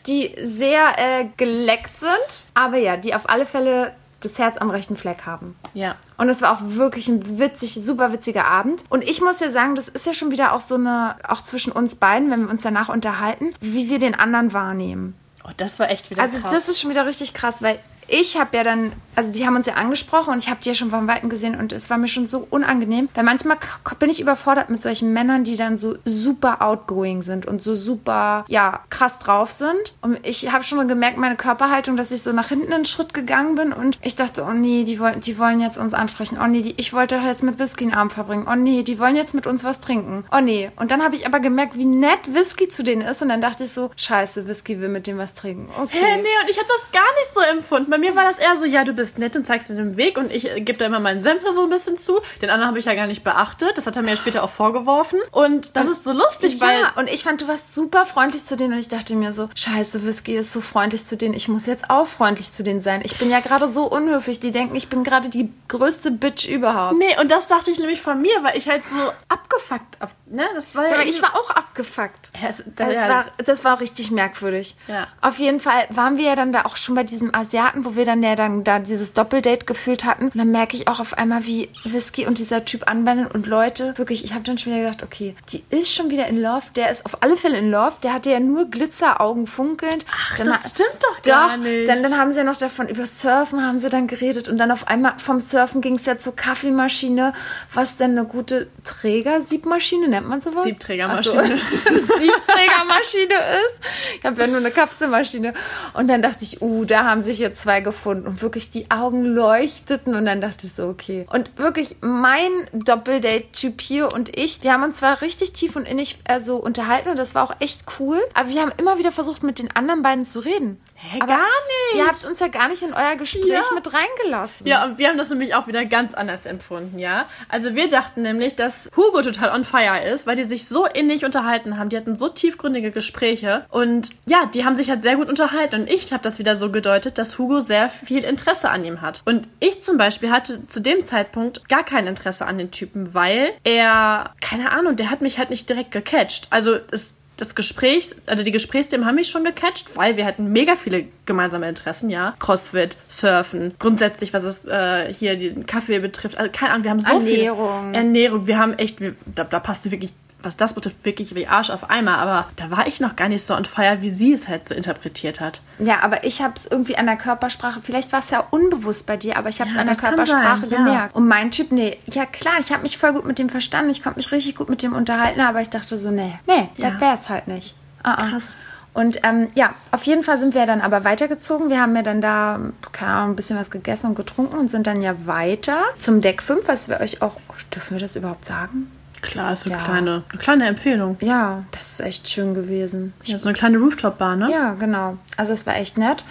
die 0.05 0.35
sehr 0.43 0.93
äh, 0.97 1.25
geleckt 1.37 1.97
sind, 1.99 2.11
aber 2.53 2.77
ja, 2.77 2.97
die 2.97 3.15
auf 3.15 3.29
alle 3.29 3.45
Fälle 3.45 3.95
das 4.21 4.39
Herz 4.39 4.57
am 4.57 4.69
rechten 4.69 4.95
Fleck 4.95 5.25
haben. 5.25 5.55
Ja. 5.73 5.95
Und 6.17 6.29
es 6.29 6.41
war 6.41 6.51
auch 6.53 6.61
wirklich 6.61 7.07
ein 7.07 7.37
witzig, 7.39 7.73
super 7.73 8.11
witziger 8.11 8.47
Abend. 8.47 8.83
Und 8.89 9.03
ich 9.03 9.21
muss 9.21 9.39
ja 9.39 9.51
sagen, 9.51 9.75
das 9.75 9.87
ist 9.87 10.05
ja 10.05 10.13
schon 10.13 10.31
wieder 10.31 10.53
auch 10.53 10.61
so 10.61 10.75
eine, 10.75 11.17
auch 11.27 11.41
zwischen 11.43 11.71
uns 11.71 11.95
beiden, 11.95 12.31
wenn 12.31 12.43
wir 12.43 12.49
uns 12.49 12.61
danach 12.61 12.89
unterhalten, 12.89 13.53
wie 13.59 13.89
wir 13.89 13.99
den 13.99 14.15
anderen 14.15 14.53
wahrnehmen. 14.53 15.15
Oh, 15.43 15.51
das 15.57 15.79
war 15.79 15.89
echt 15.91 16.09
wieder 16.09 16.21
Also 16.21 16.39
krass. 16.39 16.51
das 16.51 16.69
ist 16.69 16.79
schon 16.79 16.89
wieder 16.89 17.05
richtig 17.05 17.33
krass, 17.33 17.61
weil 17.61 17.79
ich 18.07 18.37
habe 18.37 18.55
ja 18.57 18.63
dann, 18.63 18.91
also 19.15 19.31
die 19.31 19.45
haben 19.45 19.55
uns 19.55 19.65
ja 19.65 19.75
angesprochen 19.75 20.33
und 20.33 20.39
ich 20.39 20.49
habe 20.49 20.59
die 20.63 20.69
ja 20.69 20.75
schon 20.75 20.89
von 20.89 21.07
Weitem 21.07 21.29
gesehen 21.29 21.57
und 21.57 21.71
es 21.71 21.89
war 21.89 21.97
mir 21.97 22.07
schon 22.07 22.27
so 22.27 22.47
unangenehm, 22.49 23.09
weil 23.13 23.23
manchmal 23.23 23.57
bin 23.99 24.09
ich 24.09 24.19
überfordert 24.19 24.69
mit 24.69 24.81
solchen 24.81 25.13
Männern, 25.13 25.43
die 25.43 25.55
dann 25.55 25.77
so 25.77 25.95
super 26.05 26.61
outgoing 26.61 27.21
sind 27.21 27.45
und 27.45 27.61
so 27.61 27.75
super, 27.75 28.45
ja, 28.47 28.81
krass 28.89 29.19
drauf 29.19 29.51
sind. 29.51 29.95
Und 30.01 30.19
ich 30.25 30.51
habe 30.51 30.63
schon 30.63 30.87
gemerkt, 30.87 31.17
meine 31.17 31.35
Körperhaltung, 31.35 31.97
dass 31.97 32.11
ich 32.11 32.21
so 32.21 32.31
nach 32.31 32.49
hinten 32.49 32.73
einen 32.73 32.85
Schritt 32.85 33.13
gegangen 33.13 33.55
bin 33.55 33.73
und 33.73 33.97
ich 34.01 34.15
dachte, 34.15 34.45
oh 34.47 34.53
nee, 34.53 34.83
die 34.83 34.99
wollen, 34.99 35.19
die 35.21 35.39
wollen 35.39 35.59
jetzt 35.59 35.77
uns 35.77 35.93
ansprechen. 35.93 36.37
Oh 36.41 36.47
nee, 36.47 36.61
die, 36.61 36.75
ich 36.77 36.93
wollte 36.93 37.15
jetzt 37.15 37.43
mit 37.43 37.59
Whisky 37.59 37.85
einen 37.85 37.93
Abend 37.93 38.13
verbringen. 38.13 38.47
Oh 38.49 38.55
nee, 38.55 38.83
die 38.83 38.99
wollen 38.99 39.15
jetzt 39.15 39.33
mit 39.33 39.47
uns 39.47 39.63
was 39.63 39.79
trinken. 39.79 40.25
Oh 40.31 40.41
nee. 40.41 40.71
Und 40.75 40.91
dann 40.91 41.03
habe 41.03 41.15
ich 41.15 41.25
aber 41.25 41.39
gemerkt, 41.39 41.77
wie 41.77 41.85
nett 41.85 42.33
Whisky 42.33 42.67
zu 42.67 42.83
denen 42.83 43.01
ist 43.01 43.21
und 43.21 43.29
dann 43.29 43.41
dachte 43.41 43.63
ich 43.63 43.71
so, 43.71 43.91
scheiße, 43.95 44.47
Whisky 44.47 44.79
will 44.79 44.89
mit 44.89 45.07
dem 45.07 45.17
was 45.17 45.33
trinken. 45.33 45.69
Okay. 45.81 45.97
Hä, 45.99 46.17
nee, 46.17 46.43
und 46.43 46.49
ich 46.49 46.57
habe 46.57 46.67
das 46.67 46.91
gar 46.91 47.13
nicht 47.19 47.33
so 47.33 47.39
empfunden. 47.41 47.94
Bei 47.95 47.99
mir 48.01 48.13
war 48.13 48.25
das 48.25 48.39
eher 48.39 48.57
so, 48.57 48.65
ja, 48.65 48.83
du 48.83 48.91
bist 48.91 49.19
nett 49.19 49.37
und 49.37 49.45
zeigst 49.45 49.69
dir 49.69 49.75
den 49.75 49.95
Weg 49.95 50.17
und 50.17 50.29
ich 50.29 50.51
äh, 50.51 50.59
gebe 50.59 50.77
da 50.77 50.85
immer 50.85 50.99
meinen 50.99 51.23
Senf 51.23 51.43
so 51.43 51.63
ein 51.63 51.69
bisschen 51.69 51.97
zu. 51.97 52.19
Den 52.41 52.49
anderen 52.49 52.67
habe 52.67 52.77
ich 52.77 52.83
ja 52.83 52.93
gar 52.93 53.07
nicht 53.07 53.23
beachtet. 53.23 53.77
Das 53.77 53.87
hat 53.87 53.95
er 53.95 54.01
mir 54.01 54.17
später 54.17 54.43
auch 54.43 54.49
vorgeworfen. 54.49 55.17
Und 55.31 55.77
das 55.77 55.87
ist 55.87 56.03
so 56.03 56.11
lustig, 56.11 56.59
weil 56.59 56.77
ja, 56.81 56.91
und 56.97 57.09
ich 57.09 57.23
fand, 57.23 57.39
du 57.41 57.47
warst 57.47 57.73
super 57.73 58.05
freundlich 58.05 58.45
zu 58.45 58.57
denen 58.57 58.73
und 58.73 58.79
ich 58.79 58.89
dachte 58.89 59.15
mir 59.15 59.31
so, 59.31 59.47
scheiße, 59.55 60.03
Whisky 60.05 60.35
ist 60.35 60.51
so 60.51 60.59
freundlich 60.59 61.05
zu 61.07 61.15
denen, 61.15 61.33
ich 61.35 61.47
muss 61.47 61.67
jetzt 61.67 61.89
auch 61.89 62.05
freundlich 62.07 62.51
zu 62.51 62.63
denen 62.63 62.81
sein. 62.81 63.01
Ich 63.05 63.17
bin 63.17 63.29
ja 63.29 63.39
gerade 63.39 63.69
so 63.69 63.89
unhöflich, 63.89 64.41
die 64.41 64.51
denken, 64.51 64.75
ich 64.75 64.89
bin 64.89 65.05
gerade 65.05 65.29
die 65.29 65.49
größte 65.69 66.11
Bitch 66.11 66.45
überhaupt. 66.49 66.97
Nee, 66.97 67.17
und 67.21 67.31
das 67.31 67.47
dachte 67.47 67.71
ich 67.71 67.79
nämlich 67.79 68.01
von 68.01 68.19
mir, 68.21 68.43
weil 68.43 68.57
ich 68.57 68.67
halt 68.67 68.83
so 68.83 68.97
abgefuckt, 69.29 70.01
ab, 70.01 70.11
ne, 70.25 70.43
das 70.53 70.75
war 70.75 70.85
ja, 70.85 70.95
Aber 70.95 71.05
ich 71.05 71.21
war 71.21 71.33
auch 71.35 71.49
abgefuckt. 71.51 72.31
Ja, 72.41 72.49
es- 72.49 72.63
Das, 72.75 72.91
ja, 72.93 73.07
war, 73.07 73.25
das 73.37 73.63
war 73.63 73.79
richtig 73.79 74.11
merkwürdig. 74.11 74.75
Ja. 74.89 75.07
Auf 75.21 75.37
jeden 75.39 75.61
Fall 75.61 75.87
waren 75.91 76.17
wir 76.17 76.25
ja 76.25 76.35
dann 76.35 76.51
da 76.51 76.63
auch 76.65 76.75
schon 76.75 76.95
bei 76.95 77.03
diesem 77.03 77.33
Asiaten, 77.33 77.84
wo 77.85 77.95
wir 77.95 78.05
dann 78.05 78.23
ja 78.23 78.35
dann 78.35 78.63
da 78.63 78.79
dieses 78.79 79.13
Doppeldate 79.13 79.65
gefühlt 79.65 80.03
hatten. 80.05 80.25
Und 80.25 80.35
dann 80.35 80.51
merke 80.51 80.75
ich 80.75 80.87
auch 80.87 80.99
auf 80.99 81.17
einmal, 81.17 81.45
wie 81.45 81.69
Whisky 81.83 82.25
und 82.25 82.39
dieser 82.39 82.65
Typ 82.65 82.89
anbandeln 82.89 83.29
und 83.31 83.47
Leute, 83.47 83.97
wirklich, 83.97 84.25
ich 84.25 84.33
habe 84.33 84.43
dann 84.43 84.57
schon 84.57 84.73
wieder 84.73 84.83
gedacht, 84.83 85.03
okay, 85.03 85.35
die 85.51 85.63
ist 85.69 85.93
schon 85.93 86.09
wieder 86.09 86.27
in 86.27 86.41
Love, 86.41 86.65
der 86.75 86.91
ist 86.91 87.05
auf 87.05 87.21
alle 87.23 87.37
Fälle 87.37 87.57
in 87.57 87.71
Love, 87.71 87.95
der 88.03 88.13
hatte 88.13 88.31
ja 88.31 88.39
nur 88.39 88.69
Glitzeraugen 88.69 89.47
funkelnd. 89.47 90.05
Ach, 90.11 90.35
das 90.37 90.71
stimmt 90.71 90.97
doch 91.01 91.21
gar 91.21 91.57
nicht. 91.57 91.87
Dann, 91.87 92.01
dann 92.01 92.17
haben 92.17 92.31
sie 92.31 92.37
ja 92.37 92.43
noch 92.43 92.57
davon, 92.57 92.89
über 92.89 93.05
Surfen 93.05 93.65
haben 93.65 93.79
sie 93.79 93.89
dann 93.89 94.07
geredet 94.07 94.47
und 94.47 94.57
dann 94.57 94.71
auf 94.71 94.87
einmal 94.87 95.13
vom 95.17 95.39
Surfen 95.39 95.81
ging 95.81 95.95
es 95.95 96.05
ja 96.05 96.17
zur 96.17 96.35
Kaffeemaschine, 96.35 97.33
was 97.73 97.97
denn 97.97 98.11
eine 98.11 98.25
gute 98.25 98.67
Träger-Siebmaschine, 98.83 100.07
nennt 100.07 100.27
man 100.27 100.41
sowas? 100.41 100.63
Siebträgermaschine. 100.63 101.43
Ach 101.43 101.89
so. 101.89 102.15
Siebträgermaschine 102.19 103.35
ist. 103.65 103.81
Ich 104.19 104.25
habe 104.25 104.41
ja 104.41 104.47
nur 104.47 104.57
eine 104.57 104.71
Kapselmaschine. 104.71 105.53
Und 105.93 106.07
dann 106.07 106.21
dachte 106.21 106.43
ich, 106.43 106.61
uh, 106.61 106.85
da 106.85 107.05
haben 107.05 107.21
sich 107.21 107.39
jetzt 107.39 107.61
zwei 107.61 107.74
gefunden. 107.81 108.27
Und 108.27 108.41
wirklich 108.41 108.69
die 108.69 108.91
Augen 108.91 109.25
leuchteten. 109.25 110.15
Und 110.15 110.25
dann 110.25 110.41
dachte 110.41 110.67
ich 110.67 110.73
so, 110.73 110.87
okay. 110.87 111.25
Und 111.31 111.57
wirklich 111.57 111.97
mein 112.01 112.51
Doppeldate-Typ 112.73 113.81
hier 113.81 114.13
und 114.13 114.37
ich, 114.37 114.63
wir 114.63 114.73
haben 114.73 114.83
uns 114.83 114.97
zwar 114.97 115.21
richtig 115.21 115.53
tief 115.53 115.75
und 115.75 115.85
innig 115.85 116.19
äh, 116.25 116.39
so 116.39 116.57
unterhalten 116.57 117.09
und 117.09 117.19
das 117.19 117.35
war 117.35 117.43
auch 117.43 117.55
echt 117.59 117.85
cool. 117.99 118.19
Aber 118.33 118.49
wir 118.49 118.61
haben 118.61 118.71
immer 118.77 118.97
wieder 118.97 119.11
versucht, 119.11 119.43
mit 119.43 119.59
den 119.59 119.75
anderen 119.75 120.01
beiden 120.01 120.25
zu 120.25 120.39
reden. 120.39 120.79
Hä, 120.97 121.17
aber 121.19 121.27
gar 121.27 121.37
nicht. 121.39 121.97
Ihr 121.97 122.07
habt 122.07 122.23
uns 122.25 122.39
ja 122.39 122.47
gar 122.47 122.69
nicht 122.69 122.81
in 122.81 122.93
euer 122.93 123.15
Gespräch 123.17 123.45
Ja. 123.51 123.61
mit 123.75 123.85
reingelassen. 123.93 124.65
Ja, 124.65 124.85
und 124.85 124.97
wir 124.97 125.09
haben 125.09 125.17
das 125.17 125.29
nämlich 125.29 125.53
auch 125.53 125.67
wieder 125.67 125.85
ganz 125.85 126.13
anders 126.13 126.45
empfunden, 126.45 126.97
ja. 126.99 127.25
Also 127.49 127.75
wir 127.75 127.89
dachten 127.89 128.21
nämlich, 128.21 128.55
dass 128.55 128.89
Hugo 128.95 129.21
total 129.21 129.51
on 129.53 129.65
fire 129.65 130.03
ist, 130.05 130.25
weil 130.25 130.37
die 130.37 130.45
sich 130.45 130.67
so 130.67 130.85
innig 130.85 131.25
unterhalten 131.25 131.77
haben. 131.77 131.89
Die 131.89 131.97
hatten 131.97 132.17
so 132.17 132.29
tiefgründige 132.29 132.91
Gespräche 132.91 133.65
und 133.69 134.09
ja, 134.25 134.45
die 134.45 134.63
haben 134.63 134.77
sich 134.77 134.89
halt 134.89 135.01
sehr 135.03 135.17
gut 135.17 135.27
unterhalten. 135.27 135.81
Und 135.81 135.89
ich 135.89 136.13
habe 136.13 136.23
das 136.23 136.39
wieder 136.39 136.55
so 136.55 136.71
gedeutet, 136.71 137.17
dass 137.17 137.37
Hugo 137.37 137.59
sehr 137.59 137.89
viel 137.89 138.23
Interesse 138.23 138.69
an 138.69 138.85
ihm 138.85 139.01
hat. 139.01 139.21
Und 139.25 139.47
ich 139.59 139.81
zum 139.81 139.97
Beispiel 139.97 140.31
hatte 140.31 140.65
zu 140.67 140.79
dem 140.79 141.03
Zeitpunkt 141.03 141.67
gar 141.67 141.83
kein 141.83 142.07
Interesse 142.07 142.45
an 142.45 142.57
den 142.57 142.71
Typen, 142.71 143.13
weil 143.13 143.51
er, 143.65 144.33
keine 144.41 144.71
Ahnung, 144.71 144.95
der 144.95 145.09
hat 145.11 145.21
mich 145.21 145.37
halt 145.37 145.49
nicht 145.49 145.67
direkt 145.67 145.91
gecatcht. 145.91 146.47
Also 146.51 146.77
es 146.91 147.15
das 147.37 147.55
Gespräch, 147.55 148.09
also 148.25 148.43
die 148.43 148.51
Gesprächsthemen 148.51 149.05
haben 149.05 149.15
mich 149.15 149.29
schon 149.29 149.43
gecatcht, 149.43 149.95
weil 149.95 150.17
wir 150.17 150.25
hatten 150.25 150.51
mega 150.51 150.75
viele 150.75 151.05
gemeinsame 151.25 151.67
Interessen, 151.67 152.09
ja. 152.09 152.35
Crossfit, 152.39 152.97
Surfen, 153.09 153.73
grundsätzlich, 153.79 154.33
was 154.33 154.43
es 154.43 154.65
äh, 154.65 155.13
hier 155.13 155.37
den 155.37 155.65
Kaffee 155.65 155.99
betrifft. 155.99 156.37
Also 156.37 156.51
keine 156.51 156.71
Ahnung, 156.73 156.83
wir 156.83 156.91
haben 156.91 156.99
so 156.99 157.13
Ernährung. 157.13 157.85
viel 157.91 157.95
Ernährung. 157.95 158.47
Wir 158.47 158.57
haben 158.57 158.73
echt, 158.73 159.01
wir, 159.01 159.15
da, 159.25 159.43
da 159.43 159.59
passte 159.59 159.91
wirklich, 159.91 160.13
was 160.45 160.55
das 160.57 160.73
betrifft, 160.73 161.03
wirklich 161.03 161.35
wie 161.35 161.47
Arsch 161.47 161.69
auf 161.69 161.89
Eimer. 161.89 162.17
Aber 162.17 162.47
da 162.55 162.71
war 162.71 162.87
ich 162.87 162.99
noch 162.99 163.15
gar 163.15 163.27
nicht 163.29 163.45
so 163.45 163.55
on 163.55 163.65
fire, 163.65 163.97
wie 164.01 164.09
sie 164.09 164.33
es 164.33 164.47
halt 164.47 164.67
so 164.67 164.75
interpretiert 164.75 165.41
hat. 165.41 165.61
Ja, 165.79 166.01
aber 166.03 166.23
ich 166.23 166.41
habe 166.41 166.53
es 166.55 166.65
irgendwie 166.67 166.97
an 166.97 167.07
der 167.07 167.17
Körpersprache, 167.17 167.81
vielleicht 167.83 168.11
war 168.13 168.19
es 168.19 168.29
ja 168.29 168.43
unbewusst 168.51 169.05
bei 169.07 169.17
dir, 169.17 169.37
aber 169.37 169.49
ich 169.49 169.59
habe 169.59 169.69
es 169.69 169.75
Ja, 169.75 169.81
an 169.81 169.87
der 169.87 169.95
Körpersprache 169.95 170.61
sein, 170.67 170.69
ja. 170.69 170.77
gemerkt. 170.77 171.15
Und 171.15 171.27
mein 171.27 171.51
Typ, 171.51 171.71
nee, 171.71 171.97
ja 172.05 172.25
klar, 172.25 172.53
ich 172.59 172.71
habe 172.71 172.83
mich 172.83 172.97
voll 172.97 173.13
gut 173.13 173.25
mit 173.25 173.39
dem 173.39 173.49
verstanden, 173.49 173.89
ich 173.89 174.01
konnte 174.03 174.19
mich 174.19 174.31
richtig 174.31 174.55
gut 174.55 174.69
mit 174.69 174.81
dem 174.83 174.93
unterhalten, 174.93 175.41
aber 175.41 175.61
ich 175.61 175.69
dachte 175.69 175.97
so, 175.97 176.11
nee, 176.11 176.37
nee, 176.47 176.69
Ja. 176.77 176.91
das 176.91 177.01
wär's 177.01 177.29
halt 177.29 177.47
nicht. 177.47 177.75
Ah, 178.03 178.13
ah. 178.13 178.29
Krass. 178.29 178.55
Und 178.93 179.19
ähm, 179.25 179.49
ja, 179.55 179.73
auf 179.91 180.03
jeden 180.03 180.23
Fall 180.23 180.37
sind 180.37 180.53
wir 180.55 180.65
dann 180.65 180.79
aber 180.79 181.03
weitergezogen. 181.03 181.69
Wir 181.69 181.81
haben 181.81 181.93
ja 181.97 182.01
dann 182.01 182.21
da, 182.21 182.59
keine 182.93 183.11
Ahnung, 183.11 183.31
ein 183.31 183.35
bisschen 183.35 183.59
was 183.59 183.69
gegessen 183.69 184.07
und 184.11 184.15
getrunken 184.15 184.55
und 184.57 184.71
sind 184.71 184.87
dann 184.87 185.01
ja 185.01 185.13
weiter 185.25 185.79
zum 185.97 186.21
Deck 186.21 186.41
5, 186.41 186.65
was 186.69 186.87
wir 186.87 187.01
euch 187.01 187.21
auch, 187.21 187.35
dürfen 187.73 187.95
wir 187.95 187.99
das 187.99 188.15
überhaupt 188.15 188.45
sagen? 188.45 188.89
Klar, 189.25 189.53
ist 189.53 189.63
so 189.63 189.69
eine 189.69 189.79
Ja. 189.79 189.85
kleine, 189.85 190.23
eine 190.31 190.39
kleine 190.39 190.65
Empfehlung. 190.67 191.17
Ja, 191.21 191.63
das 191.71 191.91
ist 191.91 191.99
echt 192.01 192.29
schön 192.29 192.53
gewesen. 192.53 193.13
Ja, 193.23 193.37
so 193.37 193.47
eine 193.47 193.57
kleine 193.57 193.77
Rooftop-Bar, 193.79 194.35
ne? 194.35 194.51
Ja, 194.51 194.73
genau. 194.73 195.17
Also 195.37 195.53
es 195.53 195.65
war 195.65 195.75
echt 195.75 195.97
nett. 195.97 196.23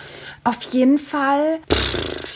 Auf 0.45 0.63
jeden 0.63 0.99
Fall, 0.99 1.59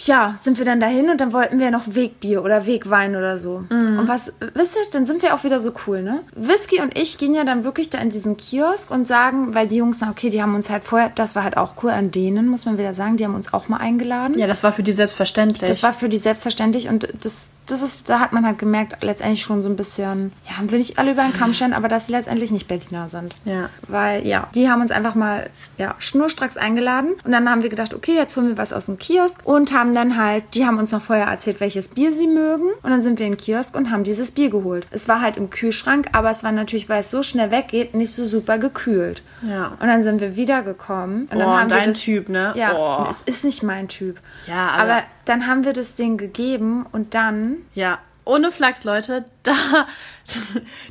ja, 0.04 0.36
sind 0.42 0.58
wir 0.58 0.64
dann 0.64 0.80
dahin 0.80 1.10
und 1.10 1.20
dann 1.20 1.32
wollten 1.32 1.58
wir 1.58 1.70
noch 1.70 1.94
Wegbier 1.94 2.42
oder 2.42 2.66
Wegwein 2.66 3.16
oder 3.16 3.38
so. 3.38 3.64
Und 3.70 4.08
was, 4.08 4.32
wisst 4.54 4.74
ihr, 4.76 4.82
dann 4.92 5.06
sind 5.06 5.22
wir 5.22 5.34
auch 5.34 5.44
wieder 5.44 5.60
so 5.60 5.72
cool, 5.86 6.02
ne? 6.02 6.20
Whisky 6.34 6.80
und 6.80 6.98
ich 6.98 7.18
gehen 7.18 7.34
ja 7.34 7.44
dann 7.44 7.64
wirklich 7.64 7.90
da 7.90 7.98
in 7.98 8.10
diesen 8.10 8.36
Kiosk 8.36 8.90
und 8.90 9.06
sagen, 9.06 9.54
weil 9.54 9.66
die 9.68 9.76
Jungs 9.76 9.98
sagen, 9.98 10.12
okay, 10.12 10.30
die 10.30 10.42
haben 10.42 10.54
uns 10.54 10.70
halt 10.70 10.84
vorher, 10.84 11.10
das 11.14 11.36
war 11.36 11.44
halt 11.44 11.56
auch 11.56 11.74
cool 11.82 11.90
an 11.90 12.10
denen, 12.10 12.48
muss 12.48 12.64
man 12.66 12.78
wieder 12.78 12.94
sagen, 12.94 13.16
die 13.16 13.24
haben 13.24 13.34
uns 13.34 13.52
auch 13.52 13.68
mal 13.68 13.78
eingeladen. 13.78 14.38
Ja, 14.38 14.46
das 14.46 14.62
war 14.62 14.72
für 14.72 14.82
die 14.82 14.92
selbstverständlich. 14.92 15.68
Das 15.68 15.82
war 15.82 15.92
für 15.92 16.08
die 16.08 16.18
selbstverständlich 16.18 16.88
und 16.88 17.08
das, 17.22 17.48
das 17.66 17.82
ist, 17.82 18.08
da 18.08 18.20
hat 18.20 18.32
man 18.32 18.46
halt 18.46 18.58
gemerkt, 18.58 19.02
letztendlich 19.02 19.42
schon 19.42 19.62
so 19.62 19.68
ein 19.68 19.76
bisschen, 19.76 20.32
ja, 20.48 20.70
will 20.70 20.78
nicht 20.78 20.98
alle 20.98 21.12
über 21.12 21.22
den 21.22 21.32
Kamm 21.32 21.52
scheren, 21.52 21.72
aber 21.74 21.88
dass 21.88 22.06
sie 22.06 22.12
letztendlich 22.12 22.50
nicht 22.50 22.68
Berliner 22.68 23.08
sind. 23.08 23.34
Ja. 23.44 23.68
Weil, 23.86 24.26
ja, 24.26 24.48
die 24.54 24.68
haben 24.70 24.80
uns 24.80 24.90
einfach 24.90 25.14
mal, 25.14 25.50
ja, 25.76 25.94
schnurstracks 25.98 26.56
eingeladen 26.56 27.14
und 27.24 27.32
dann 27.32 27.48
haben 27.50 27.62
wir 27.62 27.68
gedacht, 27.68 27.92
okay, 27.94 28.14
jetzt 28.16 28.36
holen 28.36 28.48
wir 28.48 28.56
was 28.58 28.72
aus 28.72 28.86
dem 28.86 28.98
Kiosk 28.98 29.40
und 29.44 29.72
haben 29.72 29.94
dann 29.94 30.16
halt, 30.16 30.44
die 30.54 30.66
haben 30.66 30.78
uns 30.78 30.90
noch 30.92 31.02
vorher 31.02 31.26
erzählt, 31.26 31.60
welches 31.60 31.88
Bier 31.88 32.12
sie 32.12 32.26
mögen 32.26 32.64
und 32.82 32.90
dann 32.90 33.02
sind 33.02 33.18
wir 33.18 33.26
in 33.26 33.32
den 33.32 33.38
Kiosk 33.38 33.76
und 33.76 33.90
haben 33.90 34.04
dieses 34.04 34.30
Bier 34.30 34.50
geholt. 34.50 34.86
Es 34.90 35.06
war 35.08 35.20
halt 35.20 35.36
im 35.36 35.50
Kühlschrank, 35.50 36.08
aber 36.12 36.30
es 36.30 36.42
war 36.44 36.52
natürlich, 36.52 36.88
weil 36.88 37.00
es 37.00 37.10
so 37.10 37.22
schnell 37.22 37.50
weggeht, 37.50 37.94
nicht 37.94 38.12
so 38.14 38.24
super 38.24 38.58
gekühlt. 38.58 39.22
Ja. 39.46 39.72
Und 39.80 39.86
dann 39.86 40.02
sind 40.02 40.20
wir 40.20 40.34
wiedergekommen 40.36 41.22
und 41.22 41.30
dann 41.32 41.38
Boah, 41.40 41.60
haben 41.60 41.70
wir 41.70 41.76
dein 41.76 41.92
das, 41.92 42.00
Typ, 42.00 42.28
ne? 42.28 42.52
Ja, 42.56 42.72
und 42.96 43.10
es 43.10 43.22
ist 43.26 43.44
nicht 43.44 43.62
mein 43.62 43.88
Typ. 43.88 44.18
Ja, 44.46 44.68
aber- 44.70 44.92
aber 44.94 45.02
dann 45.26 45.46
haben 45.46 45.64
wir 45.64 45.72
das 45.74 45.94
Ding 45.94 46.16
gegeben 46.16 46.86
und 46.90 47.14
dann 47.14 47.58
Ja, 47.74 47.98
ohne 48.24 48.50
Flachs, 48.52 48.84
Leute, 48.84 49.24
da, 49.42 49.52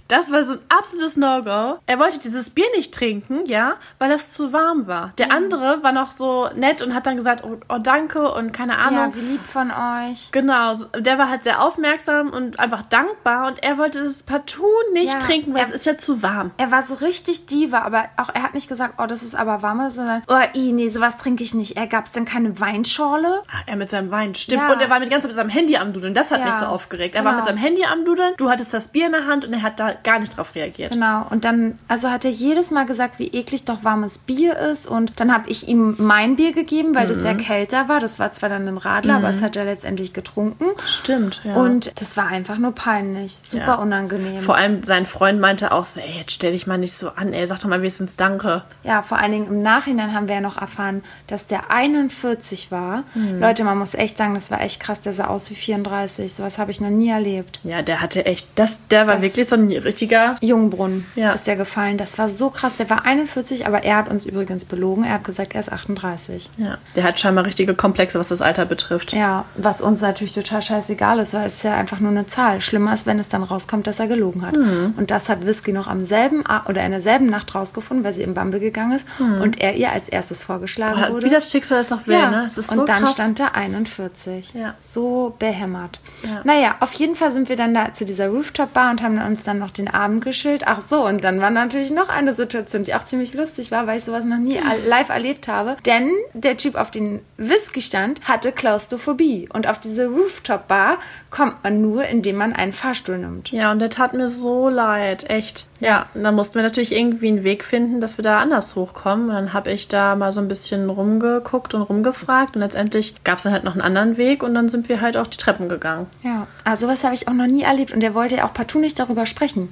das 0.07 0.31
war 0.31 0.43
so 0.43 0.53
ein 0.53 0.59
absolutes 0.69 1.17
No-Go. 1.17 1.79
Er 1.85 1.99
wollte 1.99 2.19
dieses 2.19 2.49
Bier 2.49 2.65
nicht 2.75 2.93
trinken, 2.93 3.45
ja, 3.45 3.75
weil 3.99 4.09
das 4.09 4.33
zu 4.33 4.53
warm 4.53 4.87
war. 4.87 5.13
Der 5.17 5.31
andere 5.31 5.83
war 5.83 5.91
noch 5.91 6.11
so 6.11 6.49
nett 6.55 6.81
und 6.81 6.93
hat 6.95 7.05
dann 7.07 7.17
gesagt, 7.17 7.43
oh, 7.43 7.57
oh 7.69 7.77
danke 7.79 8.31
und 8.31 8.51
keine 8.53 8.77
Ahnung. 8.77 9.11
Ja, 9.11 9.15
wie 9.15 9.19
lieb 9.19 9.45
von 9.45 9.71
euch. 9.71 10.31
Genau, 10.31 10.73
der 10.97 11.17
war 11.17 11.29
halt 11.29 11.43
sehr 11.43 11.61
aufmerksam 11.61 12.29
und 12.29 12.59
einfach 12.59 12.83
dankbar 12.83 13.47
und 13.47 13.61
er 13.63 13.77
wollte 13.77 13.99
es 13.99 14.23
partout 14.23 14.65
nicht 14.93 15.13
Ja, 15.13 15.19
trinken, 15.19 15.53
weil 15.53 15.61
er- 15.61 15.67
es 15.69 15.73
ist 15.75 15.85
ja 15.85 15.97
zu 15.97 16.23
warm. 16.23 16.51
Er 16.57 16.71
war 16.71 16.81
so 16.83 16.95
richtig 16.95 17.45
Diva, 17.45 17.81
aber 17.81 18.05
auch 18.17 18.29
er 18.33 18.43
hat 18.43 18.53
nicht 18.53 18.69
gesagt, 18.69 18.95
oh, 18.97 19.05
das 19.05 19.23
ist 19.23 19.35
aber 19.35 19.61
warme, 19.61 19.91
sondern, 19.91 20.23
oh, 20.27 20.35
i, 20.55 20.71
nee, 20.71 20.89
sowas 20.89 21.17
trinke 21.17 21.43
ich 21.43 21.53
nicht. 21.53 21.77
Er 21.77 21.87
gab's 21.87 22.11
denn 22.11 22.25
keine 22.25 22.59
Weinschorle? 22.59 23.43
Ah, 23.51 23.61
Er 23.67 23.75
mit 23.75 23.89
seinem 23.89 24.09
Wein, 24.11 24.33
stimmt. 24.35 24.61
Ja. 24.63 24.73
Und 24.73 24.81
er 24.81 24.89
war 24.89 24.99
mit 24.99 25.09
ganz 25.09 25.23
mit 25.25 25.33
seinem 25.33 25.49
Handy 25.49 25.77
am 25.77 25.93
Dudeln. 25.93 26.13
Das 26.13 26.31
hat 26.31 26.39
Ja, 26.39 26.45
mich 26.47 26.55
so 26.55 26.65
aufgeregt. 26.65 27.15
Er 27.15 27.23
war 27.23 27.33
genau. 27.33 27.43
mit 27.43 27.47
seinem 27.49 27.57
Handy 27.61 27.83
am 27.85 28.05
Dudeln, 28.05 28.33
du 28.37 28.46
hattest 28.49 28.73
das 28.73 28.87
Bier 28.89 29.05
in 29.07 29.11
der 29.11 29.25
Hand 29.27 29.45
und 29.45 29.53
er 29.53 29.61
hat 29.61 29.79
da 29.79 29.91
gar 30.03 30.19
nicht 30.19 30.37
drauf 30.37 30.55
reagiert. 30.55 30.91
Genau. 30.91 31.25
Und 31.29 31.45
dann, 31.45 31.77
also 31.87 32.09
hat 32.09 32.25
er 32.25 32.31
jedes 32.31 32.71
Mal 32.71 32.85
gesagt, 32.85 33.19
wie 33.19 33.27
eklig 33.27 33.65
doch 33.65 33.83
warmes 33.83 34.17
Bier 34.17 34.57
ist. 34.57 34.87
Und 34.87 35.19
dann 35.19 35.33
habe 35.33 35.49
ich 35.49 35.67
ihm 35.67 35.95
mein 35.97 36.35
Bier 36.35 36.53
gegeben, 36.53 36.95
weil 36.95 37.07
das 37.07 37.23
ja 37.23 37.33
Mhm. 37.33 37.37
kälter 37.39 37.87
war. 37.89 37.99
Das 37.99 38.19
war 38.19 38.31
zwar 38.31 38.49
dann 38.49 38.67
ein 38.67 38.77
Radler, 38.77 39.15
aber 39.17 39.29
es 39.29 39.41
hat 39.41 39.55
er 39.55 39.65
letztendlich 39.65 40.13
getrunken. 40.13 40.65
Stimmt, 40.85 41.41
ja. 41.43 41.55
Und 41.55 41.99
das 42.01 42.17
war 42.17 42.27
einfach 42.27 42.57
nur 42.57 42.73
peinlich. 42.73 43.33
Super 43.35 43.65
Ja. 43.65 43.75
unangenehm. 43.75 44.41
Vor 44.41 44.55
allem 44.55 44.83
sein 44.83 45.05
Freund 45.05 45.39
meinte 45.39 45.71
auch 45.71 45.85
so, 45.85 45.99
ey, 45.99 46.17
jetzt 46.19 46.31
stell 46.31 46.51
dich 46.53 46.67
mal 46.67 46.77
nicht 46.77 46.93
so 46.93 47.09
an, 47.09 47.33
ey, 47.33 47.45
sag 47.45 47.59
doch 47.59 47.67
mal 47.67 47.81
wenigstens 47.81 48.15
Danke. 48.17 48.63
Ja, 48.83 49.01
vor 49.01 49.17
allen 49.19 49.31
Dingen 49.31 49.47
im 49.47 49.61
Nachhinein 49.61 50.13
haben 50.13 50.27
wir 50.27 50.35
ja 50.35 50.41
noch 50.41 50.57
erfahren, 50.61 51.03
dass 51.27 51.47
der 51.47 51.71
41 51.71 52.71
war. 52.71 53.03
Mhm. 53.15 53.39
Leute, 53.39 53.63
man 53.63 53.77
muss 53.77 53.93
echt 53.93 54.17
sagen, 54.17 54.33
das 54.35 54.51
war 54.51 54.61
echt 54.61 54.79
krass. 54.79 54.99
Der 55.01 55.13
sah 55.13 55.25
aus 55.25 55.49
wie 55.49 55.55
34. 55.55 56.33
Sowas 56.33 56.57
habe 56.57 56.71
ich 56.71 56.81
noch 56.81 56.89
nie 56.89 57.09
erlebt. 57.09 57.59
Ja, 57.63 57.81
der 57.81 58.01
hatte 58.01 58.25
echt, 58.27 58.47
das, 58.55 58.79
der 58.89 59.07
war 59.07 59.15
Das- 59.15 59.23
wirklich 59.23 59.47
so 59.47 59.55
ein 59.55 59.69
richtiger, 59.71 60.37
Jungbrunnen 60.41 61.05
Ja. 61.15 61.31
ist 61.31 61.47
der 61.47 61.55
gefallen. 61.55 61.97
Das 61.97 62.17
war 62.19 62.27
so 62.27 62.49
krass. 62.49 62.75
Der 62.75 62.89
war 62.89 63.05
41, 63.05 63.65
aber 63.65 63.83
er 63.83 63.97
hat 63.97 64.09
uns 64.09 64.25
übrigens 64.25 64.65
belogen. 64.65 65.03
Er 65.03 65.13
hat 65.13 65.23
gesagt, 65.23 65.53
er 65.53 65.59
ist 65.61 65.71
38. 65.71 66.49
ja, 66.57 66.77
der 66.95 67.03
hat 67.03 67.19
scheinbar 67.19 67.45
richtige 67.45 67.73
Komplexe, 67.73 68.19
was 68.19 68.27
das 68.27 68.41
Alter 68.41 68.65
betrifft. 68.65 69.13
Ja, 69.13 69.45
was 69.55 69.81
uns 69.81 70.01
natürlich 70.01 70.33
total 70.33 70.61
scheißegal 70.61 71.19
ist, 71.19 71.33
weil 71.33 71.45
es 71.45 71.55
ist 71.55 71.63
ja 71.63 71.75
einfach 71.75 71.99
nur 71.99 72.11
eine 72.11 72.25
Zahl. 72.25 72.61
Schlimmer 72.61 72.93
ist, 72.93 73.05
wenn 73.05 73.19
es 73.19 73.27
dann 73.29 73.43
rauskommt, 73.43 73.87
dass 73.87 73.99
er 73.99 74.07
gelogen 74.07 74.45
hat. 74.45 74.55
Mhm. 74.55 74.93
Und 74.97 75.09
das 75.11 75.29
hat 75.29 75.45
Whisky 75.45 75.71
noch 75.71 75.87
am 75.87 76.03
selben 76.03 76.43
oder 76.67 76.83
in 76.83 76.91
derselben 76.91 77.27
Nacht 77.27 77.55
rausgefunden, 77.55 78.03
weil 78.03 78.13
sie 78.13 78.23
im 78.23 78.33
Bumble 78.33 78.59
gegangen 78.59 78.91
ist 78.93 79.07
und 79.19 79.61
er 79.61 79.75
ihr 79.75 79.91
als 79.91 80.09
erstes 80.09 80.43
vorgeschlagen 80.43 80.97
Mhm. 80.99 81.03
Boah, 81.05 81.11
wurde. 81.13 81.25
Wie 81.25 81.29
das 81.29 81.49
Schicksal 81.51 81.79
es 81.79 81.89
noch 81.89 82.05
will, 82.07 82.15
ja, 82.15 82.29
ne? 82.31 82.47
Ist 82.47 82.57
und 82.57 82.75
so 82.75 82.85
dann 82.85 83.03
krass. 83.03 83.13
stand 83.13 83.39
da 83.39 83.47
41. 83.53 84.53
Ja. 84.53 84.75
So 84.79 85.35
behämmert. 85.39 85.99
Ja. 86.23 86.41
Naja, 86.43 86.75
auf 86.79 86.93
jeden 86.93 87.15
Fall 87.15 87.31
sind 87.31 87.49
wir 87.49 87.55
dann 87.55 87.73
da 87.73 87.93
zu 87.93 88.05
dieser 88.17 88.29
Rooftop-Bar 88.29 88.89
und 88.89 89.03
haben 89.03 89.21
uns 89.21 89.43
dann 89.43 89.59
noch 89.59 89.69
den 89.69 89.87
Abend 89.87 90.23
geschillt. 90.23 90.63
Ach 90.65 90.81
so, 90.81 91.05
und 91.05 91.23
dann 91.23 91.39
war 91.39 91.51
natürlich 91.51 91.91
noch 91.91 92.09
eine 92.09 92.33
Situation, 92.33 92.83
die 92.83 92.95
auch 92.95 93.05
ziemlich 93.05 93.35
lustig 93.35 93.69
war, 93.69 93.85
weil 93.85 93.99
ich 93.99 94.05
sowas 94.05 94.25
noch 94.25 94.39
nie 94.39 94.59
live 94.87 95.09
erlebt 95.09 95.47
habe. 95.47 95.77
Denn 95.85 96.09
der 96.33 96.57
Typ, 96.57 96.75
auf 96.75 96.89
den 96.89 97.21
Whisky 97.37 97.81
stand, 97.81 98.21
hatte 98.27 98.51
Klaustrophobie. 98.51 99.49
Und 99.53 99.67
auf 99.67 99.79
diese 99.79 100.07
Rooftop-Bar 100.07 100.97
kommt 101.29 101.63
man 101.63 101.79
nur, 101.79 102.05
indem 102.05 102.37
man 102.37 102.53
einen 102.53 102.73
Fahrstuhl 102.73 103.19
nimmt. 103.19 103.51
Ja, 103.51 103.71
und 103.71 103.79
der 103.79 103.91
tat 103.91 104.13
mir 104.13 104.29
so 104.29 104.67
leid, 104.67 105.29
echt. 105.29 105.69
Ja, 105.79 106.07
und 106.15 106.23
dann 106.23 106.33
mussten 106.33 106.55
wir 106.55 106.63
natürlich 106.63 106.91
irgendwie 106.91 107.27
einen 107.27 107.43
Weg 107.43 107.63
finden, 107.63 108.01
dass 108.01 108.17
wir 108.17 108.23
da 108.23 108.39
anders 108.39 108.75
hochkommen. 108.75 109.29
Und 109.29 109.35
dann 109.35 109.53
habe 109.53 109.71
ich 109.71 109.87
da 109.87 110.15
mal 110.15 110.31
so 110.31 110.41
ein 110.41 110.47
bisschen 110.47 110.89
rumgeguckt 110.89 111.75
und 111.75 111.83
rumgefragt. 111.83 112.55
Und 112.55 112.63
letztendlich 112.63 113.13
gab 113.23 113.37
es 113.37 113.43
dann 113.43 113.53
halt 113.53 113.63
noch 113.63 113.73
einen 113.73 113.81
anderen 113.81 114.17
Weg 114.17 114.41
und 114.41 114.55
dann 114.55 114.69
sind 114.69 114.89
wir 114.89 115.01
halt 115.01 115.17
auch 115.17 115.27
die 115.27 115.37
Treppen 115.37 115.69
gegangen. 115.69 116.07
Ja, 116.23 116.47
also 116.63 116.87
sowas 116.87 117.03
habe 117.03 117.13
ich 117.13 117.27
auch 117.27 117.33
noch 117.33 117.47
nie 117.47 117.63
erlebt. 117.63 117.91
Und 117.91 118.01
der 118.07 118.15
wollte 118.15 118.37
ja 118.37 118.45
auch 118.45 118.53
partout 118.53 118.79
nicht 118.79 118.97
darüber 118.99 119.25
sprechen. 119.25 119.67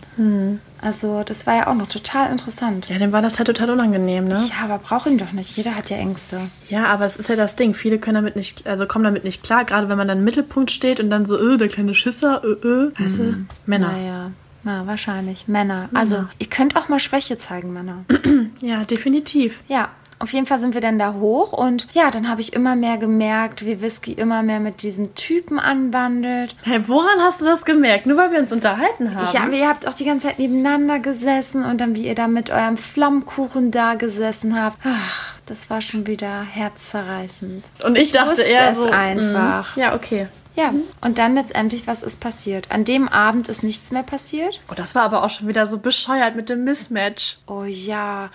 Also 0.81 1.23
das 1.23 1.47
war 1.47 1.55
ja 1.55 1.67
auch 1.67 1.73
noch 1.73 1.87
total 1.87 2.29
interessant. 2.29 2.89
Ja, 2.89 2.97
dem 2.97 3.13
war 3.13 3.21
das 3.21 3.37
halt 3.37 3.47
total 3.47 3.69
unangenehm, 3.69 4.27
ne? 4.27 4.33
Ja, 4.49 4.65
aber 4.65 4.77
braucht 4.77 5.07
ihn 5.07 5.17
doch 5.17 5.31
nicht. 5.31 5.55
Jeder 5.55 5.73
hat 5.73 5.89
ja 5.89 5.95
Ängste. 5.95 6.41
Ja, 6.67 6.87
aber 6.87 7.05
es 7.05 7.15
ist 7.15 7.29
ja 7.29 7.37
das 7.37 7.55
Ding. 7.55 7.73
Viele 7.73 7.97
können 7.97 8.15
damit 8.15 8.35
nicht, 8.35 8.67
also 8.67 8.87
kommen 8.87 9.05
damit 9.05 9.23
nicht 9.23 9.41
klar. 9.41 9.63
Gerade 9.63 9.87
wenn 9.87 9.97
man 9.97 10.09
dann 10.09 10.17
im 10.17 10.25
Mittelpunkt 10.25 10.69
steht 10.69 10.99
und 10.99 11.09
dann 11.09 11.25
so, 11.25 11.37
äh, 11.37 11.55
der 11.57 11.69
kleine 11.69 11.93
Schisser, 11.95 12.43
äh, 12.43 12.67
äh. 12.67 12.91
Weißt 12.99 13.19
du? 13.19 13.45
Männer. 13.65 13.93
Naja, 13.93 14.31
na, 14.65 14.85
wahrscheinlich. 14.85 15.47
Männer. 15.47 15.87
Also, 15.93 16.25
ihr 16.37 16.47
könnt 16.47 16.75
auch 16.75 16.89
mal 16.89 16.99
Schwäche 16.99 17.37
zeigen, 17.37 17.71
Männer. 17.71 18.03
Ja, 18.59 18.83
definitiv. 18.83 19.61
ja. 19.69 19.87
Auf 20.19 20.31
jeden 20.31 20.45
Fall 20.45 20.59
sind 20.59 20.73
wir 20.73 20.81
dann 20.81 20.97
da 20.97 21.13
hoch 21.13 21.51
und 21.51 21.87
ja, 21.91 22.09
dann 22.09 22.29
habe 22.29 22.39
ich 22.41 22.53
immer 22.53 22.75
mehr 22.75 22.97
gemerkt, 22.97 23.65
wie 23.65 23.81
Whisky 23.81 24.13
immer 24.13 24.43
mehr 24.43 24.59
mit 24.61 24.81
diesen 24.81 25.13
Typen 25.15 25.59
anwandelt. 25.59 26.55
Hey, 26.63 26.87
woran 26.87 27.19
hast 27.19 27.41
du 27.41 27.45
das 27.45 27.65
gemerkt? 27.65 28.05
Nur 28.05 28.17
weil 28.17 28.31
wir 28.31 28.39
uns 28.39 28.51
unterhalten 28.53 29.13
haben. 29.15 29.27
Ja, 29.33 29.43
aber 29.43 29.53
ihr 29.53 29.67
habt 29.67 29.87
auch 29.87 29.93
die 29.93 30.05
ganze 30.05 30.27
Zeit 30.27 30.39
nebeneinander 30.39 30.99
gesessen 30.99 31.65
und 31.65 31.81
dann, 31.81 31.95
wie 31.95 32.07
ihr 32.07 32.15
da 32.15 32.27
mit 32.27 32.49
eurem 32.49 32.77
Flammkuchen 32.77 33.71
da 33.71 33.95
gesessen 33.95 34.59
habt. 34.61 34.77
Ach, 34.85 35.35
das 35.45 35.69
war 35.69 35.81
schon 35.81 36.07
wieder 36.07 36.41
herzzerreißend. 36.43 37.65
und 37.83 37.97
ich, 37.97 38.11
dachte 38.11 38.31
wusste 38.31 38.43
eher 38.43 38.73
so. 38.73 38.89
einfach. 38.89 39.75
mm, 39.75 39.79
Ja, 39.79 39.95
okay. 39.95 40.27
Ja, 40.55 40.73
und 41.01 41.17
dann 41.17 41.35
letztendlich, 41.35 41.85
was 41.85 42.01
ist 42.01 42.19
passiert? 42.19 42.71
An 42.71 42.85
dem 42.85 43.09
Abend 43.09 43.49
ist 43.49 43.61
nichts 43.63 43.91
mehr 43.91 44.03
passiert. 44.03 44.61
Oh, 44.71 44.73
das 44.73 44.95
war 44.95 45.03
aber 45.03 45.23
auch 45.23 45.29
schon 45.29 45.47
wieder 45.47 45.65
so 45.65 45.79
bescheuert 45.79 46.35
mit 46.35 46.49
dem 46.49 46.63
Mismatch. 46.63 47.39
Oh 47.47 47.63
ja. 47.63 48.29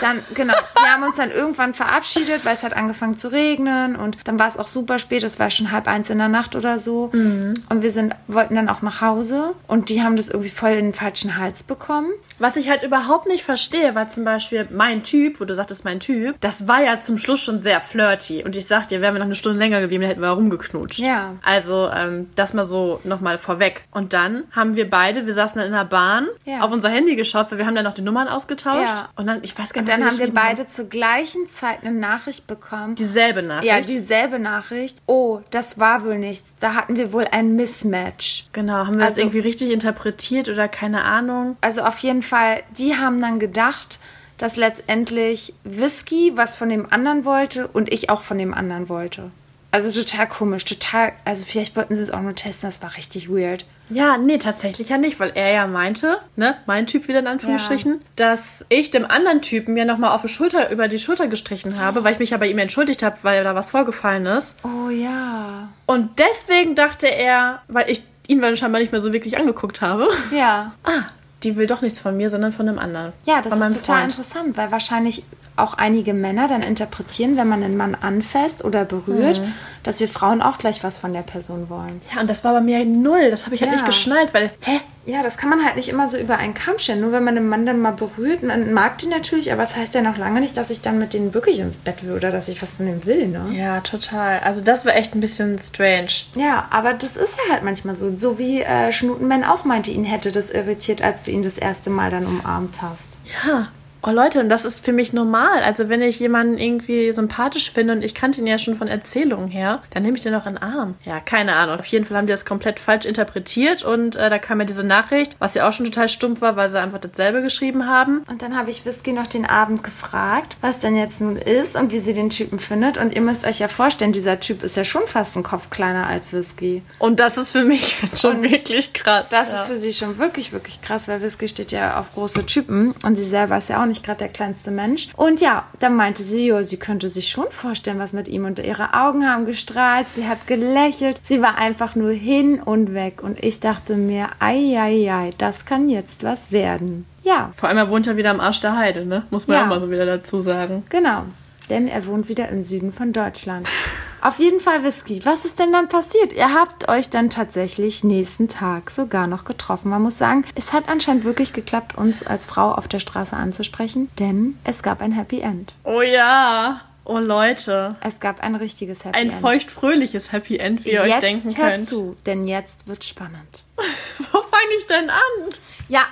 Dann, 0.00 0.20
genau. 0.34 0.54
Wir 0.54 0.92
haben 0.92 1.04
uns 1.04 1.16
dann 1.16 1.30
irgendwann 1.30 1.74
verabschiedet, 1.74 2.44
weil 2.44 2.54
es 2.54 2.64
hat 2.64 2.74
angefangen 2.74 3.16
zu 3.16 3.30
regnen 3.30 3.96
und 3.96 4.18
dann 4.24 4.38
war 4.38 4.48
es 4.48 4.58
auch 4.58 4.66
super 4.66 4.98
spät. 4.98 5.22
Es 5.22 5.38
war 5.38 5.50
schon 5.50 5.70
halb 5.70 5.86
eins 5.86 6.10
in 6.10 6.18
der 6.18 6.28
Nacht 6.28 6.56
oder 6.56 6.78
so. 6.78 7.10
Und 7.12 7.82
wir 7.82 7.90
sind, 7.90 8.14
wollten 8.26 8.56
dann 8.56 8.68
auch 8.68 8.82
nach 8.82 9.00
Hause 9.00 9.54
und 9.68 9.88
die 9.88 10.02
haben 10.02 10.16
das 10.16 10.30
irgendwie 10.30 10.50
voll 10.50 10.70
in 10.70 10.86
den 10.86 10.94
falschen 10.94 11.36
Hals 11.36 11.62
bekommen. 11.62 12.10
Was 12.38 12.56
ich 12.56 12.68
halt 12.68 12.82
überhaupt 12.82 13.26
nicht 13.28 13.44
verstehe, 13.44 13.94
war 13.94 14.08
zum 14.08 14.24
Beispiel 14.24 14.66
mein 14.70 15.02
Typ, 15.02 15.40
wo 15.40 15.44
du 15.44 15.54
sagtest, 15.54 15.84
mein 15.84 16.00
Typ, 16.00 16.40
das 16.40 16.66
war 16.68 16.82
ja 16.82 16.98
zum 17.00 17.18
Schluss 17.18 17.40
schon 17.40 17.60
sehr 17.60 17.80
flirty. 17.80 18.42
Und 18.44 18.56
ich 18.56 18.66
sag 18.66 18.88
dir, 18.88 19.00
wären 19.00 19.14
wir 19.14 19.18
noch 19.20 19.26
eine 19.26 19.34
Stunde 19.34 19.58
länger 19.58 19.80
geblieben, 19.80 20.02
dann 20.02 20.10
hätten 20.10 20.20
wir 20.22 20.28
rumgeknutscht. 20.30 20.98
Ja. 20.98 21.36
Also, 21.42 21.88
ähm, 21.94 22.28
das 22.36 22.54
mal 22.54 22.64
so 22.64 23.00
nochmal 23.04 23.38
vorweg. 23.38 23.84
Und 23.90 24.12
dann 24.12 24.44
haben 24.52 24.74
wir 24.74 24.88
beide, 24.88 25.26
wir 25.26 25.32
saßen 25.34 25.58
dann 25.58 25.66
in 25.68 25.72
der 25.74 25.84
Bahn, 25.84 26.26
Ja. 26.44 26.60
auf 26.60 26.72
unser 26.72 26.88
Handy 26.88 27.16
geschaut, 27.16 27.50
weil 27.50 27.58
wir 27.58 27.66
haben 27.66 27.74
dann 27.74 27.84
noch 27.84 27.94
die 27.94 28.02
Nummern 28.02 28.28
ausgetauscht. 28.28 28.88
Ja. 28.88 29.08
Und 29.16 29.26
dann, 29.26 29.42
ich 29.42 29.56
weiß 29.58 29.72
gar 29.72 29.80
Und 29.80 29.86
nicht, 29.88 29.98
dann 29.98 30.06
was 30.06 30.14
haben 30.14 30.26
wir 30.26 30.34
beide 30.34 30.66
zur 30.66 30.88
gleichen 30.88 31.46
Zeit 31.48 31.82
eine 31.84 31.92
Nachricht 31.92 32.46
bekommen. 32.46 32.94
Dieselbe 32.94 33.42
Nachricht. 33.42 33.64
ja, 33.72 33.80
dieselbe 33.80 34.38
Nachricht. 34.38 34.98
Oh, 35.06 35.40
das 35.50 35.78
war 35.78 36.04
wohl 36.04 36.18
nichts. 36.18 36.54
Da 36.60 36.74
hatten 36.74 36.96
wir 36.96 37.12
wohl 37.12 37.26
ein 37.30 37.56
Mismatch. 37.56 38.46
Genau, 38.52 38.74
haben 38.86 38.94
wir 38.94 39.00
das 39.04 39.10
Also- 39.14 39.22
irgendwie 39.22 39.40
richtig 39.40 39.70
interpretiert 39.70 40.48
oder 40.48 40.68
keine 40.68 41.04
Ahnung? 41.04 41.56
Also 41.60 41.82
auf 41.82 41.98
jeden 41.98 42.21
Fall, 42.22 42.62
die 42.76 42.96
haben 42.96 43.20
dann 43.20 43.38
gedacht, 43.38 43.98
dass 44.38 44.56
letztendlich 44.56 45.54
Whisky 45.64 46.32
was 46.34 46.56
von 46.56 46.68
dem 46.68 46.92
anderen 46.92 47.24
wollte 47.24 47.68
und 47.68 47.92
ich 47.92 48.10
auch 48.10 48.22
von 48.22 48.38
dem 48.38 48.54
anderen 48.54 48.88
wollte. 48.88 49.30
Also 49.70 49.90
total 50.02 50.28
komisch, 50.28 50.64
total. 50.66 51.12
Also 51.24 51.44
vielleicht 51.46 51.76
wollten 51.76 51.94
sie 51.94 52.02
es 52.02 52.10
auch 52.10 52.20
nur 52.20 52.34
testen, 52.34 52.68
das 52.68 52.82
war 52.82 52.94
richtig 52.96 53.30
weird. 53.30 53.64
Ja, 53.88 54.16
nee, 54.18 54.38
tatsächlich 54.38 54.88
ja 54.90 54.98
nicht, 54.98 55.18
weil 55.20 55.32
er 55.34 55.50
ja 55.52 55.66
meinte, 55.66 56.18
ne, 56.36 56.56
mein 56.66 56.86
Typ 56.86 57.08
wieder 57.08 57.18
in 57.20 57.26
Anführungsstrichen, 57.26 58.00
dass 58.16 58.64
ich 58.68 58.90
dem 58.90 59.04
anderen 59.04 59.42
Typen 59.42 59.76
ja 59.76 59.84
nochmal 59.84 60.14
auf 60.14 60.22
die 60.22 60.28
Schulter, 60.28 60.70
über 60.70 60.88
die 60.88 60.98
Schulter 60.98 61.26
gestrichen 61.28 61.78
habe, 61.78 62.04
weil 62.04 62.12
ich 62.14 62.18
mich 62.18 62.30
ja 62.30 62.36
bei 62.38 62.48
ihm 62.48 62.58
entschuldigt 62.58 63.02
habe, 63.02 63.16
weil 63.22 63.44
da 63.44 63.54
was 63.54 63.70
vorgefallen 63.70 64.26
ist. 64.26 64.56
Oh 64.62 64.88
ja. 64.90 65.68
Und 65.86 66.18
deswegen 66.18 66.74
dachte 66.74 67.06
er, 67.06 67.62
weil 67.68 67.90
ich 67.90 68.02
ihn 68.28 68.40
dann 68.40 68.56
scheinbar 68.56 68.80
nicht 68.80 68.92
mehr 68.92 69.00
so 69.00 69.12
wirklich 69.12 69.36
angeguckt 69.38 69.80
habe, 69.80 70.08
Ja. 70.32 70.72
ah, 70.84 71.02
die 71.44 71.56
will 71.56 71.66
doch 71.66 71.80
nichts 71.82 72.00
von 72.00 72.16
mir, 72.16 72.30
sondern 72.30 72.52
von 72.52 72.68
einem 72.68 72.78
anderen. 72.78 73.12
Ja, 73.24 73.40
das 73.42 73.52
ist 73.54 73.76
total 73.78 74.00
Freund. 74.00 74.12
interessant, 74.12 74.56
weil 74.56 74.70
wahrscheinlich 74.72 75.24
auch 75.56 75.74
einige 75.74 76.14
Männer 76.14 76.48
dann 76.48 76.62
interpretieren, 76.62 77.36
wenn 77.36 77.46
man 77.48 77.62
einen 77.62 77.76
Mann 77.76 77.94
anfasst 77.94 78.64
oder 78.64 78.84
berührt, 78.86 79.40
Mhm. 79.40 79.52
dass 79.82 80.00
wir 80.00 80.08
Frauen 80.08 80.40
auch 80.40 80.56
gleich 80.58 80.82
was 80.82 80.96
von 80.98 81.12
der 81.12 81.20
Person 81.22 81.68
wollen. 81.68 82.00
Ja, 82.14 82.20
und 82.22 82.30
das 82.30 82.42
war 82.42 82.54
bei 82.54 82.60
mir 82.62 82.84
null. 82.86 83.30
Das 83.30 83.44
habe 83.44 83.54
ich 83.54 83.60
halt 83.60 83.70
Ja. 83.70 83.76
nicht 83.76 83.86
geschnallt, 83.86 84.32
weil, 84.32 84.50
hä? 84.60 84.80
Ja, 85.04 85.22
das 85.22 85.36
kann 85.36 85.50
man 85.50 85.64
halt 85.64 85.76
nicht 85.76 85.88
immer 85.88 86.06
so 86.08 86.16
über 86.16 86.38
einen 86.38 86.54
Kamm 86.54 86.78
stellen. 86.78 87.00
Nur 87.00 87.12
wenn 87.12 87.24
man 87.24 87.36
einen 87.36 87.48
Mann 87.48 87.66
dann 87.66 87.80
mal 87.80 87.92
berührt, 87.92 88.42
man 88.42 88.72
mag 88.72 88.98
die 88.98 89.06
natürlich, 89.08 89.52
aber 89.52 89.62
es 89.62 89.74
heißt 89.74 89.94
ja 89.94 90.02
noch 90.02 90.16
lange 90.16 90.40
nicht, 90.40 90.56
dass 90.56 90.70
ich 90.70 90.80
dann 90.80 90.98
mit 90.98 91.12
denen 91.12 91.34
wirklich 91.34 91.58
ins 91.58 91.76
Bett 91.76 92.04
will 92.04 92.12
oder 92.12 92.30
dass 92.30 92.48
ich 92.48 92.62
was 92.62 92.72
von 92.72 92.86
denen 92.86 93.04
will, 93.04 93.26
ne? 93.28 93.48
Ja, 93.52 93.80
total. 93.80 94.38
Also 94.40 94.62
das 94.62 94.86
war 94.86 94.94
echt 94.94 95.14
ein 95.14 95.20
bisschen 95.20 95.58
strange. 95.58 96.12
Ja, 96.34 96.68
aber 96.70 96.94
das 96.94 97.16
ist 97.16 97.36
ja 97.38 97.52
halt 97.52 97.64
manchmal 97.64 97.96
so. 97.96 98.14
So 98.16 98.38
wie 98.38 98.62
äh, 98.62 98.92
Schnutenmann 98.92 99.44
auch 99.44 99.64
meinte, 99.64 99.90
ihn 99.90 100.04
hätte 100.04 100.30
das 100.30 100.50
irritiert, 100.50 101.02
als 101.02 101.24
du 101.24 101.32
ihn 101.32 101.42
das 101.42 101.58
erste 101.58 101.90
Mal 101.90 102.10
dann 102.10 102.26
umarmt 102.26 102.80
hast. 102.82 103.18
Ja. 103.44 103.68
Oh 104.04 104.10
Leute, 104.10 104.40
und 104.40 104.48
das 104.48 104.64
ist 104.64 104.84
für 104.84 104.92
mich 104.92 105.12
normal. 105.12 105.62
Also 105.64 105.88
wenn 105.88 106.02
ich 106.02 106.18
jemanden 106.18 106.58
irgendwie 106.58 107.12
sympathisch 107.12 107.70
finde 107.70 107.92
und 107.92 108.02
ich 108.02 108.16
kannte 108.16 108.40
ihn 108.40 108.48
ja 108.48 108.58
schon 108.58 108.76
von 108.76 108.88
Erzählungen 108.88 109.48
her, 109.48 109.80
dann 109.90 110.02
nehme 110.02 110.16
ich 110.16 110.22
den 110.24 110.34
auch 110.34 110.46
in 110.46 110.54
den 110.54 110.62
Arm. 110.62 110.96
Ja, 111.04 111.20
keine 111.20 111.54
Ahnung. 111.54 111.78
Auf 111.78 111.86
jeden 111.86 112.04
Fall 112.04 112.16
haben 112.16 112.26
die 112.26 112.32
das 112.32 112.44
komplett 112.44 112.80
falsch 112.80 113.06
interpretiert 113.06 113.84
und 113.84 114.16
äh, 114.16 114.28
da 114.28 114.38
kam 114.40 114.58
ja 114.58 114.66
diese 114.66 114.82
Nachricht, 114.82 115.36
was 115.38 115.54
ja 115.54 115.68
auch 115.68 115.72
schon 115.72 115.86
total 115.86 116.08
stumpf 116.08 116.40
war, 116.40 116.56
weil 116.56 116.68
sie 116.68 116.80
einfach 116.80 116.98
dasselbe 116.98 117.42
geschrieben 117.42 117.86
haben. 117.86 118.24
Und 118.28 118.42
dann 118.42 118.56
habe 118.56 118.70
ich 118.70 118.84
Whisky 118.84 119.12
noch 119.12 119.28
den 119.28 119.46
Abend 119.46 119.84
gefragt, 119.84 120.56
was 120.60 120.80
denn 120.80 120.96
jetzt 120.96 121.20
nun 121.20 121.36
ist 121.36 121.76
und 121.76 121.92
wie 121.92 122.00
sie 122.00 122.12
den 122.12 122.30
Typen 122.30 122.58
findet. 122.58 122.98
Und 122.98 123.14
ihr 123.14 123.20
müsst 123.20 123.46
euch 123.46 123.60
ja 123.60 123.68
vorstellen, 123.68 124.12
dieser 124.12 124.40
Typ 124.40 124.64
ist 124.64 124.76
ja 124.76 124.84
schon 124.84 125.06
fast 125.06 125.36
ein 125.36 125.44
Kopf 125.44 125.70
kleiner 125.70 126.08
als 126.08 126.32
Whisky. 126.32 126.82
Und 126.98 127.20
das 127.20 127.36
ist 127.36 127.52
für 127.52 127.64
mich 127.64 128.02
schon 128.16 128.38
Und 128.38 128.50
wirklich 128.50 128.92
krass. 128.92 129.28
Das 129.30 129.52
ja. 129.52 129.60
ist 129.60 129.66
für 129.66 129.76
sie 129.76 129.92
schon 129.92 130.18
wirklich, 130.18 130.52
wirklich 130.52 130.82
krass, 130.82 131.06
weil 131.06 131.22
Whisky 131.22 131.46
steht 131.46 131.70
ja 131.70 132.00
auf 132.00 132.12
große 132.14 132.46
Typen 132.46 132.94
und 133.04 133.14
sie 133.14 133.24
selber 133.24 133.58
ist 133.58 133.68
ja 133.68 133.80
auch 133.80 133.86
nicht 133.86 133.91
gerade 134.00 134.20
der 134.20 134.28
kleinste 134.28 134.70
Mensch. 134.70 135.08
Und 135.16 135.40
ja, 135.42 135.66
dann 135.80 135.96
meinte 135.96 136.22
sie, 136.22 136.46
jo, 136.46 136.62
sie 136.62 136.78
könnte 136.78 137.10
sich 137.10 137.28
schon 137.28 137.50
vorstellen, 137.50 137.98
was 137.98 138.14
mit 138.14 138.28
ihm 138.28 138.46
und 138.46 138.58
ihre 138.60 138.94
Augen 138.94 139.28
haben 139.28 139.44
gestrahlt, 139.44 140.06
sie 140.08 140.26
hat 140.26 140.46
gelächelt, 140.46 141.18
sie 141.22 141.42
war 141.42 141.58
einfach 141.58 141.94
nur 141.94 142.12
hin 142.12 142.62
und 142.62 142.94
weg 142.94 143.22
und 143.22 143.44
ich 143.44 143.60
dachte 143.60 143.96
mir, 143.96 144.28
ei, 144.38 144.78
ei, 144.78 145.12
ei, 145.12 145.30
das 145.36 145.66
kann 145.66 145.88
jetzt 145.90 146.24
was 146.24 146.52
werden. 146.52 147.04
Ja, 147.24 147.52
Vor 147.56 147.68
allem, 147.68 147.78
er 147.78 147.90
wohnt 147.90 148.06
ja 148.06 148.16
wieder 148.16 148.30
am 148.30 148.40
Arsch 148.40 148.60
der 148.60 148.76
Heide, 148.76 149.04
ne? 149.04 149.24
Muss 149.30 149.46
man 149.48 149.56
Ja. 149.58 149.64
auch 149.64 149.68
mal 149.68 149.80
so 149.80 149.90
wieder 149.90 150.06
dazu 150.06 150.40
sagen. 150.40 150.84
genau, 150.88 151.24
denn 151.68 151.88
er 151.88 152.06
wohnt 152.06 152.28
wieder 152.28 152.48
im 152.48 152.62
Süden 152.62 152.92
von 152.92 153.12
Deutschland. 153.12 153.68
Auf 154.22 154.38
jeden 154.38 154.60
Fall 154.60 154.84
Whisky. 154.84 155.20
Was 155.24 155.44
ist 155.44 155.58
denn 155.58 155.72
dann 155.72 155.88
passiert? 155.88 156.32
Ihr 156.32 156.54
habt 156.54 156.88
euch 156.88 157.10
dann 157.10 157.28
tatsächlich 157.28 158.04
nächsten 158.04 158.46
Tag 158.48 158.92
sogar 158.92 159.26
noch 159.26 159.44
getroffen. 159.44 159.90
Man 159.90 160.00
muss 160.02 160.16
sagen, 160.16 160.44
es 160.54 160.72
hat 160.72 160.88
anscheinend 160.88 161.24
wirklich 161.24 161.52
geklappt, 161.52 161.98
uns 161.98 162.24
als 162.24 162.46
Frau 162.46 162.70
auf 162.72 162.86
der 162.86 163.00
Straße 163.00 163.36
anzusprechen, 163.36 164.08
denn 164.20 164.56
es 164.62 164.84
gab 164.84 165.00
ein 165.00 165.10
Happy 165.10 165.40
End. 165.40 165.74
Oh 165.82 166.02
ja. 166.02 166.82
Oh 167.04 167.18
Leute. 167.18 167.96
Es 168.00 168.20
gab 168.20 168.40
ein 168.44 168.54
richtiges 168.54 169.04
Happy 169.04 169.18
Ein 169.18 169.30
End. 169.30 169.40
feuchtfröhliches 169.40 170.30
Happy 170.30 170.56
End, 170.58 170.84
wie 170.84 170.90
ihr 170.92 171.04
jetzt 171.04 171.14
euch 171.14 171.20
denken 171.20 171.56
hört 171.56 171.74
könnt. 171.74 171.88
zu, 171.88 172.14
denn 172.24 172.44
jetzt 172.46 172.86
wird 172.86 173.02
spannend. 173.02 173.64
Wo 174.30 174.38
fange 174.38 174.72
ich 174.78 174.86
denn 174.86 175.10
an? 175.10 175.52
Ja, 175.88 176.04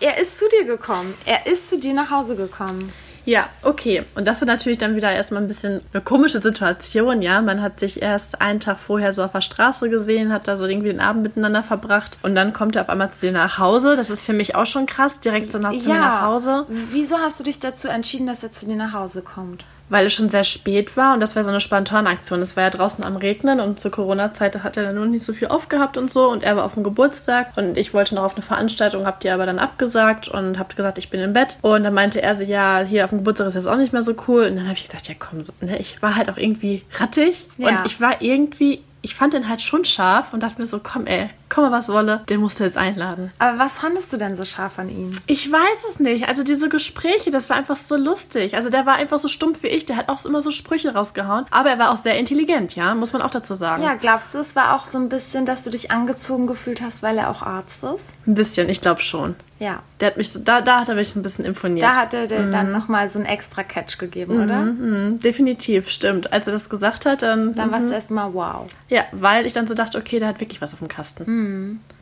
er 0.00 0.18
ist 0.18 0.40
zu 0.40 0.46
dir 0.48 0.64
gekommen. 0.64 1.14
Er 1.24 1.46
ist 1.46 1.70
zu 1.70 1.78
dir 1.78 1.94
nach 1.94 2.10
Hause 2.10 2.34
gekommen. 2.34 2.92
Ja, 3.28 3.46
okay. 3.62 4.04
Und 4.14 4.26
das 4.26 4.40
war 4.40 4.48
natürlich 4.48 4.78
dann 4.78 4.96
wieder 4.96 5.12
erstmal 5.12 5.42
ein 5.42 5.48
bisschen 5.48 5.82
eine 5.92 6.02
komische 6.02 6.40
Situation, 6.40 7.20
ja. 7.20 7.42
Man 7.42 7.60
hat 7.60 7.78
sich 7.78 8.00
erst 8.00 8.40
einen 8.40 8.58
Tag 8.58 8.78
vorher 8.78 9.12
so 9.12 9.22
auf 9.22 9.32
der 9.32 9.42
Straße 9.42 9.90
gesehen, 9.90 10.32
hat 10.32 10.48
da 10.48 10.56
so 10.56 10.64
irgendwie 10.64 10.88
den 10.88 11.00
Abend 11.00 11.24
miteinander 11.24 11.62
verbracht 11.62 12.16
und 12.22 12.34
dann 12.34 12.54
kommt 12.54 12.74
er 12.74 12.80
auf 12.80 12.88
einmal 12.88 13.12
zu 13.12 13.20
dir 13.20 13.32
nach 13.32 13.58
Hause. 13.58 13.96
Das 13.96 14.08
ist 14.08 14.22
für 14.22 14.32
mich 14.32 14.54
auch 14.54 14.64
schon 14.64 14.86
krass, 14.86 15.20
direkt 15.20 15.52
so 15.52 15.58
nach, 15.58 15.76
zu 15.76 15.90
mir 15.90 15.96
nach 15.96 16.22
Hause. 16.22 16.64
Wieso 16.68 17.18
hast 17.18 17.38
du 17.38 17.44
dich 17.44 17.60
dazu 17.60 17.88
entschieden, 17.88 18.26
dass 18.26 18.42
er 18.42 18.50
zu 18.50 18.64
dir 18.64 18.76
nach 18.76 18.94
Hause 18.94 19.20
kommt? 19.20 19.66
Weil 19.88 20.06
es 20.06 20.14
schon 20.14 20.28
sehr 20.30 20.44
spät 20.44 20.96
war 20.96 21.14
und 21.14 21.20
das 21.20 21.34
war 21.36 21.44
so 21.44 21.50
eine 21.50 21.60
spontane 21.60 22.08
Aktion. 22.08 22.42
Es 22.42 22.56
war 22.56 22.64
ja 22.64 22.70
draußen 22.70 23.04
am 23.04 23.16
Regnen 23.16 23.60
und 23.60 23.80
zur 23.80 23.90
Corona-Zeit 23.90 24.62
hat 24.62 24.76
er 24.76 24.82
dann 24.84 24.94
noch 24.96 25.06
nicht 25.06 25.24
so 25.24 25.32
viel 25.32 25.48
aufgehabt 25.48 25.96
und 25.96 26.12
so 26.12 26.28
und 26.30 26.42
er 26.42 26.56
war 26.56 26.64
auf 26.64 26.74
dem 26.74 26.82
Geburtstag 26.84 27.52
und 27.56 27.76
ich 27.78 27.94
wollte 27.94 28.14
noch 28.14 28.22
auf 28.24 28.34
eine 28.36 28.42
Veranstaltung, 28.42 29.06
hab 29.06 29.20
die 29.20 29.30
aber 29.30 29.46
dann 29.46 29.58
abgesagt 29.58 30.28
und 30.28 30.58
hab 30.58 30.74
gesagt, 30.76 30.98
ich 30.98 31.10
bin 31.10 31.20
im 31.20 31.32
Bett 31.32 31.58
und 31.62 31.84
dann 31.84 31.94
meinte 31.94 32.20
er 32.22 32.34
so, 32.34 32.44
ja, 32.44 32.80
hier 32.80 33.04
auf 33.04 33.10
dem 33.10 33.18
Geburtstag 33.18 33.48
ist 33.48 33.54
das 33.56 33.66
auch 33.66 33.76
nicht 33.76 33.92
mehr 33.92 34.02
so 34.02 34.14
cool 34.28 34.44
und 34.44 34.56
dann 34.56 34.64
habe 34.64 34.74
ich 34.76 34.84
gesagt, 34.84 35.08
ja 35.08 35.14
komm, 35.18 35.44
ne, 35.60 35.78
ich 35.78 36.00
war 36.02 36.16
halt 36.16 36.30
auch 36.30 36.36
irgendwie 36.36 36.82
rattig 36.98 37.46
Ja. 37.56 37.68
und 37.68 37.86
ich 37.86 38.00
war 38.00 38.20
irgendwie, 38.20 38.82
ich 39.02 39.14
fand 39.14 39.32
den 39.32 39.48
halt 39.48 39.62
schon 39.62 39.84
scharf 39.84 40.32
und 40.32 40.42
dachte 40.42 40.60
mir 40.60 40.66
so, 40.66 40.80
komm 40.82 41.06
ey, 41.06 41.30
komm 41.48 41.64
mal 41.64 41.72
was 41.72 41.88
wolle, 41.88 42.22
den 42.28 42.40
musst 42.40 42.60
du 42.60 42.64
jetzt 42.64 42.76
einladen. 42.76 43.32
Aber 43.38 43.58
was 43.58 43.78
fandest 43.78 44.12
du 44.12 44.16
denn 44.16 44.36
so 44.36 44.44
scharf 44.44 44.78
an 44.78 44.88
ihm? 44.88 45.10
Ich 45.26 45.50
weiß 45.50 45.84
es 45.88 46.00
nicht. 46.00 46.28
Also 46.28 46.42
diese 46.42 46.68
Gespräche, 46.68 47.30
das 47.30 47.48
war 47.48 47.56
einfach 47.56 47.76
so 47.76 47.96
lustig. 47.96 48.54
Also 48.54 48.70
der 48.70 48.86
war 48.86 48.96
einfach 48.96 49.18
so 49.18 49.28
stumpf 49.28 49.62
wie 49.62 49.68
ich. 49.68 49.86
Der 49.86 49.96
hat 49.96 50.08
auch 50.08 50.24
immer 50.24 50.40
so 50.40 50.50
Sprüche 50.50 50.94
rausgehauen. 50.94 51.46
Aber 51.50 51.70
er 51.70 51.78
war 51.78 51.92
auch 51.92 51.96
sehr 51.96 52.18
intelligent, 52.18 52.74
ja, 52.76 52.94
muss 52.94 53.12
man 53.12 53.22
auch 53.22 53.30
dazu 53.30 53.54
sagen. 53.54 53.82
Ja, 53.82 53.94
glaubst 53.94 54.34
du, 54.34 54.38
es 54.38 54.56
war 54.56 54.74
auch 54.74 54.84
so 54.84 54.98
ein 54.98 55.08
bisschen, 55.08 55.46
dass 55.46 55.64
du 55.64 55.70
dich 55.70 55.90
angezogen 55.90 56.46
gefühlt 56.46 56.80
hast, 56.80 57.02
weil 57.02 57.18
er 57.18 57.30
auch 57.30 57.42
Arzt 57.42 57.84
ist? 57.84 58.06
Ein 58.26 58.34
bisschen, 58.34 58.68
ich 58.68 58.80
glaube 58.80 59.00
schon. 59.00 59.36
Ja. 59.58 59.82
Der 59.98 60.08
hat 60.08 60.16
mich 60.16 60.30
so, 60.30 60.38
da, 60.38 60.60
da 60.60 60.80
hat 60.80 60.88
er 60.88 60.94
mich 60.94 61.10
so 61.10 61.18
ein 61.18 61.22
bisschen 61.24 61.44
imponiert. 61.44 61.84
Da 61.84 61.96
hat 61.96 62.14
er 62.14 62.28
dir 62.28 62.48
dann 62.48 62.70
nochmal 62.70 63.08
so 63.08 63.18
einen 63.18 63.26
extra 63.26 63.64
Catch 63.64 63.98
gegeben, 63.98 64.40
oder? 64.40 64.62
Mhm, 64.62 65.18
definitiv, 65.18 65.90
stimmt. 65.90 66.32
Als 66.32 66.46
er 66.46 66.52
das 66.52 66.68
gesagt 66.68 67.06
hat, 67.06 67.22
dann, 67.22 67.54
Dann 67.54 67.72
warst 67.72 67.90
du 67.90 67.94
erstmal 67.94 68.32
wow. 68.34 68.66
ja, 68.88 69.02
weil 69.10 69.46
ich 69.46 69.54
dann 69.54 69.66
so 69.66 69.74
dachte, 69.74 69.98
okay, 69.98 70.20
der 70.20 70.28
hat 70.28 70.40
wirklich 70.40 70.60
was 70.60 70.74
auf 70.74 70.78
dem 70.78 70.86
Kasten. 70.86 71.24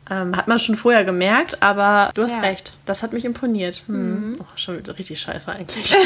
Ähm, 0.09 0.35
hat 0.37 0.47
man 0.47 0.57
schon 0.59 0.77
vorher 0.77 1.03
gemerkt, 1.03 1.61
aber 1.61 2.11
du 2.15 2.23
hast 2.23 2.35
Ja. 2.35 2.41
recht. 2.41 2.73
Das 2.85 3.03
hat 3.03 3.11
mich 3.13 3.25
imponiert. 3.25 3.83
Hm. 3.87 4.37
Oh, 4.39 4.45
schon 4.55 4.77
wieder 4.77 4.97
richtig 4.97 5.19
scheiße 5.19 5.51
eigentlich. 5.51 5.93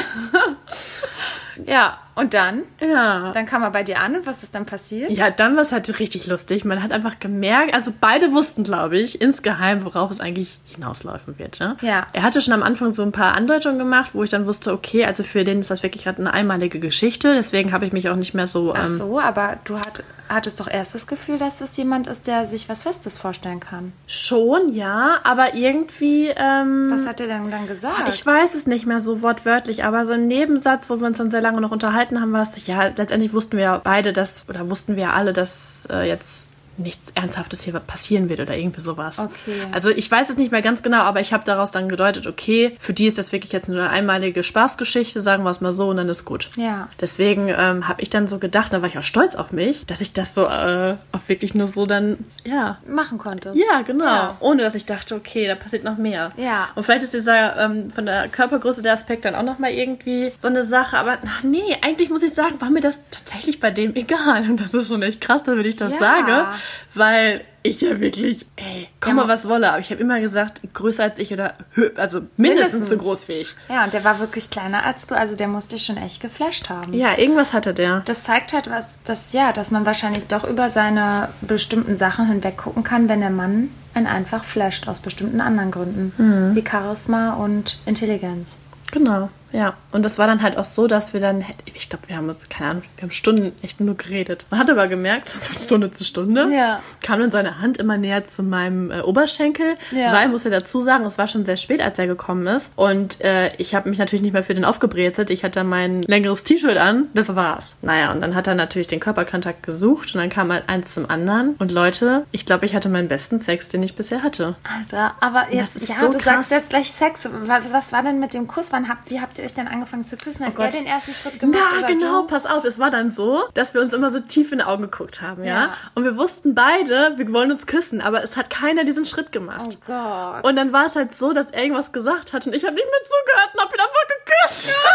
Ja, 1.66 2.00
und 2.16 2.34
dann? 2.34 2.64
ja. 2.80 3.32
Dann 3.32 3.46
kam 3.46 3.64
er 3.64 3.72
bei 3.72 3.84
dir 3.84 4.00
an 4.02 4.16
und 4.16 4.26
was 4.26 4.44
ist 4.44 4.54
dann 4.56 4.66
passiert? 4.66 5.12
Ja, 5.12 5.30
dann 5.30 5.56
war 5.56 5.62
es 5.62 5.72
halt 5.72 6.00
richtig 6.00 6.28
lustig. 6.28 6.66
Man 6.66 6.84
hat 6.84 6.92
einfach 6.92 7.20
gemerkt, 7.20 7.74
also 7.74 7.92
beide 8.00 8.32
wussten, 8.32 8.64
glaube 8.64 8.98
ich, 9.00 9.22
insgeheim, 9.22 9.86
worauf 9.86 10.12
es 10.12 10.20
eigentlich 10.20 10.60
hinauslaufen 10.76 11.40
wird. 11.40 11.60
Ne? 11.60 11.78
Ja. 11.82 12.08
Er 12.14 12.24
hatte 12.24 12.42
schon 12.42 12.54
am 12.54 12.64
Anfang 12.64 12.92
so 12.92 13.02
ein 13.04 13.12
paar 13.12 13.34
Andeutungen 13.36 13.78
gemacht, 13.78 14.12
wo 14.14 14.24
ich 14.24 14.30
dann 14.30 14.46
wusste, 14.46 14.74
okay, 14.74 15.06
also 15.06 15.24
für 15.24 15.44
den 15.44 15.60
ist 15.60 15.70
das 15.72 15.84
wirklich 15.84 16.04
gerade 16.04 16.20
eine 16.20 16.34
einmalige 16.34 16.80
Geschichte. 16.80 17.34
Deswegen 17.34 17.72
habe 17.72 17.86
ich 17.86 17.94
mich 17.94 18.10
auch 18.10 18.16
nicht 18.16 18.34
mehr 18.34 18.48
so. 18.48 18.74
Ach 18.76 18.88
Ähm, 18.88 18.94
so, 18.94 19.20
aber 19.20 19.58
du 19.64 19.78
hat, 19.78 20.04
hattest 20.30 20.60
doch 20.60 20.68
erst 20.70 20.96
das 20.96 21.08
Gefühl, 21.08 21.38
dass 21.38 21.62
es 21.62 21.76
jemand 21.78 22.08
ist, 22.08 22.28
der 22.28 22.46
sich 22.48 22.68
was 22.70 22.84
Festes 22.84 23.18
vorstellen 23.18 23.60
kann. 23.60 23.94
schon, 24.08 24.74
ja, 24.74 25.20
aber 25.24 25.54
irgendwie. 25.56 26.28
Ähm, 26.36 26.90
Was 26.92 27.08
hat 27.08 27.20
er 27.22 27.28
denn 27.28 27.50
dann 27.52 27.68
gesagt? 27.68 27.96
ich 28.10 28.26
weiß 28.26 28.56
es 28.56 28.68
nicht 28.68 28.86
mehr 28.86 29.00
so 29.02 29.22
wortwörtlich, 29.22 29.84
aber 29.84 30.06
so 30.06 30.14
ein 30.14 30.28
Nebensatz, 30.28 30.90
wo 30.90 30.98
wir 31.00 31.08
uns 31.08 31.18
dann 31.18 31.32
sehr 31.32 31.42
lange 31.42 31.62
noch 31.62 31.72
unterhalten 31.72 32.11
haben, 32.20 32.34
war 32.34 32.44
es. 32.44 32.68
Ja, 32.68 32.84
letztendlich 32.84 33.34
wussten 33.34 33.58
wir 33.58 33.80
beide, 33.84 34.14
dass, 34.14 34.48
oder 34.50 34.70
wussten 34.70 34.96
wir 34.96 35.14
alle, 35.14 35.34
dass 35.34 35.88
äh, 35.92 36.08
jetzt 36.08 36.51
nichts 36.78 37.12
Ernsthaftes 37.12 37.62
hier 37.62 37.74
passieren 37.80 38.30
wird 38.30 38.40
oder 38.40 38.56
irgendwie 38.58 38.82
sowas. 38.82 39.20
Okay. 39.20 39.62
Also 39.72 39.90
ich 39.90 40.10
weiß 40.10 40.30
es 40.30 40.38
nicht 40.38 40.52
mehr 40.52 40.62
ganz 40.62 40.82
genau, 40.82 41.00
aber 41.02 41.20
ich 41.22 41.34
habe 41.34 41.44
daraus 41.44 41.72
dann 41.72 41.90
gedeutet, 41.90 42.28
okay, 42.28 42.76
für 42.80 42.94
die 42.94 43.08
ist 43.08 43.18
das 43.18 43.32
wirklich 43.32 43.52
jetzt 43.52 43.70
nur 43.70 43.80
eine 43.80 43.90
einmalige 43.90 44.42
Spaßgeschichte, 44.44 45.22
sagen 45.22 45.44
wir 45.44 45.50
es 45.52 45.62
mal 45.62 45.74
so, 45.74 45.90
und 45.90 45.98
dann 45.98 46.10
ist 46.10 46.26
gut. 46.26 46.50
Ja. 46.56 46.88
Deswegen 47.00 47.50
ähm, 47.50 47.88
habe 47.88 48.02
ich 48.02 48.10
dann 48.10 48.28
so 48.28 48.40
gedacht, 48.40 48.74
da 48.74 48.82
war 48.82 48.88
ich 48.90 48.98
auch 48.98 49.04
stolz 49.04 49.36
auf 49.36 49.52
mich, 49.52 49.86
dass 49.86 50.02
ich 50.02 50.14
das 50.14 50.34
so 50.34 50.46
äh, 50.46 50.96
auch 51.12 51.20
wirklich 51.28 51.54
nur 51.56 51.68
so 51.68 51.86
dann, 51.86 52.18
ja, 52.44 52.78
Machen 52.88 53.18
konntest. 53.18 53.58
ja, 53.60 53.82
genau. 53.82 54.06
Ja. 54.06 54.38
Ohne 54.40 54.64
dass 54.64 54.76
ich 54.76 54.86
dachte, 54.86 55.16
okay, 55.16 55.48
da 55.48 55.56
passiert 55.56 55.84
noch 55.84 55.98
mehr. 55.98 56.32
Ja. 56.38 56.70
Und 56.76 56.84
vielleicht 56.84 57.04
ist 57.04 57.14
dieser 57.14 57.58
ähm, 57.66 57.90
von 57.92 58.06
der 58.06 58.28
Körpergröße 58.30 58.82
der 58.82 58.94
Aspekt 58.94 59.26
dann 59.26 59.36
auch 59.36 59.44
nochmal 59.44 59.72
irgendwie 59.72 60.32
so 60.38 60.48
eine 60.48 60.64
Sache. 60.64 60.98
Aber 60.98 61.18
ach 61.26 61.44
nee, 61.44 61.78
eigentlich 61.82 62.10
muss 62.10 62.24
ich 62.24 62.34
sagen, 62.34 62.60
war 62.60 62.70
mir 62.70 62.82
das 62.82 63.00
tatsächlich 63.12 63.60
bei 63.60 63.72
dem 63.72 63.96
egal. 63.96 64.44
Und 64.50 64.58
das 64.60 64.74
ist 64.74 64.88
schon 64.90 65.02
echt 65.04 65.22
krass, 65.22 65.44
damit 65.44 65.66
ich 65.68 65.76
das 65.76 65.94
Ja. 65.94 66.00
sage. 66.00 66.46
Weil 66.94 67.42
ich 67.64 67.82
ja 67.82 68.00
wirklich, 68.00 68.48
ey, 68.56 68.90
komm 69.00 69.18
Ja, 69.18 69.24
mal 69.24 69.28
was 69.28 69.48
wolle. 69.48 69.70
Aber 69.70 69.80
ich 69.80 69.92
habe 69.92 70.02
immer 70.02 70.20
gesagt, 70.20 70.62
größer 70.74 71.04
als 71.04 71.20
ich 71.20 71.32
oder 71.32 71.54
also 71.96 72.22
mindestens, 72.38 72.38
Mindestens. 72.38 72.90
so 72.90 72.98
groß 72.98 73.28
wie 73.28 73.34
ich. 73.34 73.56
Ja, 73.70 73.84
und 73.84 73.94
der 73.94 74.04
war 74.04 74.20
wirklich 74.20 74.50
kleiner 74.50 74.84
als 74.84 75.06
du, 75.06 75.16
also 75.16 75.36
der 75.36 75.48
musste 75.48 75.76
dich 75.76 75.86
schon 75.86 75.98
echt 75.98 76.22
geflasht 76.22 76.70
haben. 76.70 76.92
Ja, 76.94 77.18
irgendwas 77.18 77.54
hatte 77.54 77.74
der. 77.74 78.02
Das 78.06 78.24
zeigt 78.24 78.54
halt 78.54 78.70
was, 78.70 79.00
dass 79.04 79.32
ja, 79.34 79.52
dass 79.54 79.72
man 79.72 79.86
wahrscheinlich 79.86 80.26
doch 80.28 80.44
über 80.44 80.70
seine 80.70 81.30
bestimmten 81.42 81.96
Sachen 81.96 82.28
hinweg 82.28 82.58
gucken 82.58 82.84
kann, 82.84 83.08
wenn 83.10 83.20
der 83.22 83.30
Mann 83.30 83.70
einen 83.94 84.08
einfach 84.08 84.44
flasht 84.44 84.88
aus 84.88 85.00
bestimmten 85.02 85.40
anderen 85.42 85.70
Gründen, 85.72 86.14
Mhm. 86.18 86.56
wie 86.56 86.64
Charisma 86.68 87.34
und 87.34 87.80
Intelligenz. 87.86 88.58
Genau, 88.92 89.30
ja. 89.52 89.74
Und 89.92 90.04
das 90.04 90.18
war 90.18 90.28
dann 90.28 90.42
halt 90.42 90.58
auch 90.58 90.64
so, 90.64 90.88
dass 90.88 91.14
wir 91.14 91.20
dann, 91.22 91.44
ich 91.74 91.90
glaube, 91.90 92.08
wir 92.08 92.18
haben 92.18 92.28
uns, 92.30 92.48
keine 92.50 92.70
Ahnung, 92.72 92.84
wir 92.98 93.04
haben 93.04 93.12
Stunden 93.12 93.54
echt 93.62 93.80
nur 93.80 93.96
geredet. 93.96 94.46
Man 94.50 94.60
hat 94.60 94.70
aber 94.70 94.88
gemerkt, 94.88 95.30
von 95.32 95.58
Stunde 95.58 95.92
zu 95.92 96.04
Stunde 96.04 96.48
Ja. 96.54 96.82
kam 97.02 97.20
dann 97.20 97.32
seine 97.32 97.62
Hand 97.62 97.78
immer 97.78 97.98
näher 97.98 98.24
zu 98.26 98.44
meinem 98.44 98.92
äh, 98.92 99.02
Oberschenkel, 99.02 99.78
Ja. 99.92 100.14
weil, 100.14 100.30
muss 100.30 100.46
er 100.46 100.52
dazu 100.52 100.82
sagen, 100.82 101.06
es 101.06 101.18
war 101.18 101.28
schon 101.28 101.46
sehr 101.46 101.58
spät, 101.58 101.82
als 101.82 102.00
er 102.00 102.08
gekommen 102.08 102.48
ist. 102.48 102.72
Und 102.76 103.22
äh, 103.22 103.52
ich 103.58 103.76
habe 103.76 103.90
mich 103.90 104.00
natürlich 104.00 104.22
nicht 104.22 104.34
mehr 104.34 104.44
für 104.44 104.54
den 104.54 104.66
aufgebrezelt. 104.66 105.30
Ich 105.30 105.44
hatte 105.44 105.64
mein 105.64 106.04
längeres 106.04 106.44
T-Shirt 106.44 106.78
an, 106.78 107.08
das 107.14 107.36
war's. 107.36 107.76
Naja, 107.82 108.12
und 108.12 108.22
dann 108.22 108.36
hat 108.36 108.48
er 108.48 108.56
natürlich 108.56 108.88
den 108.88 109.00
Körperkontakt 109.00 109.64
gesucht 109.64 110.14
und 110.16 110.20
dann 110.22 110.30
kam 110.30 110.52
halt 110.52 110.64
eins 110.68 110.94
zum 110.94 111.10
anderen. 111.10 111.56
Und 111.60 111.72
Leute, 111.72 112.26
ich 112.32 112.46
glaube, 112.46 112.66
ich 112.66 112.76
hatte 112.76 112.90
meinen 112.90 113.08
besten 113.08 113.40
Sex, 113.40 113.70
den 113.70 113.84
ich 113.84 113.96
bisher 113.96 114.24
hatte. 114.24 114.56
Alter, 114.64 115.16
aber 115.20 115.48
jetzt, 115.52 115.76
ist 115.76 115.90
ja, 115.90 115.96
so 115.96 116.10
du 116.10 116.18
krass. 116.18 116.50
sagst 116.50 116.52
jetzt 116.52 116.70
gleich 116.70 116.92
Sex. 116.92 117.30
Was, 117.44 117.72
was 117.74 117.92
war 117.94 118.04
denn 118.04 118.20
mit 118.20 118.34
dem 118.34 118.48
Kuss? 118.48 118.72
Wann 118.72 118.88
habt, 118.90 119.10
wie 119.10 119.20
habt 119.22 119.38
ihr 119.38 119.41
ihr 119.42 119.46
euch 119.46 119.54
dann 119.54 119.68
angefangen 119.68 120.06
zu 120.06 120.16
küssen? 120.16 120.46
Hat 120.46 120.54
Oh 120.58 120.62
er 120.62 120.70
den 120.70 120.86
ersten 120.86 121.14
Schritt 121.14 121.40
gemacht? 121.40 121.62
Oder 121.78 121.88
genau, 121.88 122.22
Du? 122.22 122.28
pass 122.28 122.46
auf, 122.46 122.64
es 122.64 122.80
war 122.80 122.90
dann 122.92 123.12
so, 123.12 123.44
dass 123.54 123.74
wir 123.74 123.82
uns 123.82 123.92
immer 123.94 124.10
so 124.10 124.20
tief 124.22 124.52
in 124.52 124.60
die 124.60 124.64
Augen 124.64 124.84
geguckt 124.84 125.22
haben, 125.22 125.44
ja? 125.44 125.54
Ja. 125.66 125.74
Und 125.96 126.04
wir 126.06 126.16
wussten 126.18 126.56
beide, 126.56 127.14
wir 127.18 127.32
wollen 127.34 127.52
uns 127.52 127.68
küssen, 127.68 128.00
aber 128.02 128.24
es 128.24 128.38
hat 128.38 128.50
keiner 128.50 128.84
diesen 128.86 129.04
Schritt 129.06 129.32
gemacht. 129.32 129.62
Oh 129.66 129.78
Gott. 129.88 130.44
Und 130.46 130.56
dann 130.56 130.72
war 130.72 130.86
es 130.86 130.96
halt 130.96 131.16
so, 131.16 131.34
dass 131.34 131.52
er 131.52 131.64
irgendwas 131.64 131.92
gesagt 131.92 132.32
hat 132.34 132.48
und 132.48 132.56
ich 132.56 132.64
habe 132.64 132.76
nicht 132.76 132.86
mehr 132.86 133.02
zugehört 133.04 133.50
und 133.54 133.62
hab 133.62 133.74
ihn 133.74 133.80
einfach 133.80 134.08
geküsst. 134.08 134.76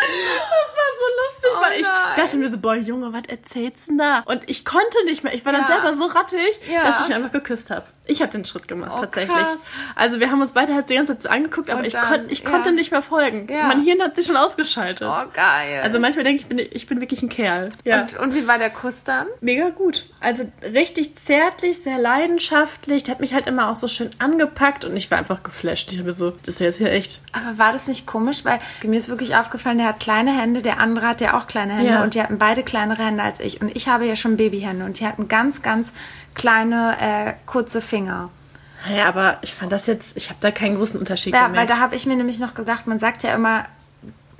Das 0.00 0.06
war 0.76 0.90
so 1.00 1.06
lustig, 1.24 1.50
Oh 1.56 1.60
weil 1.60 1.80
ich 1.80 1.86
nein. 1.86 2.16
dachte 2.16 2.36
mir 2.36 2.48
so, 2.48 2.58
boah, 2.58 2.74
Junge, 2.76 3.12
was 3.12 3.22
erzählst 3.28 3.88
du 3.88 3.90
denn 3.92 3.98
da? 3.98 4.20
Und 4.26 4.48
ich 4.48 4.64
konnte 4.64 5.04
nicht 5.06 5.24
mehr. 5.24 5.34
Ich 5.34 5.44
war 5.44 5.52
dann 5.52 5.62
Ja. 5.62 5.66
selber 5.68 5.92
so 5.94 6.04
rattig, 6.06 6.60
Ja. 6.70 6.84
dass 6.84 7.00
ich 7.00 7.06
ihn 7.08 7.14
einfach 7.14 7.32
geküsst 7.32 7.70
habe. 7.70 7.84
Ich 8.10 8.20
habe 8.22 8.32
den 8.32 8.44
Schritt 8.44 8.66
gemacht, 8.66 8.92
Oh, 8.94 9.00
tatsächlich. 9.00 9.36
krass. 9.36 9.60
Also 9.94 10.18
wir 10.18 10.30
haben 10.30 10.40
uns 10.42 10.52
beide 10.52 10.74
halt 10.74 10.88
die 10.90 10.94
ganze 10.94 11.12
Zeit 11.12 11.22
so 11.22 11.28
angeguckt, 11.28 11.70
aber 11.70 11.80
Und 11.80 11.84
ich, 11.86 11.92
dann, 11.92 12.06
kon 12.08 12.20
ich 12.30 12.40
ja. 12.42 12.50
konnte 12.50 12.72
nicht 12.72 12.90
mehr 12.90 13.02
folgen. 13.02 13.46
Ja. 13.50 13.68
Mein 13.68 13.82
Hirn 13.82 14.00
hat 14.02 14.16
sich 14.16 14.26
schon 14.26 14.36
ausgeschaltet. 14.36 15.06
Oh, 15.06 15.24
geil. 15.34 15.80
Also 15.82 15.98
manchmal 16.00 16.24
denke 16.24 16.36
ich, 16.38 16.42
ich 16.42 16.48
bin, 16.48 16.58
ich 16.58 16.86
bin 16.86 17.00
wirklich 17.00 17.22
ein 17.22 17.28
Kerl. 17.28 17.68
Ja. 17.84 18.00
und, 18.00 18.18
und 18.18 18.34
wie 18.34 18.48
war 18.48 18.58
der 18.58 18.70
Kuss 18.70 19.04
dann? 19.04 19.26
Mega 19.40 19.68
gut. 19.68 20.06
Also 20.20 20.50
richtig 20.62 21.16
zärtlich, 21.16 21.82
sehr 21.82 21.98
leidenschaftlich. 21.98 23.02
Der 23.02 23.12
hat 23.14 23.20
mich 23.20 23.34
halt 23.34 23.46
immer 23.46 23.68
auch 23.70 23.76
so 23.76 23.88
schön 23.88 24.10
angepackt 24.18 24.84
und 24.86 24.96
ich 24.96 25.10
war 25.10 25.18
einfach 25.18 25.42
geflasht. 25.42 25.92
Ich 25.92 25.98
habe 25.98 26.12
so, 26.12 26.30
das 26.30 26.54
ist 26.54 26.60
ja 26.60 26.66
jetzt 26.66 26.78
hier 26.78 26.90
echt. 26.90 27.20
Aber 27.32 27.58
war 27.58 27.72
das 27.74 27.88
nicht 27.88 28.06
komisch? 28.06 28.44
Weil 28.44 28.58
mir 28.82 28.96
ist 28.96 29.08
wirklich 29.10 29.36
aufgefallen, 29.36 29.78
der 29.78 29.88
hat 29.88 30.00
kleine 30.00 30.30
Hände, 30.38 30.62
der 30.62 30.80
andere 30.80 31.06
hat 31.08 31.20
ja 31.20 31.36
auch 31.36 31.46
kleine 31.46 31.74
Hände 31.74 31.92
Ja. 31.92 32.02
und 32.02 32.14
die 32.14 32.22
hatten 32.22 32.38
beide 32.38 32.62
kleinere 32.62 33.04
Hände 33.04 33.22
als 33.22 33.40
ich. 33.40 33.60
Und 33.60 33.76
ich 33.76 33.86
habe 33.88 34.06
ja 34.06 34.16
schon 34.16 34.36
Babyhände 34.38 34.84
und 34.86 34.98
die 34.98 35.06
hatten 35.06 35.28
ganz, 35.28 35.60
ganz 35.62 35.92
kleine, 36.34 36.96
äh, 37.00 37.32
kurze 37.46 37.80
Finger. 37.80 37.97
Ja, 38.06 39.06
aber 39.08 39.38
ich 39.42 39.54
fand 39.54 39.72
das 39.72 39.86
jetzt, 39.86 40.16
ich 40.16 40.28
habe 40.30 40.38
da 40.40 40.50
keinen 40.50 40.76
großen 40.76 40.98
Unterschied 40.98 41.34
Ja, 41.34 41.42
weil 41.42 41.48
gemerkt. 41.50 41.70
da 41.70 41.78
habe 41.78 41.96
ich 41.96 42.06
mir 42.06 42.16
nämlich 42.16 42.38
noch 42.38 42.54
gedacht, 42.54 42.86
man 42.86 42.98
sagt 42.98 43.22
ja 43.24 43.34
immer, 43.34 43.64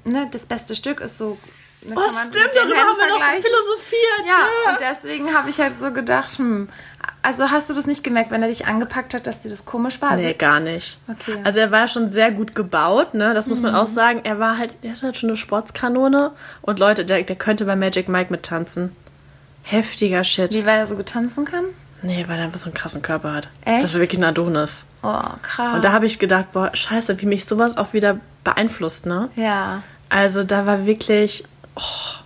ne, 0.04 0.28
das 0.30 0.46
beste 0.46 0.74
Stück 0.74 1.00
ist 1.00 1.18
so. 1.18 1.38
Ne, 1.84 1.94
oh, 1.96 2.08
stimmt, 2.08 2.50
darüber 2.54 2.76
haben 2.76 2.96
wir 2.96 3.08
noch 3.08 3.24
philosophiert. 3.42 4.26
Ja, 4.26 4.72
und 4.72 4.80
deswegen 4.80 5.34
habe 5.34 5.48
ich 5.50 5.58
halt 5.60 5.78
so 5.78 5.92
gedacht, 5.92 6.38
hm, 6.38 6.68
also 7.22 7.50
hast 7.50 7.68
du 7.68 7.74
das 7.74 7.86
nicht 7.86 8.02
gemerkt, 8.04 8.30
wenn 8.30 8.42
er 8.42 8.48
dich 8.48 8.66
angepackt 8.66 9.12
hat, 9.14 9.26
dass 9.26 9.42
dir 9.42 9.48
das 9.48 9.64
komisch 9.64 10.00
war? 10.00 10.12
Also, 10.12 10.26
Nee, 10.26 10.34
gar 10.34 10.60
nicht. 10.60 10.98
Okay. 11.08 11.36
Mhm. 11.36 11.46
Also 11.46 11.60
er 11.60 11.70
war 11.70 11.88
schon 11.88 12.10
sehr 12.10 12.30
gut 12.30 12.54
gebaut, 12.54 13.14
ne? 13.14 13.34
Das 13.34 13.48
muss 13.48 13.60
man 13.60 13.74
auch 13.74 13.86
sagen. 13.86 14.20
Er 14.24 14.38
war 14.38 14.56
halt, 14.58 14.74
er 14.82 14.92
ist 14.92 15.02
halt 15.02 15.16
schon 15.18 15.30
eine 15.30 15.36
Sportskanone. 15.36 16.32
Und 16.62 16.78
Leute, 16.78 17.04
der, 17.04 17.22
der 17.22 17.36
könnte 17.36 17.64
bei 17.64 17.76
Magic 17.76 18.08
Mike 18.08 18.30
mittanzen. 18.30 18.94
Heftiger 19.62 20.24
Shit. 20.24 20.52
wie 20.52 20.64
weil 20.64 20.78
er 20.78 20.86
so 20.86 20.96
gut 20.96 21.06
tanzen 21.06 21.44
kann? 21.44 21.64
Nee, 22.02 22.24
weil 22.28 22.38
er 22.38 22.44
einfach 22.44 22.58
so 22.58 22.66
einen 22.66 22.74
krassen 22.74 23.02
Körper 23.02 23.32
hat. 23.34 23.48
Echt? 23.64 23.82
Das 23.82 23.92
ist 23.94 23.98
wirklich 24.00 24.20
ein 24.20 24.24
Adonis. 24.24 24.84
Oh, 25.02 25.20
krass. 25.42 25.74
Und 25.74 25.84
da 25.84 25.92
habe 25.92 26.06
ich 26.06 26.18
gedacht, 26.18 26.52
boah, 26.52 26.70
scheiße, 26.74 27.20
wie 27.20 27.26
mich 27.26 27.44
sowas 27.44 27.76
auch 27.76 27.92
wieder 27.92 28.18
beeinflusst, 28.44 29.06
ne? 29.06 29.28
Ja. 29.36 29.82
Also 30.08 30.44
da 30.44 30.64
war 30.66 30.86
wirklich, 30.86 31.44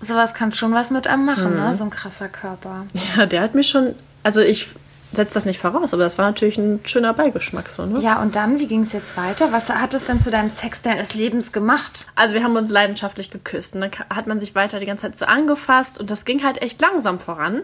Sowas 0.01 0.35
kann 0.35 0.53
schon 0.55 0.73
was 0.73 0.91
mit 0.91 1.07
einem 1.07 1.25
machen, 1.27 1.51
Mhm. 1.53 1.61
ne? 1.61 1.75
So 1.75 1.85
ein 1.85 1.91
krasser 1.91 2.29
Körper. 2.29 2.87
ja, 3.16 3.27
der 3.27 3.43
hat 3.43 3.55
mich 3.55 3.68
schon, 3.68 3.95
also 4.23 4.41
ich 4.41 4.68
setze 5.12 5.35
das 5.35 5.45
nicht 5.45 5.61
voraus, 5.61 5.93
aber 5.93 6.03
das 6.05 6.16
war 6.16 6.25
natürlich 6.25 6.57
ein 6.57 6.81
schöner 6.85 7.12
Beigeschmack 7.12 7.68
so, 7.68 7.85
ne? 7.85 8.01
Ja, 8.01 8.20
und 8.23 8.35
dann, 8.35 8.59
wie 8.61 8.66
ging 8.66 8.81
es 8.83 8.93
jetzt 8.93 9.14
weiter? 9.18 9.53
Was 9.53 9.68
hat 9.68 9.93
es 9.93 10.07
denn 10.07 10.20
zu 10.20 10.31
deinem 10.31 10.49
Sex 10.49 10.81
deines 10.81 11.12
Lebens 11.14 11.53
gemacht? 11.53 12.07
Also 12.14 12.33
wir 12.35 12.43
haben 12.43 12.57
uns 12.57 12.70
leidenschaftlich 12.70 13.31
geküsst 13.31 13.75
und 13.75 13.83
dann 13.83 13.91
ka- 13.91 14.07
hat 14.09 14.27
man 14.27 14.41
sich 14.41 14.55
weiter 14.55 14.81
die 14.81 14.87
ganze 14.87 15.03
Zeit 15.03 15.18
so 15.18 15.27
angefasst 15.27 16.01
und 16.01 16.11
das 16.11 16.25
ging 16.25 16.43
halt 16.43 16.62
echt 16.62 16.81
langsam 16.81 17.20
voran, 17.20 17.61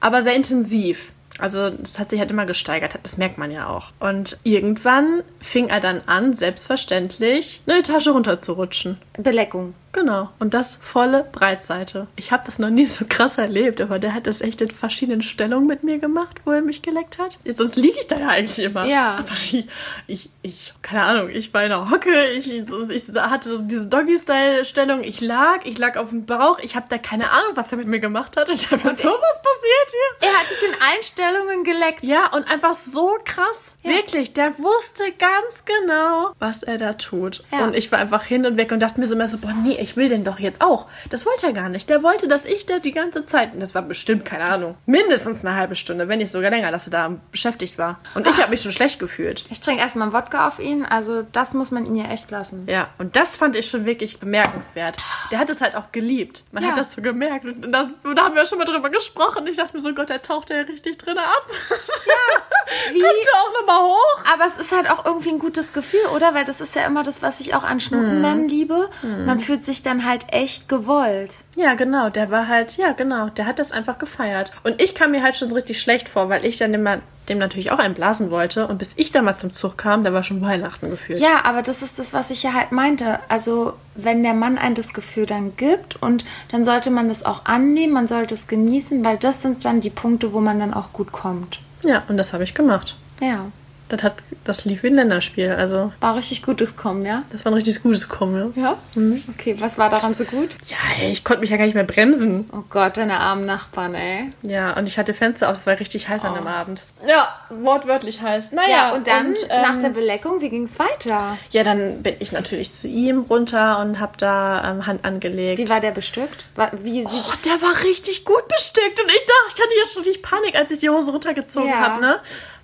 aber 0.00 0.22
sehr 0.22 0.34
intensiv. 0.34 1.12
Also 1.38 1.70
das 1.70 1.98
hat 1.98 2.10
sich 2.10 2.18
halt 2.18 2.30
immer 2.30 2.46
gesteigert, 2.46 2.98
das 3.02 3.18
merkt 3.18 3.36
man 3.36 3.50
ja 3.50 3.68
auch. 3.68 3.92
Und 4.00 4.38
irgendwann 4.42 5.22
fing 5.40 5.68
er 5.68 5.80
dann 5.80 6.00
an, 6.06 6.32
selbstverständlich 6.32 7.60
eine 7.66 7.80
Etage 7.80 8.08
runterzurutschen. 8.08 8.98
Beleckung. 9.18 9.74
Genau. 9.96 10.28
Und 10.38 10.52
das 10.52 10.78
volle 10.82 11.24
Breitseite. 11.32 12.06
Ich 12.16 12.30
habe 12.30 12.42
das 12.44 12.58
noch 12.58 12.68
nie 12.68 12.84
so 12.84 13.06
krass 13.08 13.38
erlebt, 13.38 13.80
aber 13.80 13.98
der 13.98 14.12
hat 14.12 14.26
das 14.26 14.42
echt 14.42 14.60
in 14.60 14.70
verschiedenen 14.70 15.22
Stellungen 15.22 15.66
mit 15.66 15.84
mir 15.84 15.98
gemacht, 15.98 16.42
wo 16.44 16.52
er 16.52 16.60
mich 16.60 16.82
geleckt 16.82 17.18
hat. 17.18 17.38
Jetzt, 17.44 17.58
sonst 17.58 17.76
liege 17.76 17.98
ich 17.98 18.06
da 18.06 18.18
ja 18.18 18.28
eigentlich 18.28 18.58
immer. 18.58 18.84
Ja. 18.84 19.14
Aber 19.14 19.32
ich, 19.50 19.66
ich, 20.06 20.30
ich, 20.42 20.74
keine 20.82 21.02
Ahnung, 21.04 21.30
ich 21.30 21.54
war 21.54 21.62
in 21.62 21.70
der 21.70 21.90
Hocke, 21.90 22.30
ich, 22.32 22.52
ich, 22.52 23.04
hatte 23.16 23.48
so 23.48 23.62
diese 23.62 23.86
Doggy-Style-Stellung, 23.86 25.02
ich 25.02 25.22
lag, 25.22 25.64
ich 25.64 25.78
lag 25.78 25.96
auf 25.96 26.10
dem 26.10 26.26
Bauch, 26.26 26.58
ich 26.58 26.76
habe 26.76 26.86
da 26.90 26.98
keine 26.98 27.30
Ahnung, 27.30 27.52
was 27.54 27.72
er 27.72 27.78
mit 27.78 27.86
mir 27.86 28.00
gemacht 28.00 28.36
hat. 28.36 28.50
Ich 28.50 28.70
habe 28.70 28.82
sowas 28.82 28.96
passiert 28.98 29.90
hier. 30.20 30.28
Er 30.28 30.34
hat 30.38 30.50
dich 30.50 30.62
in 30.62 30.74
allen 30.74 31.02
Stellungen 31.02 31.64
geleckt. 31.64 32.02
Ja, 32.02 32.26
und 32.34 32.50
einfach 32.50 32.74
so 32.74 33.16
krass. 33.24 33.76
Ja. 33.82 33.92
Wirklich, 33.92 34.34
der 34.34 34.58
wusste 34.58 35.04
ganz 35.18 35.64
genau, 35.64 36.32
was 36.38 36.62
er 36.62 36.76
da 36.76 36.92
tut. 36.92 37.42
Ja. 37.50 37.64
Und 37.64 37.74
ich 37.74 37.90
war 37.90 37.98
einfach 37.98 38.24
hin 38.24 38.44
und 38.44 38.58
weg 38.58 38.72
und 38.72 38.80
dachte 38.80 39.00
mir 39.00 39.05
so 39.06 39.14
immer 39.14 39.26
so, 39.26 39.38
boah, 39.38 39.52
nee, 39.62 39.76
ich 39.80 39.96
will 39.96 40.08
den 40.08 40.24
doch 40.24 40.38
jetzt 40.38 40.60
auch. 40.62 40.86
Das 41.10 41.26
wollte 41.26 41.46
er 41.46 41.52
gar 41.52 41.68
nicht. 41.68 41.88
Der 41.90 42.02
wollte, 42.02 42.28
dass 42.28 42.44
ich 42.46 42.66
da 42.66 42.78
die 42.78 42.92
ganze 42.92 43.26
Zeit, 43.26 43.54
und 43.54 43.60
das 43.60 43.74
war 43.74 43.82
bestimmt, 43.82 44.24
keine 44.24 44.48
Ahnung, 44.48 44.76
mindestens 44.86 45.44
eine 45.44 45.56
halbe 45.56 45.74
Stunde, 45.74 46.08
wenn 46.08 46.18
nicht 46.18 46.30
sogar 46.30 46.50
länger, 46.50 46.70
dass 46.70 46.86
er 46.86 46.90
da 46.90 47.12
beschäftigt 47.30 47.78
war. 47.78 47.98
Und 48.14 48.26
ich 48.26 48.36
habe 48.38 48.50
mich 48.50 48.62
schon 48.62 48.72
schlecht 48.72 48.98
gefühlt. 48.98 49.44
Ich 49.50 49.60
trinke 49.60 49.80
erstmal 49.82 50.12
Wodka 50.12 50.48
auf 50.48 50.58
ihn, 50.58 50.84
also 50.84 51.22
das 51.32 51.54
muss 51.54 51.70
man 51.70 51.84
ihn 51.86 51.96
ja 51.96 52.06
echt 52.10 52.30
lassen. 52.30 52.66
Ja, 52.68 52.88
und 52.98 53.16
das 53.16 53.36
fand 53.36 53.56
ich 53.56 53.68
schon 53.68 53.84
wirklich 53.86 54.18
bemerkenswert. 54.20 54.96
Der 55.30 55.38
hat 55.38 55.50
es 55.50 55.60
halt 55.60 55.76
auch 55.76 55.92
geliebt. 55.92 56.44
Man 56.52 56.62
Ja. 56.62 56.70
hat 56.70 56.78
das 56.78 56.92
so 56.92 57.02
gemerkt. 57.02 57.44
Und 57.44 57.70
da, 57.72 57.88
da 58.14 58.22
haben 58.24 58.34
wir 58.34 58.46
schon 58.46 58.58
mal 58.58 58.64
drüber 58.64 58.90
gesprochen. 58.90 59.46
Ich 59.46 59.56
dachte 59.56 59.74
mir 59.76 59.82
so, 59.82 59.92
Gott, 59.94 60.08
der 60.08 60.22
taucht 60.22 60.50
ja 60.50 60.60
richtig 60.60 60.98
drin 60.98 61.18
ab. 61.18 61.42
Wie? 62.92 63.00
Kommt 63.00 63.12
er 63.32 63.40
auch 63.40 63.60
nochmal 63.60 63.82
hoch? 63.82 64.32
Aber 64.34 64.46
es 64.46 64.56
ist 64.56 64.72
halt 64.72 64.90
auch 64.90 65.04
irgendwie 65.04 65.30
ein 65.30 65.38
gutes 65.38 65.72
Gefühl, 65.72 66.00
oder? 66.14 66.34
Weil 66.34 66.44
das 66.44 66.60
ist 66.60 66.74
ja 66.74 66.84
immer 66.84 67.02
das, 67.02 67.22
was 67.22 67.40
ich 67.40 67.54
auch 67.54 67.62
an 67.64 67.80
Schnutenmännern 67.80 68.48
liebe. 68.48 68.88
Man 69.02 69.40
fühlt 69.40 69.64
sich 69.64 69.82
dann 69.82 70.04
halt 70.04 70.26
echt 70.28 70.68
gewollt. 70.68 71.30
Ja, 71.56 71.74
genau, 71.74 72.10
der 72.10 72.30
war 72.30 72.48
halt, 72.48 72.76
ja, 72.76 72.92
genau, 72.92 73.28
der 73.28 73.46
hat 73.46 73.58
das 73.58 73.72
einfach 73.72 73.98
gefeiert. 73.98 74.52
Und 74.64 74.80
ich 74.80 74.94
kam 74.94 75.10
mir 75.12 75.22
halt 75.22 75.36
schon 75.36 75.48
so 75.48 75.54
richtig 75.54 75.80
schlecht 75.80 76.08
vor, 76.08 76.28
weil 76.28 76.44
ich 76.44 76.58
dann 76.58 76.72
dem, 76.72 76.86
dem 77.28 77.38
natürlich 77.38 77.70
auch 77.70 77.78
einblasen 77.78 78.30
wollte. 78.30 78.66
Und 78.66 78.78
bis 78.78 78.94
ich 78.96 79.12
dann 79.12 79.24
mal 79.24 79.36
zum 79.36 79.52
Zug 79.52 79.78
kam, 79.78 80.04
da 80.04 80.12
war 80.12 80.22
schon 80.22 80.40
Weihnachten 80.40 80.90
gefühlt. 80.90 81.20
Ja, 81.20 81.44
aber 81.44 81.62
das 81.62 81.82
ist 81.82 81.98
das, 81.98 82.14
was 82.14 82.30
ich 82.30 82.42
ja 82.42 82.52
halt 82.52 82.72
meinte. 82.72 83.20
Also, 83.28 83.74
wenn 83.94 84.22
der 84.22 84.34
Mann 84.34 84.58
ein 84.58 84.74
das 84.74 84.94
Gefühl 84.94 85.26
dann 85.26 85.56
gibt 85.56 86.00
und 86.02 86.24
dann 86.50 86.64
sollte 86.64 86.90
man 86.90 87.08
das 87.08 87.24
auch 87.24 87.44
annehmen, 87.44 87.92
man 87.92 88.06
sollte 88.06 88.34
es 88.34 88.48
genießen, 88.48 89.04
weil 89.04 89.18
das 89.18 89.42
sind 89.42 89.64
dann 89.64 89.80
die 89.80 89.90
Punkte, 89.90 90.32
wo 90.32 90.40
man 90.40 90.60
dann 90.60 90.74
auch 90.74 90.92
gut 90.92 91.12
kommt. 91.12 91.60
Ja, 91.82 92.02
und 92.08 92.16
das 92.16 92.32
habe 92.32 92.44
ich 92.44 92.54
gemacht. 92.54 92.96
Ja. 93.20 93.46
Das, 93.88 94.02
hat, 94.02 94.14
das 94.42 94.64
lief 94.64 94.82
wie 94.82 94.88
ein 94.88 94.94
Länderspiel. 94.96 95.50
Also, 95.52 95.92
War 96.00 96.16
richtig 96.16 96.42
gutes 96.42 96.76
Kommen, 96.76 97.06
ja? 97.06 97.22
das 97.30 97.44
war 97.44 97.52
ein 97.52 97.54
richtig 97.54 97.82
gutes 97.82 98.08
Kommen. 98.08 98.52
Ja, 98.56 98.76
Ja? 98.96 99.02
Okay, 99.30 99.56
was 99.60 99.78
war 99.78 99.90
daran 99.90 100.14
so 100.16 100.24
gut? 100.24 100.56
ja 100.66 100.76
ey, 101.00 101.12
ich 101.12 101.22
konnte 101.22 101.42
mich 101.42 101.50
ja 101.50 101.56
gar 101.56 101.66
nicht 101.66 101.74
mehr 101.76 101.84
bremsen. 101.84 102.50
Oh 102.52 102.62
Gott, 102.68 102.96
deine 102.96 103.20
armen 103.20 103.46
Nachbarn, 103.46 103.94
ey. 103.94 104.32
Ja, 104.42 104.72
und 104.72 104.88
ich 104.88 104.98
hatte 104.98 105.14
Fenster 105.14 105.48
auf, 105.48 105.54
es 105.54 105.66
war 105.68 105.78
richtig 105.78 106.08
heiß 106.08 106.24
an 106.24 106.34
dem 106.34 106.48
Abend. 106.48 106.82
Ja, 107.06 107.28
wortwörtlich 107.48 108.20
heiß. 108.22 108.50
Naja, 108.52 108.68
Ja, 108.68 108.94
und 108.94 109.06
dann 109.06 109.34
ähm, 109.50 109.62
nach 109.62 109.78
der 109.78 109.90
Beleckung, 109.90 110.40
wie 110.40 110.48
ging 110.50 110.64
es 110.64 110.80
weiter? 110.80 111.38
Ja, 111.50 111.62
dann 111.62 112.02
bin 112.02 112.16
ich 112.18 112.32
natürlich 112.32 112.72
zu 112.72 112.88
ihm 112.88 113.20
runter 113.20 113.78
und 113.78 114.00
habe 114.00 114.14
da 114.18 114.68
ähm, 114.68 114.86
Hand 114.86 115.04
angelegt. 115.04 115.58
Wie 115.58 115.70
war 115.70 115.80
der 115.80 115.92
bestückt? 115.92 116.46
War- 116.56 116.72
Wie 116.82 117.04
sieht 117.04 117.10
Oh, 117.12 117.32
der 117.44 117.62
war 117.62 117.84
richtig 117.84 118.24
gut 118.24 118.48
bestückt 118.48 119.00
und 119.00 119.08
ich 119.08 119.20
dachte, 119.26 119.54
ich 119.54 119.62
hatte 119.62 119.74
ja 119.78 119.84
schon 119.92 120.02
richtig 120.02 120.22
Panik, 120.22 120.56
als 120.56 120.72
ich 120.72 120.80
die 120.80 120.90
Hose 120.90 121.12
runtergezogen 121.12 121.68
Ja. 121.70 121.76
habe, 121.80 122.00
ne? 122.00 122.16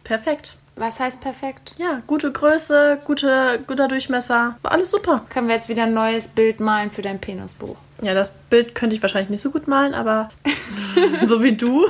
Perfekt. 0.04 0.54
Was 0.76 0.98
heißt 1.00 1.20
perfekt? 1.20 1.72
Ja, 1.76 2.02
gute 2.06 2.32
Größe, 2.32 2.98
gute, 3.04 3.60
guter 3.66 3.88
Durchmesser. 3.88 4.56
War 4.62 4.72
alles 4.72 4.90
super. 4.90 5.24
Können 5.28 5.48
wir 5.48 5.54
jetzt 5.54 5.68
wieder 5.68 5.82
ein 5.84 5.92
neues 5.92 6.28
Bild 6.28 6.60
malen 6.60 6.90
für 6.90 7.02
dein 7.02 7.20
Penisbuch? 7.20 7.76
Ja, 8.00 8.14
das 8.14 8.34
Bild 8.50 8.74
könnte 8.74 8.96
ich 8.96 9.02
wahrscheinlich 9.02 9.28
nicht 9.30 9.42
so 9.42 9.50
gut 9.50 9.68
malen, 9.68 9.94
aber 9.94 10.30
so 11.24 11.42
wie 11.42 11.52
du. 11.52 11.86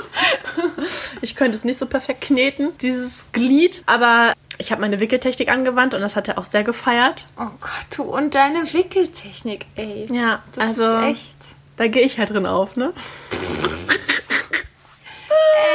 Ich 1.20 1.36
könnte 1.36 1.56
es 1.56 1.64
nicht 1.64 1.78
so 1.78 1.86
perfekt 1.86 2.22
kneten, 2.22 2.76
dieses 2.78 3.24
Glied. 3.32 3.82
Aber 3.86 4.32
ich 4.58 4.72
habe 4.72 4.80
meine 4.80 4.98
Wickeltechnik 5.00 5.48
angewandt 5.48 5.94
und 5.94 6.00
das 6.00 6.16
hat 6.16 6.26
er 6.28 6.38
auch 6.38 6.44
sehr 6.44 6.64
gefeiert. 6.64 7.28
Oh 7.38 7.46
Gott, 7.60 7.86
du 7.96 8.02
und 8.02 8.34
deine 8.34 8.70
Wickeltechnik, 8.72 9.66
ey. 9.76 10.06
Ja, 10.12 10.42
Das 10.54 10.68
also 10.68 10.96
ist 10.98 11.04
echt, 11.04 11.36
da 11.76 11.86
gehe 11.86 12.02
ich 12.02 12.18
halt 12.18 12.30
drin 12.30 12.46
auf, 12.46 12.76
ne? 12.76 12.92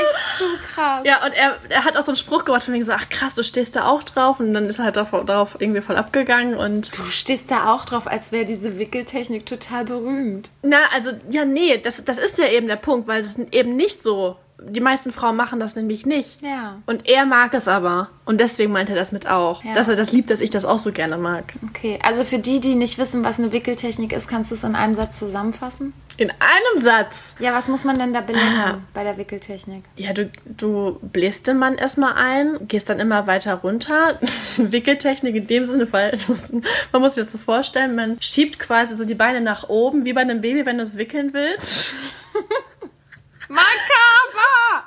echt 0.04 0.17
so 0.38 0.46
krass. 0.74 1.02
Ja, 1.06 1.26
und 1.26 1.34
er, 1.34 1.58
er 1.70 1.84
hat 1.84 1.98
auch 1.98 2.02
so 2.02 2.12
einen 2.12 2.18
Spruch 2.18 2.46
gemacht 2.46 2.64
von 2.64 2.74
wegen 2.74 2.86
so, 2.86 2.92
ach 2.92 3.10
krass, 3.10 3.36
du 3.36 3.44
stehst 3.44 3.76
da 3.76 3.88
auch 3.88 4.04
drauf. 4.04 4.40
Und 4.40 4.54
dann 4.54 4.66
ist 4.66 4.80
er 4.80 4.86
halt 4.86 4.98
darauf, 4.98 5.26
darauf 5.26 5.58
irgendwie 5.60 5.82
voll 5.82 5.96
abgegangen 5.96 6.56
und 6.56 6.98
Du 6.98 7.04
stehst 7.06 7.52
da 7.52 7.74
auch 7.74 7.86
drauf, 7.86 8.08
als 8.08 8.32
wäre 8.32 8.46
diese 8.46 8.78
Wickeltechnik 8.78 9.46
total 9.46 9.86
berühmt. 9.86 10.50
Na, 10.64 10.78
also, 10.94 11.12
ja, 11.30 11.46
nee, 11.46 11.78
das, 11.78 12.04
das 12.04 12.18
ist 12.18 12.38
ja 12.38 12.48
eben 12.48 12.68
der 12.68 12.76
Punkt, 12.76 13.08
weil 13.08 13.22
das 13.22 13.38
eben 13.52 13.76
nicht 13.76 14.02
so 14.04 14.38
die 14.60 14.82
meisten 14.82 15.12
Frauen 15.12 15.36
machen 15.36 15.60
das 15.60 15.76
nämlich 15.76 16.06
nicht. 16.06 16.42
Ja. 16.42 16.82
Und 16.88 17.08
er 17.08 17.26
mag 17.26 17.54
es 17.54 17.68
aber. 17.68 18.10
Und 18.26 18.42
deswegen 18.42 18.72
meint 18.72 18.90
er 18.90 18.96
das 18.96 19.12
mit 19.12 19.28
auch. 19.28 19.64
Ja. 19.64 19.74
Dass 19.76 19.88
er 19.88 19.96
das 19.96 20.12
liebt, 20.12 20.30
dass 20.30 20.42
ich 20.42 20.50
das 20.50 20.66
auch 20.66 20.80
so 20.80 20.92
gerne 20.92 21.18
mag. 21.18 21.54
Okay, 21.70 22.00
also 22.04 22.26
für 22.26 22.40
die, 22.40 22.60
die 22.60 22.76
nicht 22.76 22.98
wissen, 22.98 23.24
was 23.24 23.38
eine 23.40 23.52
Wickeltechnik 23.52 24.12
ist, 24.14 24.28
kannst 24.28 24.52
du 24.52 24.56
es 24.56 24.64
in 24.64 24.76
einem 24.76 24.96
Satz 24.96 25.20
zusammenfassen? 25.20 25.94
In 26.18 26.32
einem 26.32 26.84
Satz. 26.84 27.36
Ja, 27.40 27.54
was 27.54 27.68
muss 27.68 27.84
man 27.86 28.00
denn 28.00 28.12
da 28.14 28.20
Ah. 28.20 28.24
bedenken 28.24 28.88
bei 28.96 29.04
der 29.04 29.18
Wickeltechnik? 29.18 29.84
Ja, 29.96 30.14
du, 30.14 30.32
du 30.46 30.98
bläst 31.04 31.46
den 31.46 31.60
Mann 31.60 31.76
erstmal 31.76 32.14
ein, 32.16 32.68
gehst 32.68 32.90
dann 32.90 33.00
immer 33.00 33.28
weiter 33.28 33.54
runter. 33.56 34.20
Wickeltechnik 34.58 35.36
in 35.36 35.46
dem 35.46 35.66
Sinne, 35.68 35.92
weil 35.94 36.12
du 36.18 36.32
musst, 36.32 36.56
man 36.92 37.02
muss 37.04 37.14
sich 37.14 37.24
das 37.24 37.32
so 37.32 37.38
vorstellen, 37.38 37.96
man 37.96 38.20
schiebt 38.20 38.58
quasi 38.58 38.98
so 38.98 39.06
die 39.06 39.14
Beine 39.16 39.42
nach 39.42 39.70
oben, 39.70 40.04
wie 40.06 40.14
bei 40.14 40.22
einem 40.22 40.42
Baby, 40.42 40.66
wenn 40.66 40.78
du 40.78 40.84
es 40.84 40.98
wickeln 40.98 41.34
willst. 41.34 41.94
Makaber! 43.50 44.84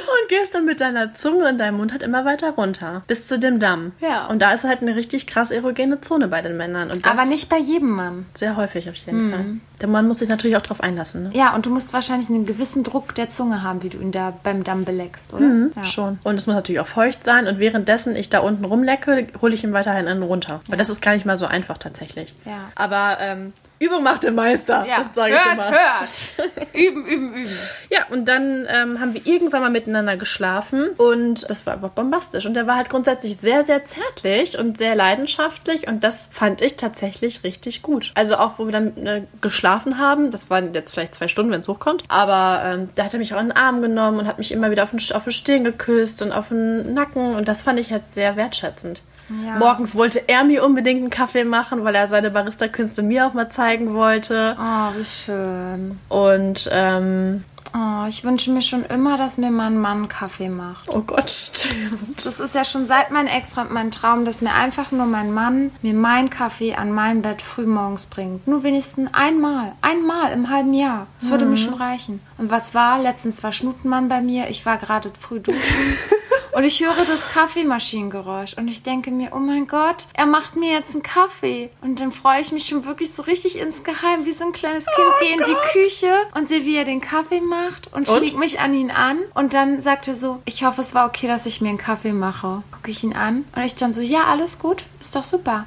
Und 0.00 0.28
gehst 0.28 0.54
dann 0.54 0.64
mit 0.64 0.80
deiner 0.80 1.14
Zunge 1.14 1.48
und 1.48 1.58
deinem 1.58 1.76
Mund 1.76 1.92
halt 1.92 2.02
immer 2.02 2.24
weiter 2.24 2.50
runter. 2.52 3.02
Bis 3.06 3.26
zu 3.26 3.38
dem 3.38 3.58
Damm. 3.58 3.92
Ja. 4.00 4.26
Und 4.26 4.40
da 4.40 4.52
ist 4.52 4.64
halt 4.64 4.80
eine 4.80 4.96
richtig 4.96 5.26
krass 5.26 5.50
erogene 5.50 6.00
Zone 6.00 6.28
bei 6.28 6.40
den 6.40 6.56
Männern. 6.56 6.90
Und 6.90 7.04
das 7.04 7.12
Aber 7.12 7.26
nicht 7.26 7.48
bei 7.48 7.58
jedem 7.58 7.90
Mann. 7.90 8.26
sehr 8.34 8.56
häufig 8.56 8.88
auf 8.88 8.94
jeden 8.96 9.30
Fall. 9.30 9.44
Der 9.80 9.88
Mann 9.88 10.06
muss 10.08 10.18
sich 10.18 10.28
natürlich 10.28 10.56
auch 10.56 10.62
drauf 10.62 10.80
einlassen. 10.80 11.24
Ne? 11.24 11.30
Ja, 11.34 11.54
und 11.54 11.66
du 11.66 11.70
musst 11.70 11.92
wahrscheinlich 11.92 12.28
einen 12.30 12.46
gewissen 12.46 12.84
Druck 12.84 13.14
der 13.14 13.28
Zunge 13.30 13.62
haben, 13.62 13.82
wie 13.82 13.90
du 13.90 13.98
ihn 13.98 14.12
da 14.12 14.32
beim 14.42 14.64
Damm 14.64 14.84
beleckst, 14.84 15.34
oder? 15.34 15.46
Ja. 15.76 15.84
Schon. 15.84 16.18
Und 16.22 16.36
es 16.36 16.46
muss 16.46 16.56
natürlich 16.56 16.80
auch 16.80 16.86
feucht 16.86 17.24
sein. 17.24 17.46
Und 17.46 17.58
währenddessen 17.58 18.16
ich 18.16 18.30
da 18.30 18.38
unten 18.40 18.64
rumlecke, 18.64 19.26
hole 19.42 19.54
ich 19.54 19.62
ihn 19.62 19.72
weiterhin 19.72 20.08
einen 20.08 20.22
runter. 20.22 20.60
Weil 20.68 20.78
das 20.78 20.90
ist 20.90 21.02
gar 21.02 21.12
nicht 21.12 21.26
mal 21.26 21.36
so 21.36 21.46
einfach 21.46 21.76
tatsächlich. 21.78 22.34
Ja. 22.44 22.70
Aber 22.76 23.18
ähm, 23.20 23.52
Übung 23.82 24.02
macht 24.02 24.24
den 24.24 24.34
Meister. 24.34 24.84
Das 25.06 25.16
sage 25.16 25.34
ich 25.34 25.52
immer. 25.52 25.70
hört. 25.70 26.68
üben, 26.74 27.06
üben, 27.06 27.34
üben. 27.34 27.56
Ja, 27.88 28.00
und 28.10 28.26
dann 28.26 28.66
ähm, 28.68 29.00
haben 29.00 29.14
wir 29.14 29.26
irgendwann 29.26 29.62
mal 29.62 29.70
miteinander 29.70 30.18
geschlafen. 30.18 30.90
Und 30.98 31.48
das 31.48 31.64
war 31.64 31.72
einfach 31.72 31.88
bombastisch. 31.88 32.44
Und 32.44 32.54
er 32.58 32.66
war 32.66 32.76
halt 32.76 32.90
grundsätzlich 32.90 33.38
sehr, 33.38 33.64
sehr 33.64 33.82
zärtlich 33.84 34.58
und 34.58 34.76
sehr 34.76 34.94
leidenschaftlich. 34.94 35.88
Und 35.88 36.04
das 36.04 36.28
fand 36.30 36.60
ich 36.60 36.76
tatsächlich 36.76 37.42
richtig 37.42 37.80
gut. 37.80 38.12
Also 38.16 38.36
auch, 38.36 38.58
wo 38.58 38.66
wir 38.66 38.72
dann 38.72 39.06
äh, 39.06 39.22
geschlafen 39.40 39.96
haben, 39.96 40.30
das 40.30 40.50
waren 40.50 40.74
jetzt 40.74 40.92
vielleicht 40.92 41.14
zwei 41.14 41.28
Stunden, 41.28 41.50
wenn 41.50 41.60
es 41.60 41.68
hochkommt. 41.68 42.04
Aber 42.08 42.62
ähm, 42.66 42.90
da 42.96 43.04
hat 43.04 43.14
er 43.14 43.18
mich 43.18 43.32
auch 43.32 43.40
in 43.40 43.48
den 43.48 43.56
Arm 43.56 43.80
genommen 43.80 44.18
und 44.18 44.26
hat 44.26 44.36
mich 44.36 44.52
immer 44.52 44.70
wieder 44.70 44.82
auf 44.82 44.90
den, 44.90 45.00
auf 45.14 45.24
den 45.24 45.32
Stirn 45.32 45.64
geküsst 45.64 46.20
und 46.20 46.32
auf 46.32 46.48
den 46.48 46.92
Nacken. 46.92 47.34
Und 47.34 47.48
das 47.48 47.62
fand 47.62 47.78
ich 47.78 47.90
halt 47.90 48.12
sehr 48.12 48.36
wertschätzend. 48.36 49.00
Ja. 49.46 49.56
Morgens 49.56 49.94
wollte 49.94 50.28
er 50.28 50.44
mir 50.44 50.64
unbedingt 50.64 51.00
einen 51.00 51.10
Kaffee 51.10 51.44
machen, 51.44 51.84
weil 51.84 51.94
er 51.94 52.08
seine 52.08 52.30
Barista-Künste 52.30 53.02
mir 53.02 53.26
auch 53.26 53.34
mal 53.34 53.48
zeigen 53.48 53.94
wollte. 53.94 54.56
Oh, 54.58 54.96
wie 54.98 55.04
schön. 55.04 55.98
Und, 56.08 56.68
ähm, 56.72 57.44
Oh, 57.72 58.04
ich 58.08 58.24
wünsche 58.24 58.50
mir 58.50 58.62
schon 58.62 58.84
immer, 58.84 59.16
dass 59.16 59.38
mir 59.38 59.52
mein 59.52 59.78
Mann 59.78 60.08
Kaffee 60.08 60.48
macht. 60.48 60.88
oh 60.88 61.02
Gott, 61.02 61.30
stimmt. 61.30 62.26
Das 62.26 62.40
ist 62.40 62.54
ja 62.56 62.64
schon 62.64 62.84
seit 62.84 63.12
meinem 63.12 63.28
Ex-Freund 63.28 63.70
mein 63.70 63.92
Traum, 63.92 64.24
dass 64.24 64.40
mir 64.40 64.52
einfach 64.54 64.90
nur 64.90 65.06
mein 65.06 65.32
Mann 65.32 65.70
mir 65.80 65.94
meinen 65.94 66.30
Kaffee 66.30 66.74
an 66.74 66.90
mein 66.90 67.22
Bett 67.22 67.42
frühmorgens 67.42 68.06
bringt. 68.06 68.48
Nur 68.48 68.64
wenigstens 68.64 69.10
einmal. 69.12 69.72
Einmal 69.82 70.32
im 70.32 70.50
halben 70.50 70.74
Jahr. 70.74 71.06
Das 71.20 71.30
würde 71.30 71.44
mir 71.44 71.56
schon 71.56 71.74
reichen. 71.74 72.20
Und 72.38 72.50
was 72.50 72.74
war? 72.74 72.98
Letztens 73.00 73.44
war 73.44 73.52
Schnutenmann 73.52 74.08
bei 74.08 74.20
mir. 74.20 74.48
Ich 74.48 74.66
war 74.66 74.76
gerade 74.76 75.12
früh 75.18 75.38
duschen. 75.38 75.60
Und 76.52 76.64
ich 76.64 76.80
höre 76.84 77.04
das 77.04 77.28
Kaffeemaschinengeräusch 77.28 78.54
und 78.54 78.68
ich 78.68 78.82
denke 78.82 79.10
mir, 79.10 79.30
oh 79.32 79.38
mein 79.38 79.66
Gott, 79.66 80.06
er 80.14 80.26
macht 80.26 80.56
mir 80.56 80.72
jetzt 80.72 80.94
einen 80.94 81.02
Kaffee. 81.02 81.70
Und 81.80 82.00
dann 82.00 82.12
freue 82.12 82.40
ich 82.40 82.50
mich 82.52 82.66
schon 82.66 82.84
wirklich 82.84 83.12
so 83.12 83.22
richtig 83.22 83.58
insgeheim, 83.58 84.24
wie 84.24 84.32
so 84.32 84.44
ein 84.44 84.52
kleines 84.52 84.86
Kind, 84.86 85.08
gehe 85.20 85.36
in 85.36 85.44
die 85.44 85.56
Küche 85.72 86.12
und 86.34 86.48
sehe, 86.48 86.64
wie 86.64 86.76
er 86.76 86.84
den 86.84 87.00
Kaffee 87.00 87.40
macht 87.40 87.92
und, 87.92 88.08
Und? 88.08 88.18
schmieg 88.18 88.36
mich 88.38 88.60
an 88.60 88.74
ihn 88.74 88.90
an. 88.90 89.18
Und 89.34 89.54
dann 89.54 89.80
sagt 89.80 90.08
er 90.08 90.16
so, 90.16 90.42
ich 90.44 90.64
hoffe, 90.64 90.80
es 90.80 90.94
war 90.94 91.06
okay, 91.06 91.28
dass 91.28 91.46
ich 91.46 91.60
mir 91.60 91.68
einen 91.68 91.78
Kaffee 91.78 92.12
mache. 92.12 92.62
Gucke 92.72 92.90
ich 92.90 93.04
ihn 93.04 93.14
an 93.14 93.44
und 93.54 93.62
ich 93.62 93.76
dann 93.76 93.92
so, 93.94 94.00
ja, 94.00 94.24
alles 94.24 94.58
gut, 94.58 94.84
ist 95.00 95.14
doch 95.14 95.24
super. 95.24 95.66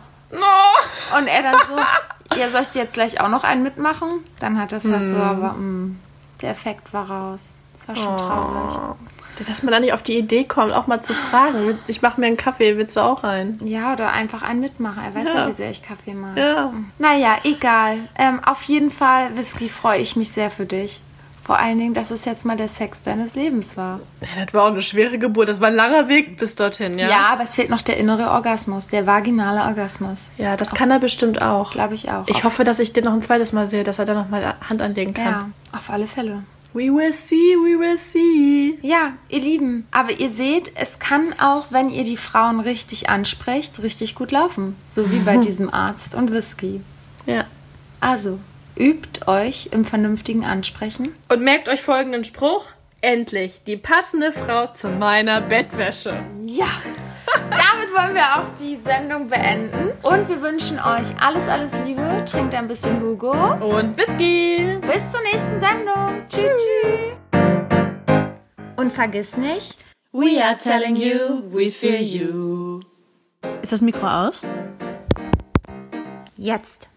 Und 1.17 1.27
er 1.27 1.43
dann 1.43 1.57
so, 1.67 2.35
ja, 2.35 2.49
soll 2.49 2.61
ich 2.61 2.69
dir 2.69 2.81
jetzt 2.83 2.93
gleich 2.93 3.21
auch 3.21 3.29
noch 3.29 3.43
einen 3.43 3.63
mitmachen? 3.63 4.23
Dann 4.39 4.59
hat 4.59 4.71
das 4.71 4.83
halt 4.83 5.09
so, 5.09 5.17
aber 5.17 5.53
mh, 5.53 5.95
der 6.41 6.49
Effekt 6.51 6.91
war 6.93 7.09
raus. 7.09 7.53
Das 7.73 7.87
war 7.87 7.95
schon 7.95 8.17
traurig. 8.17 8.73
Dass 9.47 9.63
man 9.63 9.71
da 9.71 9.79
nicht 9.79 9.93
auf 9.93 10.03
die 10.03 10.17
Idee 10.17 10.43
kommt, 10.43 10.73
auch 10.73 10.87
mal 10.87 11.01
zu 11.01 11.13
fragen. 11.13 11.77
Ich 11.87 12.01
mache 12.01 12.19
mir 12.21 12.27
einen 12.27 12.37
Kaffee, 12.37 12.77
willst 12.77 12.95
du 12.97 13.01
auch 13.01 13.23
einen? 13.23 13.65
Ja, 13.65 13.93
oder 13.93 14.11
einfach 14.11 14.41
einen 14.43 14.59
mitmachen. 14.59 15.01
Er 15.03 15.13
weiß 15.15 15.33
ja, 15.33 15.39
Ja. 15.41 15.47
wie 15.47 15.51
sehr 15.51 15.69
ich 15.69 15.81
Kaffee 15.83 16.13
mag. 16.13 16.37
Ja. 16.37 16.71
Naja, 16.99 17.35
egal. 17.43 17.97
Ähm, 18.17 18.39
auf 18.45 18.61
jeden 18.63 18.91
Fall, 18.91 19.35
Whisky, 19.35 19.69
freue 19.69 19.99
ich 19.99 20.15
mich 20.15 20.29
sehr 20.31 20.49
für 20.49 20.65
dich. 20.65 21.01
Vor 21.45 21.59
allen 21.59 21.77
Dingen, 21.77 21.93
dass 21.93 22.09
es 22.09 22.23
jetzt 22.23 22.45
mal 22.45 22.55
der 22.55 22.69
Sex 22.69 23.01
deines 23.01 23.35
Lebens 23.35 23.75
war. 23.75 23.99
Ja, 24.21 24.45
das 24.45 24.53
war 24.53 24.63
auch 24.63 24.67
eine 24.71 24.81
schwere 24.81 25.17
Geburt. 25.17 25.49
Das 25.49 25.59
war 25.59 25.67
ein 25.67 25.73
langer 25.75 26.07
Weg 26.07 26.37
bis 26.37 26.55
dorthin, 26.55 26.97
ja? 26.97 27.09
Ja, 27.09 27.25
aber 27.33 27.43
es 27.43 27.55
fehlt 27.55 27.69
noch 27.69 27.81
der 27.81 27.97
innere 27.97 28.31
Orgasmus, 28.31 28.87
der 28.87 29.05
vaginale 29.07 29.61
Orgasmus. 29.63 30.31
Ja, 30.37 30.55
das 30.55 30.71
kann 30.71 30.89
er 30.89 30.99
bestimmt 30.99 31.41
auch. 31.41 31.71
Glaube 31.71 31.95
ich 31.95 32.09
auch. 32.09 32.25
Ich 32.27 32.37
auf, 32.37 32.43
hoffe, 32.45 32.63
dass 32.63 32.79
ich 32.79 32.93
den 32.93 33.03
noch 33.03 33.11
ein 33.13 33.21
zweites 33.21 33.51
Mal 33.51 33.67
sehe, 33.67 33.83
dass 33.83 33.99
er 33.99 34.05
da 34.05 34.13
noch 34.13 34.29
mal 34.29 34.55
Hand 34.69 34.81
anlegen 34.81 35.13
kann. 35.13 35.25
Ja, 35.25 35.49
auf 35.77 35.89
alle 35.89 36.07
Fälle. 36.07 36.43
We 36.73 36.91
will 36.91 37.13
see, 37.13 37.55
we 37.55 37.77
will 37.77 37.97
see. 37.97 38.79
Ja, 38.81 39.13
ihr 39.29 39.41
Lieben. 39.41 39.87
Aber 39.91 40.11
ihr 40.11 40.29
seht, 40.29 40.71
es 40.75 40.97
kann 40.97 41.35
auch, 41.39 41.67
wenn 41.69 41.91
ihr 41.91 42.03
die 42.03 42.17
Frauen 42.17 42.59
richtig 42.59 43.09
ansprecht, 43.09 43.83
richtig 43.83 44.15
gut 44.15 44.31
laufen. 44.31 44.75
So 44.83 45.11
wie 45.11 45.19
bei 45.19 45.37
diesem 45.45 45.71
Arzt 45.71 46.15
und 46.15 46.31
Whisky. 46.31 46.81
Ja. 47.27 47.45
Also, 47.99 48.39
übt 48.75 49.27
euch 49.27 49.69
im 49.71 49.85
vernünftigen 49.85 50.45
Ansprechen. 50.45 51.13
Und 51.29 51.43
merkt 51.43 51.69
euch 51.69 51.81
folgenden 51.83 52.23
Spruch. 52.23 52.65
Endlich 53.01 53.61
die 53.67 53.77
passende 53.77 54.31
Frau 54.31 54.67
zu 54.67 54.89
meiner 54.89 55.41
Bettwäsche. 55.41 56.23
Ja, 56.45 56.69
damit 57.25 57.93
wollen 57.93 58.13
wir 58.13 58.23
auch 58.35 58.53
die 58.59 58.77
Sendung 58.77 59.29
beenden. 59.29 59.91
Und 60.01 60.27
wir 60.29 60.41
wünschen 60.41 60.79
euch 60.79 61.07
alles, 61.21 61.47
alles 61.47 61.73
Liebe. 61.85 62.23
Trinkt 62.25 62.55
ein 62.55 62.67
bisschen 62.67 63.01
Hugo. 63.01 63.31
Und 63.31 63.97
Whisky. 63.97 64.79
Bis 64.81 65.11
zur 65.11 65.21
nächsten 65.21 65.59
Sendung. 65.59 66.23
Tschüss. 66.29 66.51
tschüss. 66.61 67.41
Und 68.75 68.91
vergiss 68.91 69.37
nicht, 69.37 69.77
We 70.11 70.43
are 70.43 70.55
telling 70.55 70.95
you, 70.95 71.41
we 71.51 71.71
feel 71.71 72.01
you. 72.01 72.81
Ist 73.63 73.71
das 73.71 73.81
Mikro 73.81 74.07
aus? 74.07 74.43
jetzt. 76.43 76.89